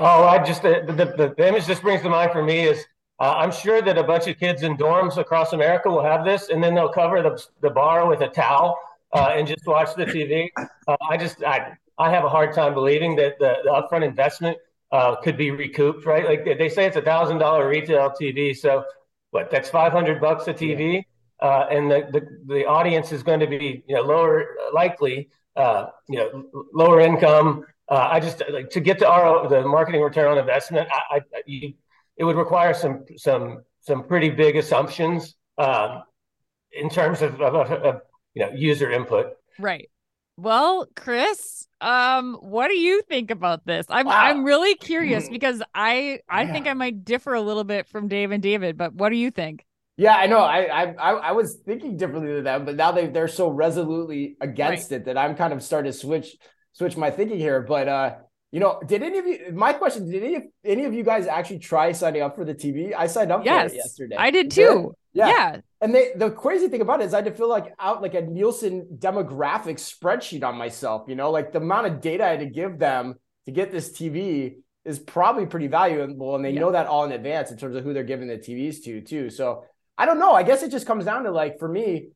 Oh, 0.00 0.24
I 0.24 0.42
just 0.42 0.62
the, 0.62 0.82
the, 0.84 0.94
the, 0.94 1.34
the 1.36 1.48
image 1.48 1.66
this 1.66 1.78
brings 1.78 2.02
to 2.02 2.08
mind 2.08 2.32
for 2.32 2.42
me 2.42 2.66
is 2.66 2.84
uh, 3.20 3.34
I'm 3.36 3.52
sure 3.52 3.82
that 3.82 3.98
a 3.98 4.02
bunch 4.02 4.26
of 4.26 4.38
kids 4.38 4.64
in 4.64 4.76
dorms 4.76 5.16
across 5.16 5.52
America 5.52 5.90
will 5.90 6.02
have 6.02 6.24
this, 6.24 6.48
and 6.48 6.60
then 6.64 6.74
they'll 6.74 6.92
cover 6.92 7.22
the, 7.22 7.40
the 7.60 7.70
bar 7.70 8.08
with 8.08 8.22
a 8.22 8.28
towel 8.28 8.76
uh, 9.12 9.32
and 9.32 9.46
just 9.46 9.64
watch 9.66 9.94
the 9.94 10.06
TV. 10.06 10.48
Uh, 10.56 10.96
I 11.08 11.16
just 11.16 11.44
I 11.44 11.76
I 12.00 12.10
have 12.10 12.24
a 12.24 12.28
hard 12.28 12.54
time 12.54 12.72
believing 12.72 13.14
that 13.16 13.38
the, 13.38 13.52
the 13.64 13.70
upfront 13.70 14.04
investment 14.04 14.56
uh, 14.90 15.16
could 15.16 15.36
be 15.36 15.50
recouped, 15.50 16.06
right? 16.06 16.24
Like 16.24 16.44
they- 16.58 16.68
say, 16.68 16.86
it's 16.86 16.96
a 16.96 17.02
thousand 17.02 17.38
dollar 17.38 17.68
retail 17.68 18.10
TV, 18.20 18.56
so 18.56 18.84
what? 19.30 19.50
That's 19.50 19.68
five 19.68 19.92
hundred 19.92 20.20
bucks 20.20 20.48
a 20.48 20.54
TV, 20.54 21.04
uh, 21.40 21.66
and 21.70 21.90
the, 21.90 22.08
the 22.14 22.22
the 22.54 22.66
audience 22.66 23.12
is 23.12 23.22
going 23.22 23.40
to 23.40 23.46
be 23.46 23.84
you 23.86 23.94
know 23.94 24.02
lower 24.02 24.34
likely, 24.72 25.28
uh, 25.56 25.86
you 26.08 26.18
know 26.18 26.28
lower 26.72 27.00
income. 27.00 27.64
Uh, 27.88 28.08
I 28.10 28.18
just 28.18 28.42
like 28.50 28.70
to 28.70 28.80
get 28.80 28.98
the 28.98 29.06
RO, 29.06 29.48
the 29.48 29.62
marketing 29.62 30.00
return 30.00 30.28
on 30.32 30.38
investment. 30.38 30.88
I, 30.90 31.18
I 31.18 31.42
you, 31.46 31.74
it 32.16 32.24
would 32.24 32.36
require 32.36 32.72
some 32.74 33.04
some 33.16 33.62
some 33.80 34.04
pretty 34.04 34.30
big 34.30 34.56
assumptions 34.56 35.34
um, 35.58 36.02
in 36.72 36.88
terms 36.88 37.22
of, 37.22 37.40
of, 37.40 37.54
of, 37.54 37.70
of 37.70 38.00
you 38.34 38.42
know 38.42 38.52
user 38.52 38.90
input. 38.90 39.34
Right. 39.58 39.90
Well, 40.36 40.86
Chris, 40.96 41.66
um, 41.80 42.34
what 42.40 42.68
do 42.68 42.78
you 42.78 43.02
think 43.02 43.30
about 43.30 43.66
this? 43.66 43.86
I'm 43.88 44.06
Wow. 44.06 44.20
I'm 44.20 44.44
really 44.44 44.74
curious 44.74 45.28
because 45.28 45.62
I 45.74 46.20
I 46.28 46.46
think 46.46 46.66
I 46.66 46.74
might 46.74 47.04
differ 47.04 47.34
a 47.34 47.42
little 47.42 47.64
bit 47.64 47.86
from 47.86 48.08
Dave 48.08 48.30
and 48.30 48.42
David, 48.42 48.76
but 48.76 48.94
what 48.94 49.10
do 49.10 49.16
you 49.16 49.30
think? 49.30 49.66
Yeah, 49.96 50.14
I 50.14 50.26
know. 50.26 50.40
I, 50.40 50.92
I 50.92 51.12
I 51.12 51.32
was 51.32 51.58
thinking 51.66 51.98
differently 51.98 52.32
than 52.34 52.44
them, 52.44 52.64
but 52.64 52.76
now 52.76 52.90
they 52.90 53.08
they're 53.08 53.28
so 53.28 53.48
resolutely 53.48 54.36
against 54.40 54.92
it 54.92 55.04
that 55.04 55.18
I'm 55.18 55.36
kind 55.36 55.52
of 55.52 55.62
starting 55.62 55.92
to 55.92 55.98
switch 55.98 56.36
switch 56.72 56.96
my 56.96 57.10
thinking 57.10 57.38
here. 57.38 57.60
But 57.60 57.86
uh, 57.88 58.14
you 58.52 58.60
know, 58.60 58.80
did 58.86 59.02
any 59.02 59.18
of 59.18 59.26
you? 59.26 59.52
My 59.52 59.72
question: 59.72 60.10
Did 60.10 60.22
any 60.22 60.34
of 60.36 60.42
any 60.64 60.84
of 60.84 60.92
you 60.92 61.04
guys 61.04 61.26
actually 61.26 61.60
try 61.60 61.92
signing 61.92 62.22
up 62.22 62.34
for 62.36 62.44
the 62.44 62.54
TV? 62.54 62.92
I 62.96 63.06
signed 63.06 63.30
up 63.30 63.44
Yes, 63.44 63.70
for 63.70 63.74
it 63.74 63.76
yesterday. 63.78 64.16
I 64.18 64.30
did 64.30 64.50
too. 64.50 64.94
Yeah. 65.12 65.28
yeah. 65.28 65.56
And 65.80 65.94
they 65.94 66.12
the 66.16 66.30
crazy 66.30 66.68
thing 66.68 66.80
about 66.80 67.00
it 67.00 67.04
is 67.06 67.14
I 67.14 67.20
did 67.20 67.36
feel 67.36 67.48
like 67.48 67.72
out 67.78 68.02
like 68.02 68.14
a 68.14 68.22
Nielsen 68.22 68.86
demographic 68.98 69.76
spreadsheet 69.78 70.44
on 70.44 70.56
myself, 70.56 71.04
you 71.08 71.14
know, 71.16 71.30
like 71.30 71.52
the 71.52 71.58
amount 71.58 71.86
of 71.86 72.00
data 72.00 72.24
I 72.24 72.28
had 72.30 72.40
to 72.40 72.46
give 72.46 72.78
them 72.78 73.14
to 73.46 73.52
get 73.52 73.70
this 73.72 73.90
TV 73.92 74.56
is 74.84 74.98
probably 74.98 75.46
pretty 75.46 75.66
valuable. 75.66 76.34
And 76.36 76.44
they 76.44 76.50
Yeah. 76.50 76.60
know 76.60 76.72
that 76.72 76.86
all 76.86 77.04
in 77.04 77.12
advance 77.12 77.50
in 77.50 77.56
terms 77.56 77.76
of 77.76 77.84
who 77.84 77.92
they're 77.92 78.04
giving 78.04 78.28
the 78.28 78.38
TVs 78.38 78.82
to, 78.84 79.00
too. 79.00 79.30
So 79.30 79.64
I 79.98 80.06
don't 80.06 80.18
know. 80.18 80.32
I 80.32 80.42
guess 80.42 80.62
it 80.62 80.70
just 80.70 80.86
comes 80.86 81.04
down 81.04 81.24
to 81.24 81.30
like 81.30 81.58
for 81.58 81.68
me, 81.68 82.08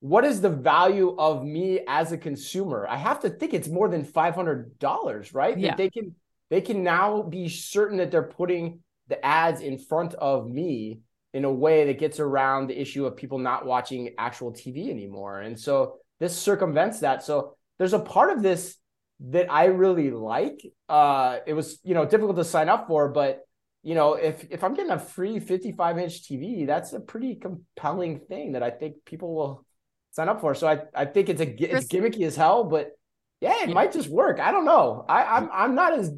what 0.00 0.24
is 0.24 0.40
the 0.40 0.50
value 0.50 1.14
of 1.18 1.44
me 1.44 1.80
as 1.86 2.10
a 2.12 2.18
consumer? 2.18 2.86
I 2.88 2.96
have 2.96 3.20
to 3.20 3.30
think 3.30 3.54
it's 3.54 3.68
more 3.68 3.88
than 3.88 4.04
five 4.04 4.34
hundred 4.34 4.78
dollars, 4.78 5.32
right? 5.34 5.56
Yeah. 5.58 5.68
That 5.70 5.76
they 5.76 5.90
can 5.90 6.14
they 6.48 6.60
can 6.60 6.82
now 6.82 7.22
be 7.22 7.48
certain 7.48 7.98
that 7.98 8.10
they're 8.10 8.22
putting 8.22 8.80
the 9.08 9.24
ads 9.24 9.60
in 9.60 9.78
front 9.78 10.14
of 10.14 10.48
me 10.48 11.00
in 11.32 11.44
a 11.44 11.52
way 11.52 11.86
that 11.86 11.98
gets 11.98 12.18
around 12.18 12.66
the 12.66 12.80
issue 12.80 13.06
of 13.06 13.16
people 13.16 13.38
not 13.38 13.64
watching 13.64 14.14
actual 14.18 14.52
TV 14.52 14.90
anymore. 14.90 15.40
And 15.40 15.58
so 15.58 15.98
this 16.18 16.36
circumvents 16.36 17.00
that. 17.00 17.22
So 17.22 17.56
there's 17.78 17.92
a 17.92 18.00
part 18.00 18.30
of 18.30 18.42
this 18.42 18.76
that 19.20 19.52
I 19.52 19.66
really 19.66 20.10
like. 20.10 20.60
Uh, 20.88 21.38
it 21.46 21.52
was, 21.52 21.78
you 21.84 21.94
know, 21.94 22.04
difficult 22.04 22.36
to 22.36 22.44
sign 22.44 22.68
up 22.68 22.88
for, 22.88 23.08
but 23.08 23.46
you 23.82 23.94
know, 23.94 24.14
if 24.14 24.46
if 24.50 24.64
I'm 24.64 24.74
getting 24.74 24.92
a 24.92 24.98
free 24.98 25.38
55 25.38 25.98
inch 25.98 26.22
TV, 26.22 26.66
that's 26.66 26.92
a 26.92 27.00
pretty 27.00 27.36
compelling 27.36 28.20
thing 28.20 28.52
that 28.52 28.62
I 28.62 28.70
think 28.70 28.96
people 29.04 29.34
will 29.34 29.64
sign 30.10 30.28
up 30.28 30.40
for. 30.40 30.54
So 30.54 30.66
I, 30.68 30.80
I 30.94 31.04
think 31.04 31.28
it's 31.28 31.40
a 31.40 31.46
it's 31.48 31.86
gimmicky 31.86 32.26
as 32.26 32.36
hell, 32.36 32.64
but 32.64 32.92
yeah, 33.40 33.62
it 33.62 33.70
might 33.70 33.92
just 33.92 34.08
work. 34.08 34.38
I 34.40 34.52
don't 34.52 34.64
know. 34.64 35.04
I, 35.08 35.24
I'm 35.24 35.48
I'm 35.52 35.74
not 35.74 35.92
as 35.98 36.12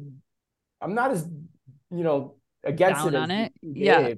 I'm 0.81 0.93
not 0.93 1.11
as 1.11 1.25
you 1.91 2.03
know 2.03 2.35
against 2.63 3.03
Down 3.03 3.15
it 3.15 3.17
on 3.17 3.31
it? 3.31 3.53
Yeah. 3.61 4.13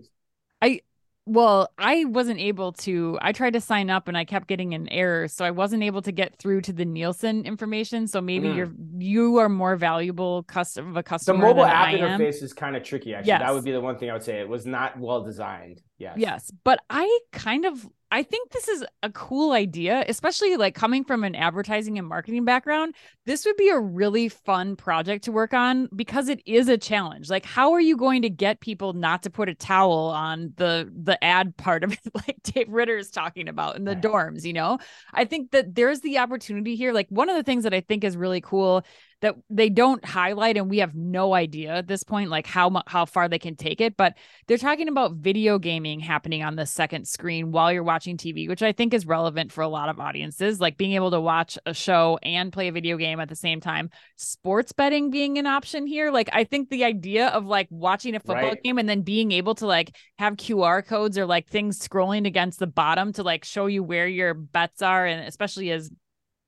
I 0.62 0.82
Well, 1.28 1.70
I 1.78 2.06
wasn't 2.06 2.40
able 2.40 2.72
to. 2.74 3.18
I 3.22 3.32
tried 3.32 3.54
to 3.54 3.62
sign 3.62 3.90
up 3.90 4.08
and 4.08 4.16
I 4.18 4.26
kept 4.26 4.48
getting 4.48 4.74
an 4.76 4.88
error, 4.90 5.28
so 5.28 5.44
I 5.44 5.52
wasn't 5.52 5.82
able 5.84 6.02
to 6.04 6.12
get 6.12 6.38
through 6.38 6.62
to 6.62 6.74
the 6.74 6.86
Nielsen 6.86 7.46
information. 7.46 8.08
So 8.08 8.22
maybe 8.22 8.48
Mhm. 8.48 8.56
you're 8.56 8.72
you 8.98 9.38
are 9.38 9.50
more 9.50 9.76
valuable 9.76 10.44
custom 10.44 10.88
of 10.90 10.98
a 10.98 11.04
customer. 11.04 11.38
The 11.40 11.48
mobile 11.48 11.66
app 11.66 11.94
interface 11.94 12.42
is 12.42 12.54
kind 12.54 12.76
of 12.76 12.84
tricky. 12.84 13.14
Actually, 13.14 13.30
Yes. 13.30 13.42
that 13.42 13.54
would 13.54 13.64
be 13.64 13.72
the 13.72 13.82
one 13.82 13.98
thing 13.98 14.10
I 14.10 14.14
would 14.14 14.24
say. 14.24 14.40
It 14.40 14.48
was 14.48 14.66
not 14.66 15.00
well 15.00 15.24
designed. 15.24 15.82
Yes. 15.98 16.16
Yes, 16.18 16.52
but 16.64 16.80
I 16.90 17.20
kind 17.32 17.66
of 17.66 17.88
I 18.12 18.24
think 18.24 18.52
this 18.52 18.68
is 18.68 18.86
a 19.04 19.10
cool 19.10 19.52
idea, 19.52 20.06
especially 20.08 20.56
like 20.58 20.76
coming 20.76 21.04
from 21.04 21.24
an 21.24 21.36
advertising 21.36 21.98
and 21.98 22.08
marketing 22.08 22.46
background. 22.46 22.96
This 23.26 23.46
would 23.46 23.58
be 23.58 23.70
a 23.70 23.80
really 23.80 24.30
fun 24.30 24.76
project 24.76 25.26
to 25.26 25.32
work 25.32 25.54
on 25.54 25.90
because 25.96 26.30
it 26.30 26.42
is 26.46 26.70
a 26.70 26.78
challenge. 26.78 27.30
Like 27.30 27.46
how 27.46 27.74
are 27.74 27.82
you 27.82 27.98
going 27.98 28.22
to 28.22 28.30
get 28.30 28.60
people 28.60 28.94
not 28.94 29.24
to 29.24 29.30
put 29.30 29.50
a 29.50 29.56
towel 29.56 30.10
on 30.10 30.54
the 30.58 30.92
the 30.96 31.22
ad 31.24 31.58
part 31.58 31.84
of 31.84 31.94
it 31.94 32.00
like 32.14 32.38
Dave 32.44 32.70
Ritter 32.70 32.98
is 32.98 33.10
talking 33.10 33.50
about 33.50 33.76
in 33.76 33.86
the 33.86 33.96
dorms, 33.96 34.44
you 34.44 34.54
know? 34.54 34.78
I 35.14 35.26
think 35.26 35.52
that 35.52 35.74
there's 35.76 36.02
the 36.02 36.20
opportunity 36.20 36.76
here. 36.76 36.94
Like 36.94 37.08
one 37.10 37.30
of 37.30 37.36
the 37.36 37.44
things 37.44 37.64
that 37.64 37.74
I 37.74 37.82
think 37.82 38.04
is 38.04 38.16
really 38.16 38.42
cool 38.42 38.86
that 39.22 39.36
they 39.50 39.70
don't 39.70 40.04
highlight 40.06 40.58
and 40.58 40.70
we 40.70 40.80
have 40.80 40.94
no 40.94 41.34
idea 41.34 41.74
at 41.76 41.88
this 41.88 42.04
point 42.04 42.30
like 42.30 42.46
how 42.46 42.82
how 42.88 43.06
far 43.06 43.28
they 43.28 43.40
can 43.40 43.56
take 43.56 43.82
it, 43.82 43.98
but 43.98 44.16
they're 44.48 44.58
talking 44.58 44.88
about 44.88 45.14
video 45.14 45.58
gaming 45.58 46.00
happening 46.00 46.44
on 46.44 46.56
the 46.56 46.66
second 46.66 47.08
screen 47.08 47.52
while 47.52 47.72
you're 47.72 47.84
watching 47.84 48.18
TV, 48.18 48.48
which 48.48 48.62
I 48.62 48.72
think 48.72 48.94
is 48.94 49.06
relevant 49.06 49.52
for 49.52 49.62
a 49.62 49.68
lot 49.68 49.90
of 49.90 50.00
audiences, 50.00 50.60
like 50.60 50.78
being 50.78 50.94
able 50.94 51.12
to 51.12 51.22
watch 51.22 51.58
a 51.66 51.74
show 51.74 52.20
and 52.24 52.52
play 52.54 52.68
a 52.68 52.72
video 52.72 52.98
game 52.98 53.20
at 53.20 53.30
the 53.30 53.36
same 53.36 53.62
time. 53.62 53.90
Sports 54.18 54.72
betting 54.72 55.10
being 55.12 55.38
an 55.38 55.48
option 55.48 55.88
here, 55.88 56.12
like 56.12 56.30
I 56.34 56.44
think 56.44 56.70
the 56.70 56.84
idea 56.84 57.28
of 57.30 57.46
like 57.46 57.68
watching 57.70 58.16
a 58.16 58.20
football 58.20 58.36
Right. 58.52 58.64
game 58.64 58.78
and 58.78 58.88
then 58.90 59.02
being 59.02 59.32
able 59.32 59.56
to 59.56 59.66
like 59.66 59.96
have 60.20 60.36
QR 60.38 60.82
codes 60.82 61.18
or 61.18 61.26
like 61.26 61.48
things 61.48 61.80
scrolling 61.80 62.28
against 62.28 62.60
the 62.60 62.68
bottom 62.68 63.14
to 63.14 63.24
like 63.24 63.44
show 63.46 63.66
you 63.68 63.84
where 63.84 64.08
your 64.08 64.34
bets 64.34 64.82
are 64.82 65.06
and 65.06 65.28
especially 65.28 65.72
as 65.72 65.90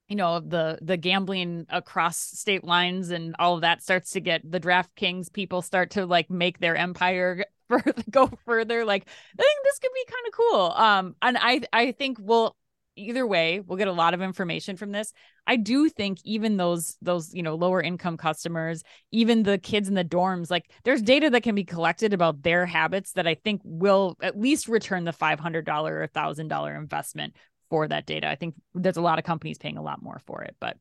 you 0.08 0.16
know 0.16 0.39
the 0.39 0.80
the 0.82 0.97
gambling 0.97 1.66
across 1.70 2.18
state 2.18 2.64
lines 2.64 3.10
and 3.10 3.36
all 3.39 3.55
of 3.55 3.62
that 3.62 3.82
starts 3.82 4.12
to 4.12 4.22
get 4.22 4.49
the 4.49 4.60
DraftKings 4.60 5.32
people 5.32 5.62
start 5.62 5.91
to 5.91 6.05
like 6.05 6.30
make 6.30 6.60
their 6.60 6.76
empire 6.76 7.45
further 7.70 7.93
go 8.10 8.30
further 8.45 8.86
like 8.86 9.03
I 9.38 9.41
think 9.41 9.60
this 9.64 9.80
could 9.80 9.91
be 9.93 10.05
kind 10.05 10.28
of 10.28 10.34
cool. 10.34 10.72
Um 10.72 11.16
and 11.22 11.38
I 11.39 11.62
I 11.74 11.91
think 11.91 12.18
we'll 12.20 12.55
either 12.95 13.28
way 13.28 13.60
we'll 13.60 13.78
get 13.78 13.88
a 13.88 13.93
lot 13.93 14.14
of 14.14 14.22
information 14.22 14.78
from 14.78 14.91
this. 14.91 15.12
I 15.45 15.58
do 15.58 15.89
think 15.89 16.20
even 16.24 16.55
those 16.58 16.95
those 17.01 17.34
you 17.34 17.43
know 17.43 17.55
lower 17.55 17.82
income 17.82 18.16
customers 18.16 18.84
even 19.12 19.43
the 19.43 19.58
kids 19.58 19.89
in 19.89 19.93
the 19.93 20.05
dorms 20.05 20.49
like 20.49 20.72
there's 20.86 21.01
data 21.01 21.30
that 21.30 21.43
can 21.43 21.55
be 21.55 21.66
collected 21.66 22.14
about 22.14 22.43
their 22.43 22.66
habits 22.66 23.12
that 23.14 23.28
I 23.28 23.36
think 23.36 23.62
will 23.66 24.16
at 24.22 24.39
least 24.39 24.70
return 24.70 25.03
the 25.03 25.12
$500 25.12 25.89
or 25.89 26.08
$1000 26.08 26.78
investment 26.78 27.36
for 27.70 27.88
that 27.88 28.05
data. 28.05 28.28
I 28.28 28.36
think 28.36 28.55
there's 28.74 28.97
a 28.97 29.01
lot 29.01 29.20
of 29.20 29.26
companies 29.26 29.57
paying 29.57 29.78
a 29.78 29.82
lot 29.82 30.01
more 30.01 30.20
for 30.26 30.41
it, 30.43 30.55
but 30.59 30.78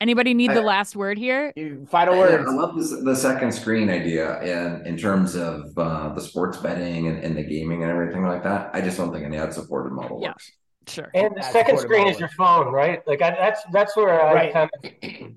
anybody 0.00 0.34
need 0.34 0.50
the 0.50 0.60
last 0.62 0.96
word 0.96 1.18
here? 1.18 1.52
You- 1.56 1.86
Final 1.90 2.16
Yeah. 2.16 2.44
I 2.46 2.52
love 2.52 2.76
this, 2.76 2.90
the 2.90 3.14
second 3.16 3.52
screen 3.52 3.88
idea 3.90 4.42
in, 4.42 4.86
in 4.86 4.96
terms 4.96 5.34
of 5.36 5.62
uh, 5.76 6.12
the 6.14 6.20
sports 6.20 6.58
betting 6.58 7.08
and, 7.08 7.18
and 7.22 7.36
the 7.36 7.42
gaming 7.44 7.82
and 7.82 7.90
everything 7.90 8.24
like 8.24 8.42
that. 8.42 8.70
I 8.74 8.80
just 8.80 8.96
don't 8.98 9.12
think 9.12 9.24
an 9.24 9.34
ad 9.34 9.52
supported 9.54 9.92
model 9.94 10.20
Yeah. 10.22 10.28
works. 10.30 10.52
Sure. 10.86 11.10
And 11.14 11.30
the 11.30 11.40
That's 11.40 11.50
second 11.52 11.78
screen 11.78 12.08
is 12.08 12.20
your 12.20 12.28
phone, 12.28 12.66
right? 12.70 13.00
Like 13.06 13.22
I, 13.22 13.30
that's 13.30 13.62
that's 13.72 13.96
where 13.96 14.20
I 14.20 14.34
Right. 14.34 14.52
kind 14.52 14.70
of 14.84 14.90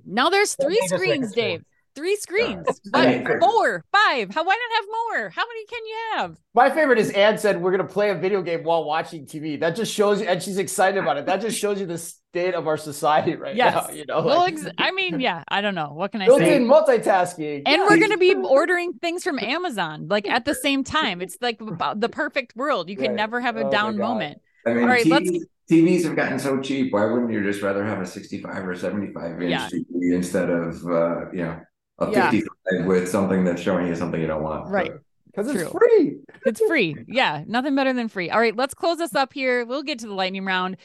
Now 0.06 0.30
there's 0.30 0.56
three 0.56 0.74
needs 0.74 0.92
a 0.92 0.98
second 0.98 1.30
screens, 1.30 1.30
screen. 1.32 1.66
Dave. 1.98 2.04
Three 2.04 2.16
screens. 2.16 2.66
I 2.94 3.24
But 3.26 3.26
mean- 3.28 3.82
Five. 3.92 4.34
How 4.34 4.44
why 4.44 4.56
not 4.56 4.76
have 4.76 4.86
more? 5.22 5.30
How 5.30 5.44
many 5.48 5.66
can 5.66 5.86
you 5.86 5.96
have? 6.16 6.38
My 6.54 6.70
favorite 6.70 7.00
is 7.00 7.10
Anne 7.12 7.38
said 7.38 7.62
we're 7.62 7.72
gonna 7.72 7.84
play 7.86 8.10
a 8.12 8.16
video 8.16 8.42
game 8.42 8.64
while 8.64 8.86
watching 8.86 9.26
TV. 9.26 9.60
That 9.60 9.76
just 9.76 9.94
shows 9.94 10.22
you, 10.22 10.28
and 10.28 10.42
she's 10.42 10.58
excited 10.58 10.98
about 11.02 11.18
it. 11.18 11.26
That 11.26 11.42
just 11.42 11.58
shows 11.58 11.80
you 11.80 11.86
the 11.86 11.98
state 11.98 12.54
of 12.54 12.68
our 12.68 12.78
society 12.78 13.36
right 13.36 13.56
Yes. 13.56 13.74
now. 13.74 13.94
You 13.94 14.06
know, 14.06 14.22
well, 14.22 14.38
like, 14.40 14.54
ex- 14.54 14.68
I 14.78 14.92
mean, 14.92 15.20
yeah, 15.28 15.44
I 15.50 15.62
don't 15.62 15.76
know. 15.76 15.92
What 15.94 16.12
can 16.12 16.22
I 16.22 16.26
built 16.28 16.40
say? 16.40 16.56
in 16.56 16.68
multitasking. 16.68 17.64
And 17.66 17.82
Yeah. 17.82 17.88
we're 17.90 17.98
going 17.98 18.12
to 18.12 18.18
be 18.18 18.36
ordering 18.36 18.94
things 18.94 19.24
from 19.24 19.40
Amazon 19.40 20.08
like 20.08 20.28
at 20.28 20.46
the 20.46 20.54
same 20.56 20.84
time. 20.84 21.22
It's 21.22 21.38
like 21.42 21.60
the 21.60 22.10
perfect 22.12 22.56
world. 22.56 22.90
You 22.90 22.96
can 22.96 23.08
Right. 23.08 23.16
never 23.16 23.42
have 23.42 23.58
Oh 23.58 23.62
a 23.62 23.64
my 23.66 23.70
down 23.70 23.98
moment. 23.98 24.40
I 24.66 24.74
mean, 24.74 24.84
All 24.84 24.90
right, 24.90 25.06
let's- 25.06 25.30
TVs, 25.30 25.44
TVs 25.70 26.04
have 26.06 26.16
gotten 26.16 26.40
so 26.40 26.60
cheap. 26.62 26.94
Why 26.94 27.06
wouldn't 27.06 27.32
you 27.32 27.44
just 27.44 27.62
rather 27.62 27.84
have 27.86 28.00
a 28.00 28.06
65 28.06 28.68
or 28.68 28.76
75 28.76 29.42
inch 29.42 29.52
Yeah. 29.52 29.68
TV 29.70 30.14
instead 30.16 30.50
of, 30.50 30.86
uh, 30.86 31.30
you 31.32 31.44
know, 31.44 31.60
a 32.00 32.10
Yeah. 32.12 32.32
55 32.32 32.86
with 32.86 33.10
something 33.10 33.44
that's 33.44 33.62
showing 33.62 33.88
you 33.88 33.96
something 33.96 34.20
you 34.22 34.28
don't 34.28 34.44
want? 34.44 34.70
Right. 34.70 34.92
because 35.28 35.54
it's 35.54 35.72
free. 35.72 36.18
It's 36.48 36.62
free. 36.68 36.96
Yeah, 37.08 37.44
nothing 37.46 37.76
better 37.76 37.94
than 37.94 38.08
free. 38.08 38.30
All 38.32 38.40
right, 38.40 38.56
let's 38.56 38.74
close 38.74 38.98
this 38.98 39.14
up 39.14 39.34
here. 39.34 39.66
We'll 39.66 39.84
get 39.84 40.00
to 40.00 40.08
the 40.08 40.14
lightning 40.14 40.46
round. 40.46 40.78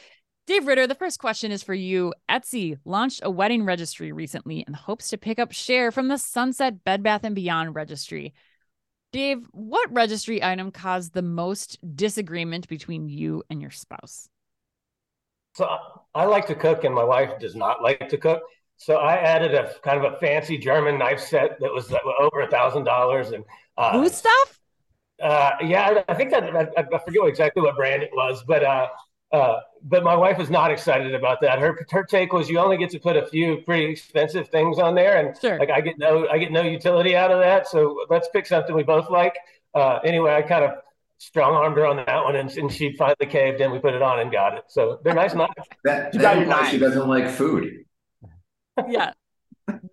Dave 0.45 0.67
Ritter, 0.67 0.85
the 0.85 0.93
first 0.93 1.19
question 1.19 1.51
is 1.51 1.63
for 1.63 1.73
you. 1.73 2.13
Etsy 2.29 2.77
launched 2.85 3.21
a 3.23 3.31
wedding 3.31 3.63
registry 3.65 4.11
recently 4.11 4.63
and 4.67 4.75
hopes 4.75 5.09
to 5.09 5.17
pick 5.17 5.39
up 5.39 5.53
share 5.53 5.91
from 5.91 6.07
the 6.07 6.17
Sunset 6.17 6.83
Bed 6.83 7.01
Bath 7.01 7.23
and 7.23 7.33
Beyond 7.33 7.73
registry. 7.73 8.33
Dave, 9.11 9.47
what 9.51 9.91
registry 9.93 10.43
item 10.43 10.69
caused 10.71 11.13
the 11.13 11.21
most 11.21 11.79
disagreement 11.95 12.67
between 12.67 13.07
you 13.09 13.43
and 13.49 13.61
your 13.61 13.71
spouse? 13.71 14.27
So 15.55 15.69
I 16.13 16.25
like 16.25 16.47
to 16.47 16.55
cook, 16.55 16.83
and 16.83 16.93
my 16.93 17.03
wife 17.03 17.39
does 17.39 17.55
not 17.55 17.81
like 17.81 18.09
to 18.09 18.17
cook. 18.17 18.41
So 18.83 18.95
I 18.97 19.15
added 19.15 19.53
a 19.53 19.73
kind 19.81 20.03
of 20.03 20.13
a 20.13 20.17
fancy 20.17 20.57
German 20.57 20.99
knife 20.99 21.21
set 21.21 21.57
that 21.61 21.73
was 21.73 21.91
uh, 21.91 21.99
over 22.19 22.41
a 22.41 22.47
thousand 22.47 22.83
dollars, 22.83 23.31
and 23.31 23.45
uh, 23.77 23.93
Who 23.93 24.09
stuff? 24.09 24.59
Uh, 25.21 25.51
yeah, 25.63 26.03
I, 26.07 26.11
I 26.11 26.15
think 26.15 26.31
that 26.31 26.43
I, 26.55 26.67
I 26.77 26.99
forget 26.99 27.25
exactly 27.25 27.61
what 27.61 27.77
brand 27.77 28.03
it 28.03 28.09
was, 28.13 28.43
but 28.45 28.61
uh, 28.63 28.87
uh, 29.31 29.59
but 29.83 30.03
my 30.03 30.15
wife 30.15 30.37
was 30.37 30.49
not 30.49 30.69
excited 30.69 31.15
about 31.15 31.39
that. 31.41 31.59
Her 31.59 31.85
her 31.91 32.03
take 32.03 32.33
was 32.33 32.49
you 32.49 32.59
only 32.59 32.77
get 32.77 32.89
to 32.89 32.99
put 32.99 33.15
a 33.15 33.25
few 33.25 33.57
pretty 33.61 33.85
expensive 33.85 34.49
things 34.49 34.79
on 34.79 34.95
there, 34.95 35.17
and 35.17 35.37
Sure. 35.39 35.57
like 35.59 35.69
I 35.69 35.79
get 35.79 35.97
no 35.97 36.27
I 36.27 36.37
get 36.37 36.51
no 36.51 36.61
utility 36.61 37.15
out 37.15 37.31
of 37.31 37.39
that. 37.39 37.67
So 37.67 38.05
let's 38.09 38.27
pick 38.33 38.45
something 38.45 38.75
we 38.75 38.83
both 38.83 39.09
like. 39.09 39.35
Uh, 39.73 39.99
anyway, 40.03 40.35
I 40.35 40.41
kind 40.41 40.65
of 40.65 40.71
strong 41.19 41.53
armed 41.55 41.77
her 41.77 41.85
on 41.85 41.95
that 41.97 42.23
one, 42.25 42.35
and, 42.35 42.51
and 42.57 42.71
she 42.71 42.95
finally 42.97 43.27
caved, 43.29 43.61
and 43.61 43.71
we 43.71 43.79
put 43.79 43.93
it 43.93 44.01
on 44.01 44.19
and 44.19 44.29
got 44.31 44.55
it. 44.57 44.65
So 44.67 44.99
they're 45.03 45.13
nice 45.15 45.33
knives. 45.35 45.53
That, 45.85 46.13
You 46.13 46.19
that 46.19 46.21
got 46.21 46.33
your 46.35 46.43
implies 46.43 46.69
she 46.69 46.77
doesn't 46.79 47.07
like 47.07 47.29
food. 47.29 47.85
Yeah. 48.87 49.13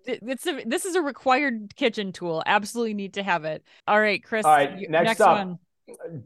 It's 0.05 0.45
a, 0.47 0.63
this 0.65 0.85
is 0.85 0.95
a 0.95 1.01
required 1.01 1.75
kitchen 1.75 2.11
tool. 2.11 2.43
Absolutely 2.45 2.93
need 2.93 3.13
to 3.13 3.23
have 3.23 3.45
it. 3.45 3.63
All 3.87 3.99
right, 3.99 4.21
Chris. 4.23 4.45
All 4.45 4.51
right, 4.51 4.77
you- 4.77 4.89
next 4.89 5.21
up. 5.21 5.37
one. 5.37 5.59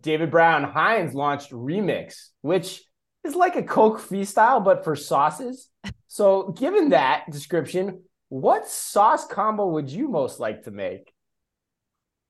David 0.01 0.29
Brown 0.31 0.63
Heinz 0.63 1.13
launched 1.15 1.51
Remix, 1.51 2.29
which 2.41 2.83
is 3.23 3.35
like 3.35 3.55
a 3.55 3.63
Coke 3.63 3.99
freestyle, 3.99 4.63
but 4.63 4.83
for 4.83 4.95
sauces. 4.95 5.69
So, 6.07 6.49
given 6.57 6.89
that 6.89 7.25
description, 7.31 8.03
what 8.29 8.67
sauce 8.67 9.25
combo 9.25 9.67
would 9.69 9.89
you 9.89 10.07
most 10.07 10.39
like 10.39 10.63
to 10.63 10.71
make? 10.71 11.11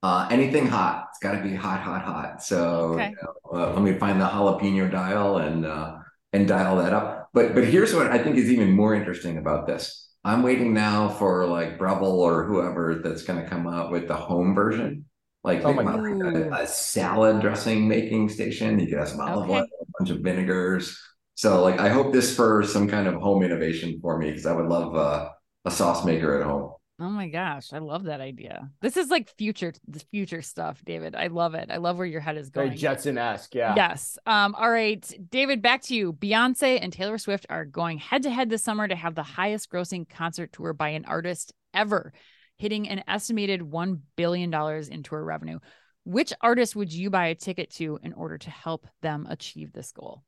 Uh, 0.04 0.28
anything 0.30 0.68
hot. 0.68 1.08
It's 1.10 1.20
got 1.20 1.32
to 1.34 1.42
be 1.42 1.56
hot, 1.56 1.82
hot, 1.82 2.04
hot. 2.04 2.44
So 2.44 2.94
Okay. 2.94 3.10
you 3.10 3.16
know, 3.24 3.60
uh, 3.60 3.74
let 3.74 3.82
me 3.82 3.98
find 3.98 4.22
the 4.22 4.26
jalapeno 4.26 4.90
dial 4.92 5.38
and 5.38 5.66
uh, 5.66 5.98
and 6.32 6.48
dial 6.48 6.78
that 6.78 6.94
up. 6.94 7.30
But 7.34 7.56
but 7.56 7.66
here's 7.66 7.94
what 7.94 8.08
I 8.12 8.20
think 8.20 8.38
is 8.38 8.52
even 8.52 8.72
more 8.72 8.94
interesting 8.94 9.38
about 9.38 9.66
this. 9.66 10.05
I'm 10.26 10.42
waiting 10.42 10.74
now 10.74 11.08
for 11.08 11.46
like 11.46 11.78
Breville 11.78 12.20
or 12.20 12.46
whoever 12.46 12.96
that's 12.96 13.22
going 13.22 13.42
to 13.44 13.48
come 13.48 13.68
out 13.68 13.92
with 13.92 14.08
the 14.08 14.16
home 14.16 14.56
version. 14.56 15.06
Like, 15.44 15.64
Oh 15.64 15.72
my 15.72 15.84
a, 15.84 16.64
a 16.64 16.68
salad 16.68 17.42
dressing 17.42 17.88
making 17.88 18.30
station. 18.30 18.80
You 18.80 18.88
could 18.88 18.98
have 18.98 19.10
some 19.10 19.22
olive 19.22 19.48
oil, 19.48 19.60
a 19.60 19.86
bunch 20.00 20.10
of 20.10 20.22
vinegars. 20.22 21.00
So 21.36 21.62
like, 21.62 21.80
I 21.80 21.90
hope 21.90 22.12
this 22.12 22.34
spurs 22.34 22.74
some 22.74 22.88
kind 22.88 23.08
of 23.08 23.14
home 23.22 23.44
innovation 23.44 24.00
for 24.02 24.18
me 24.18 24.32
because 24.32 24.48
I 24.48 24.54
would 24.54 24.66
love 24.66 24.96
uh, 24.96 25.30
a 25.64 25.70
sauce 25.70 26.04
maker 26.04 26.42
at 26.42 26.48
home. 26.48 26.74
Oh 26.98 27.10
my 27.10 27.28
gosh, 27.28 27.74
I 27.74 27.80
love 27.80 28.06
that 28.06 28.22
idea. 28.22 28.70
This 28.82 28.96
is 28.96 29.10
like 29.10 29.30
future 29.38 29.74
the 29.86 30.00
future 30.12 30.42
stuff, 30.42 30.82
David. 30.86 31.14
I 31.14 31.28
love 31.28 31.54
it. 31.54 31.70
I 31.70 31.78
love 31.78 31.98
where 31.98 32.08
your 32.08 32.22
head 32.22 32.38
is 32.38 32.50
going. 32.50 32.68
Very 32.68 32.70
going. 32.70 32.80
Jetson 32.80 33.18
esque, 33.18 33.54
yeah. 33.54 33.74
Yes. 33.76 34.18
Um, 34.26 34.56
all 34.56 34.70
right, 34.70 35.06
David, 35.30 35.62
back 35.62 35.82
to 35.84 35.96
you. 35.96 36.14
Beyonce 36.14 36.80
and 36.82 36.94
Taylor 36.94 37.18
Swift 37.18 37.46
are 37.50 37.66
going 37.66 37.98
head 37.98 38.24
to 38.24 38.30
head 38.30 38.50
this 38.50 38.64
summer 38.64 38.88
to 38.88 38.96
have 38.96 39.14
the 39.14 39.24
highest 39.24 39.70
grossing 39.70 40.08
concert 40.08 40.54
tour 40.54 40.72
by 40.72 40.90
an 40.90 41.04
artist 41.04 41.52
ever, 41.74 42.14
hitting 42.56 42.88
an 42.88 43.04
estimated 43.10 43.60
$1 43.60 44.00
billion 44.16 44.54
in 44.90 45.04
tour 45.04 45.22
revenue. 45.22 45.60
Which 46.06 46.32
artist 46.40 46.78
would 46.78 46.94
you 46.94 47.10
buy 47.10 47.28
a 47.28 47.36
ticket 47.36 47.72
to 47.72 48.00
in 48.04 48.14
order 48.14 48.38
to 48.38 48.50
help 48.50 48.88
them 49.02 49.28
achieve 49.30 49.74
this 49.74 49.92
goal? 49.92 50.24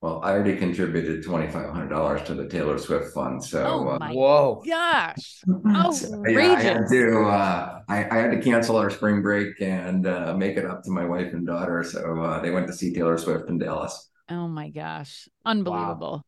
Well, 0.00 0.20
I 0.24 0.30
already 0.32 0.56
contributed 0.56 1.22
twenty 1.22 1.50
five 1.50 1.68
hundred 1.70 1.88
dollars 1.90 2.22
to 2.28 2.34
the 2.34 2.48
Taylor 2.48 2.78
Swift 2.78 3.12
fund, 3.12 3.44
so 3.44 3.62
Oh 3.66 3.88
uh, 3.90 3.98
my 3.98 4.12
Whoa. 4.12 4.62
gosh. 4.66 5.42
So, 5.44 6.24
yeah, 6.26 6.52
I 6.52 6.62
had 6.62 6.88
to 6.90 7.20
uh, 7.28 7.80
I, 7.86 8.08
I 8.10 8.16
had 8.16 8.30
to 8.30 8.40
cancel 8.40 8.76
our 8.76 8.88
spring 8.88 9.20
break 9.20 9.60
and 9.60 10.06
uh, 10.06 10.34
make 10.34 10.56
it 10.56 10.64
up 10.64 10.82
to 10.84 10.90
my 10.90 11.04
wife 11.04 11.34
and 11.34 11.46
daughter. 11.46 11.84
So 11.84 12.18
uh, 12.22 12.40
they 12.40 12.50
went 12.50 12.66
to 12.68 12.72
see 12.72 12.94
Taylor 12.94 13.18
Swift 13.18 13.50
in 13.50 13.58
Dallas. 13.58 14.08
Oh 14.30 14.48
my 14.48 14.70
gosh. 14.70 15.28
Unbelievable. 15.44 16.24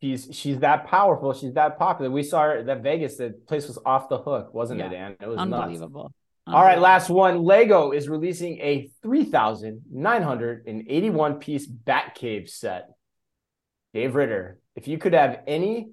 She's 0.00 0.28
she's 0.32 0.58
that 0.60 0.86
powerful. 0.86 1.34
She's 1.34 1.52
that 1.52 1.78
popular. 1.78 2.10
We 2.10 2.22
saw 2.22 2.44
her 2.44 2.66
at 2.66 2.82
Vegas. 2.82 3.18
The 3.18 3.34
place 3.46 3.68
was 3.68 3.78
off 3.84 4.08
the 4.08 4.18
hook, 4.18 4.54
wasn't 4.54 4.80
it, 4.80 4.90
Yeah. 4.90 5.06
Anne? 5.08 5.16
It 5.20 5.28
was 5.28 5.36
nuts. 5.36 5.82
Unbelievable. 6.46 6.58
All 6.58 6.64
right, 6.64 6.80
last 6.80 7.08
one. 7.08 7.44
Lego 7.44 7.92
is 7.92 8.08
releasing 8.08 8.58
a 8.58 8.90
3,981 9.02 11.38
piece 11.38 11.66
Batcave 11.68 12.48
set. 12.48 12.88
Dave 13.94 14.14
Ritter, 14.14 14.58
if 14.74 14.88
you 14.88 14.98
could 14.98 15.12
have 15.12 15.40
any 15.46 15.90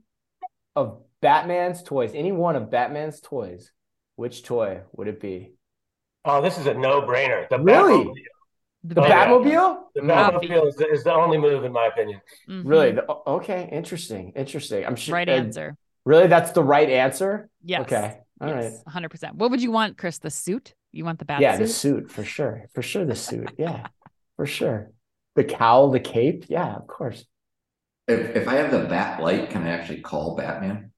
of 0.76 1.02
Batman's 1.22 1.84
toys, 1.84 2.12
any 2.16 2.32
one 2.32 2.56
of 2.56 2.72
Batman's 2.72 3.20
toys, 3.20 3.72
which 4.16 4.43
toy 4.43 4.82
would 4.93 5.08
it 5.08 5.20
be? 5.20 5.52
Oh, 6.26 6.41
this 6.41 6.58
is 6.58 6.66
a 6.66 6.74
no 6.74 7.02
brainer. 7.02 7.47
The 7.50 7.60
Really? 7.60 8.06
Batmobile. 8.06 8.14
The 8.86 8.95
The 8.95 9.02
Oh, 9.02 9.08
yeah. 9.08 9.26
Batmobile? 9.28 9.78
The 9.93 10.02
Batmobile. 10.02 10.41
Batmobile 10.50 10.68
is 10.68 10.76
the, 10.76 10.88
is 10.88 11.04
the 11.04 11.14
only 11.14 11.38
move, 11.38 11.64
in 11.66 11.72
my 11.74 11.88
opinion. 11.88 12.22
Mhm. 12.47 12.64
Really? 12.66 12.91
The- 12.93 13.06
okay, 13.28 13.70
interesting. 13.72 14.32
Interesting. 14.36 14.86
I'm 14.86 14.95
sure. 14.95 15.14
Right 15.14 15.28
uh, 15.30 15.34
answer. 15.34 15.76
Really? 16.06 16.28
That's 16.28 16.52
the 16.54 16.64
right 16.64 16.89
answer? 16.89 17.50
Yes. 17.62 17.82
Okay. 17.82 18.20
All 18.42 18.54
right. 18.54 18.72
yes, 18.72 18.84
100%. 18.88 19.36
What 19.36 19.52
would 19.52 19.62
you 19.62 19.72
want, 19.72 19.98
Chris? 19.98 20.18
The 20.20 20.30
suit? 20.30 20.74
You 20.92 21.06
want 21.06 21.20
the 21.20 21.26
bat 21.26 21.42
Yeah, 21.42 21.58
suit? 21.58 21.60
the 21.60 21.68
suit 21.68 22.12
for 22.12 22.24
sure. 22.24 22.66
For 22.74 22.82
sure, 22.82 23.06
the 23.06 23.16
suit. 23.16 23.52
Yeah, 23.58 23.88
for 24.38 24.46
sure. 24.46 24.92
The 25.36 25.44
cowl, 25.44 25.92
the 25.92 26.00
cape. 26.00 26.46
Yeah, 26.50 26.76
of 26.76 26.88
course. 26.88 27.26
If 28.08 28.36
if 28.36 28.48
I 28.48 28.56
have 28.56 28.72
the 28.72 28.86
bat 28.86 29.22
light, 29.22 29.50
can 29.52 29.64
I 29.64 29.70
actually 29.70 30.02
call 30.02 30.36
Batman? 30.36 30.92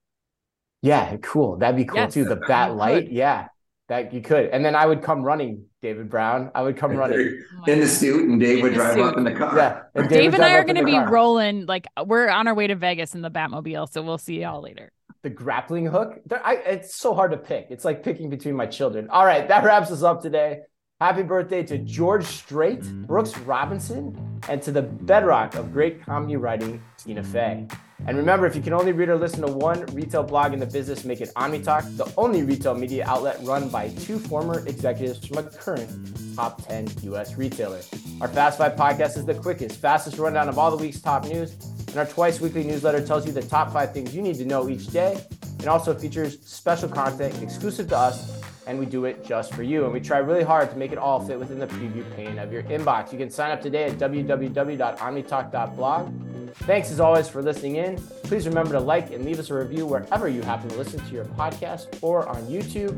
Yeah, 0.80 1.16
cool. 1.18 1.58
That'd 1.58 1.76
be 1.76 1.84
cool 1.84 1.98
Yes, 1.98 2.14
too. 2.14 2.24
The 2.24 2.36
bat 2.36 2.74
light. 2.74 3.04
could. 3.06 3.12
Yeah, 3.12 3.48
that 3.88 4.12
you 4.14 4.20
could. 4.22 4.46
And 4.46 4.64
then 4.64 4.74
I 4.74 4.86
would 4.86 5.02
come 5.02 5.22
running, 5.22 5.66
David 5.82 6.08
Brown. 6.08 6.50
I 6.54 6.62
would 6.62 6.76
come 6.76 6.92
running. 6.96 7.42
Oh 7.60 7.70
in 7.70 7.80
the 7.80 7.86
suit, 7.86 8.28
and 8.28 8.40
Dave 8.40 8.58
In 8.58 8.62
would 8.62 8.74
drive 8.74 8.94
suit. 8.94 9.02
up 9.04 9.16
in 9.18 9.24
the 9.24 9.32
car. 9.34 9.56
Yeah. 9.56 9.82
And 9.94 10.08
Dave 10.08 10.32
would 10.32 10.40
and 10.40 10.44
I 10.44 10.54
are 10.56 10.64
going 10.64 10.76
to 10.76 10.84
be 10.84 10.92
car. 10.92 11.10
rolling 11.10 11.66
like 11.66 11.86
we're 12.06 12.28
on 12.28 12.48
our 12.48 12.54
way 12.54 12.66
to 12.66 12.74
Vegas 12.74 13.14
in 13.14 13.20
the 13.20 13.30
Batmobile, 13.30 13.92
so 13.92 14.02
we'll 14.02 14.18
see 14.18 14.40
y'all 14.40 14.62
later. 14.62 14.90
The 15.22 15.30
grappling 15.30 15.86
hook. 15.86 16.20
I, 16.30 16.56
it's 16.56 16.96
so 16.96 17.14
hard 17.14 17.30
to 17.30 17.36
pick. 17.36 17.68
It's 17.70 17.84
like 17.84 18.02
picking 18.02 18.28
between 18.28 18.56
my 18.56 18.66
children. 18.66 19.08
All 19.10 19.24
right, 19.24 19.46
that 19.48 19.64
wraps 19.64 19.90
us 19.90 20.02
up 20.02 20.20
today. 20.20 20.60
Happy 21.00 21.22
birthday 21.22 21.64
to 21.64 21.78
George 21.78 22.24
Strait, 22.24 22.80
Brooks 23.06 23.36
Robinson, 23.38 24.40
and 24.48 24.62
to 24.62 24.70
the 24.70 24.82
bedrock 24.82 25.54
of 25.56 25.72
great 25.72 26.04
comedy 26.04 26.36
writing, 26.36 26.80
Tina 26.96 27.24
Fey. 27.24 27.66
And 28.06 28.16
remember, 28.16 28.46
if 28.46 28.56
you 28.56 28.62
can 28.62 28.72
only 28.72 28.92
read 28.92 29.08
or 29.08 29.16
listen 29.16 29.42
to 29.42 29.52
one 29.52 29.84
retail 29.86 30.24
blog 30.24 30.52
in 30.52 30.58
the 30.58 30.66
business, 30.66 31.04
make 31.04 31.20
it 31.20 31.30
OmniTalk, 31.36 31.96
the 31.96 32.12
only 32.16 32.42
retail 32.42 32.74
media 32.74 33.04
outlet 33.06 33.38
run 33.42 33.68
by 33.68 33.88
two 33.90 34.18
former 34.18 34.66
executives 34.66 35.24
from 35.26 35.38
a 35.38 35.42
current 35.44 36.36
top 36.36 36.66
10 36.66 36.88
US 37.02 37.36
retailer. 37.36 37.80
Our 38.20 38.28
Fast 38.28 38.58
Five 38.58 38.74
podcast 38.74 39.16
is 39.16 39.24
the 39.24 39.34
quickest, 39.34 39.80
fastest 39.80 40.18
rundown 40.18 40.48
of 40.48 40.58
all 40.58 40.70
the 40.70 40.76
week's 40.76 41.00
top 41.00 41.24
news. 41.24 41.56
And 41.92 42.00
our 42.00 42.06
twice 42.06 42.40
weekly 42.40 42.64
newsletter 42.64 43.06
tells 43.06 43.26
you 43.26 43.32
the 43.32 43.42
top 43.42 43.70
five 43.70 43.92
things 43.92 44.16
you 44.16 44.22
need 44.22 44.36
to 44.36 44.46
know 44.46 44.70
each 44.70 44.86
day 44.86 45.22
and 45.58 45.68
also 45.68 45.94
features 45.94 46.38
special 46.42 46.88
content 46.88 47.42
exclusive 47.42 47.90
to 47.90 47.98
us. 47.98 48.40
And 48.66 48.78
we 48.78 48.86
do 48.86 49.04
it 49.04 49.26
just 49.26 49.52
for 49.52 49.62
you. 49.62 49.84
And 49.84 49.92
we 49.92 50.00
try 50.00 50.16
really 50.18 50.42
hard 50.42 50.70
to 50.70 50.76
make 50.76 50.92
it 50.92 50.98
all 50.98 51.20
fit 51.20 51.38
within 51.38 51.58
the 51.58 51.66
preview 51.66 52.10
pane 52.16 52.38
of 52.38 52.50
your 52.50 52.62
inbox. 52.62 53.12
You 53.12 53.18
can 53.18 53.28
sign 53.28 53.50
up 53.50 53.60
today 53.60 53.84
at 53.84 53.98
www.omnitalk.blog. 53.98 56.54
Thanks 56.54 56.90
as 56.90 56.98
always 56.98 57.28
for 57.28 57.42
listening 57.42 57.76
in. 57.76 57.98
Please 58.24 58.46
remember 58.46 58.72
to 58.72 58.80
like 58.80 59.12
and 59.12 59.26
leave 59.26 59.38
us 59.38 59.50
a 59.50 59.54
review 59.54 59.84
wherever 59.84 60.28
you 60.28 60.40
happen 60.40 60.70
to 60.70 60.76
listen 60.76 60.98
to 61.00 61.12
your 61.12 61.26
podcast 61.26 61.88
or 62.00 62.26
on 62.26 62.46
YouTube. 62.46 62.96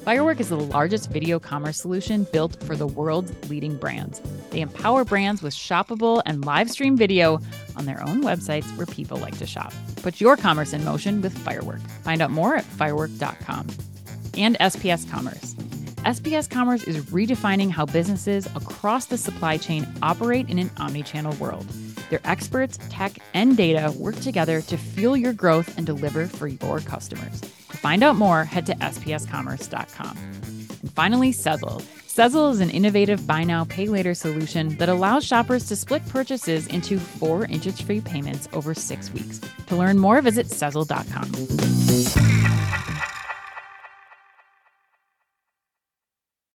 Firework 0.04 0.40
is 0.40 0.48
the 0.48 0.56
largest 0.56 1.10
video 1.10 1.38
commerce 1.38 1.78
solution 1.78 2.26
built 2.32 2.62
for 2.64 2.76
the 2.76 2.86
world's 2.86 3.32
leading 3.48 3.76
brands. 3.76 4.20
They 4.50 4.60
empower 4.60 5.04
brands 5.04 5.42
with 5.42 5.54
shoppable 5.54 6.22
and 6.26 6.44
live 6.44 6.70
stream 6.70 6.96
video 6.96 7.40
on 7.76 7.84
their 7.84 8.02
own 8.02 8.22
websites 8.22 8.76
where 8.76 8.86
people 8.86 9.18
like 9.18 9.38
to 9.38 9.46
shop. 9.46 9.72
Put 10.02 10.20
your 10.20 10.36
commerce 10.36 10.72
in 10.72 10.84
motion 10.84 11.22
with 11.22 11.36
Firework. 11.38 11.80
Find 12.02 12.20
out 12.22 12.30
more 12.30 12.56
at 12.56 12.64
firework.com. 12.64 13.68
And 14.36 14.58
SPS 14.58 15.10
Commerce. 15.10 15.54
SPS 16.04 16.50
Commerce 16.50 16.84
is 16.84 17.04
redefining 17.06 17.70
how 17.70 17.86
businesses 17.86 18.46
across 18.54 19.06
the 19.06 19.16
supply 19.16 19.56
chain 19.56 19.86
operate 20.02 20.50
in 20.50 20.58
an 20.58 20.68
omnichannel 20.70 21.38
world. 21.38 21.66
Their 22.10 22.20
experts, 22.24 22.78
tech, 22.90 23.18
and 23.32 23.56
data 23.56 23.92
work 23.96 24.16
together 24.16 24.60
to 24.60 24.76
fuel 24.76 25.16
your 25.16 25.32
growth 25.32 25.76
and 25.78 25.86
deliver 25.86 26.26
for 26.26 26.48
your 26.48 26.80
customers. 26.80 27.40
Find 27.84 28.02
out 28.02 28.16
more, 28.16 28.44
head 28.44 28.64
to 28.64 28.74
spscommerce.com. 28.76 30.16
And 30.16 30.90
finally, 30.92 31.34
Sezzle. 31.34 31.82
Sezzle 32.06 32.50
is 32.50 32.60
an 32.60 32.70
innovative 32.70 33.26
buy 33.26 33.44
now, 33.44 33.66
pay 33.66 33.88
later 33.88 34.14
solution 34.14 34.74
that 34.78 34.88
allows 34.88 35.22
shoppers 35.22 35.66
to 35.66 35.76
split 35.76 36.08
purchases 36.08 36.66
into 36.68 36.98
four 36.98 37.44
interest 37.44 37.82
free 37.82 38.00
payments 38.00 38.48
over 38.54 38.72
six 38.72 39.12
weeks. 39.12 39.38
To 39.66 39.76
learn 39.76 39.98
more, 39.98 40.22
visit 40.22 40.46
Sezzle.com. 40.46 42.43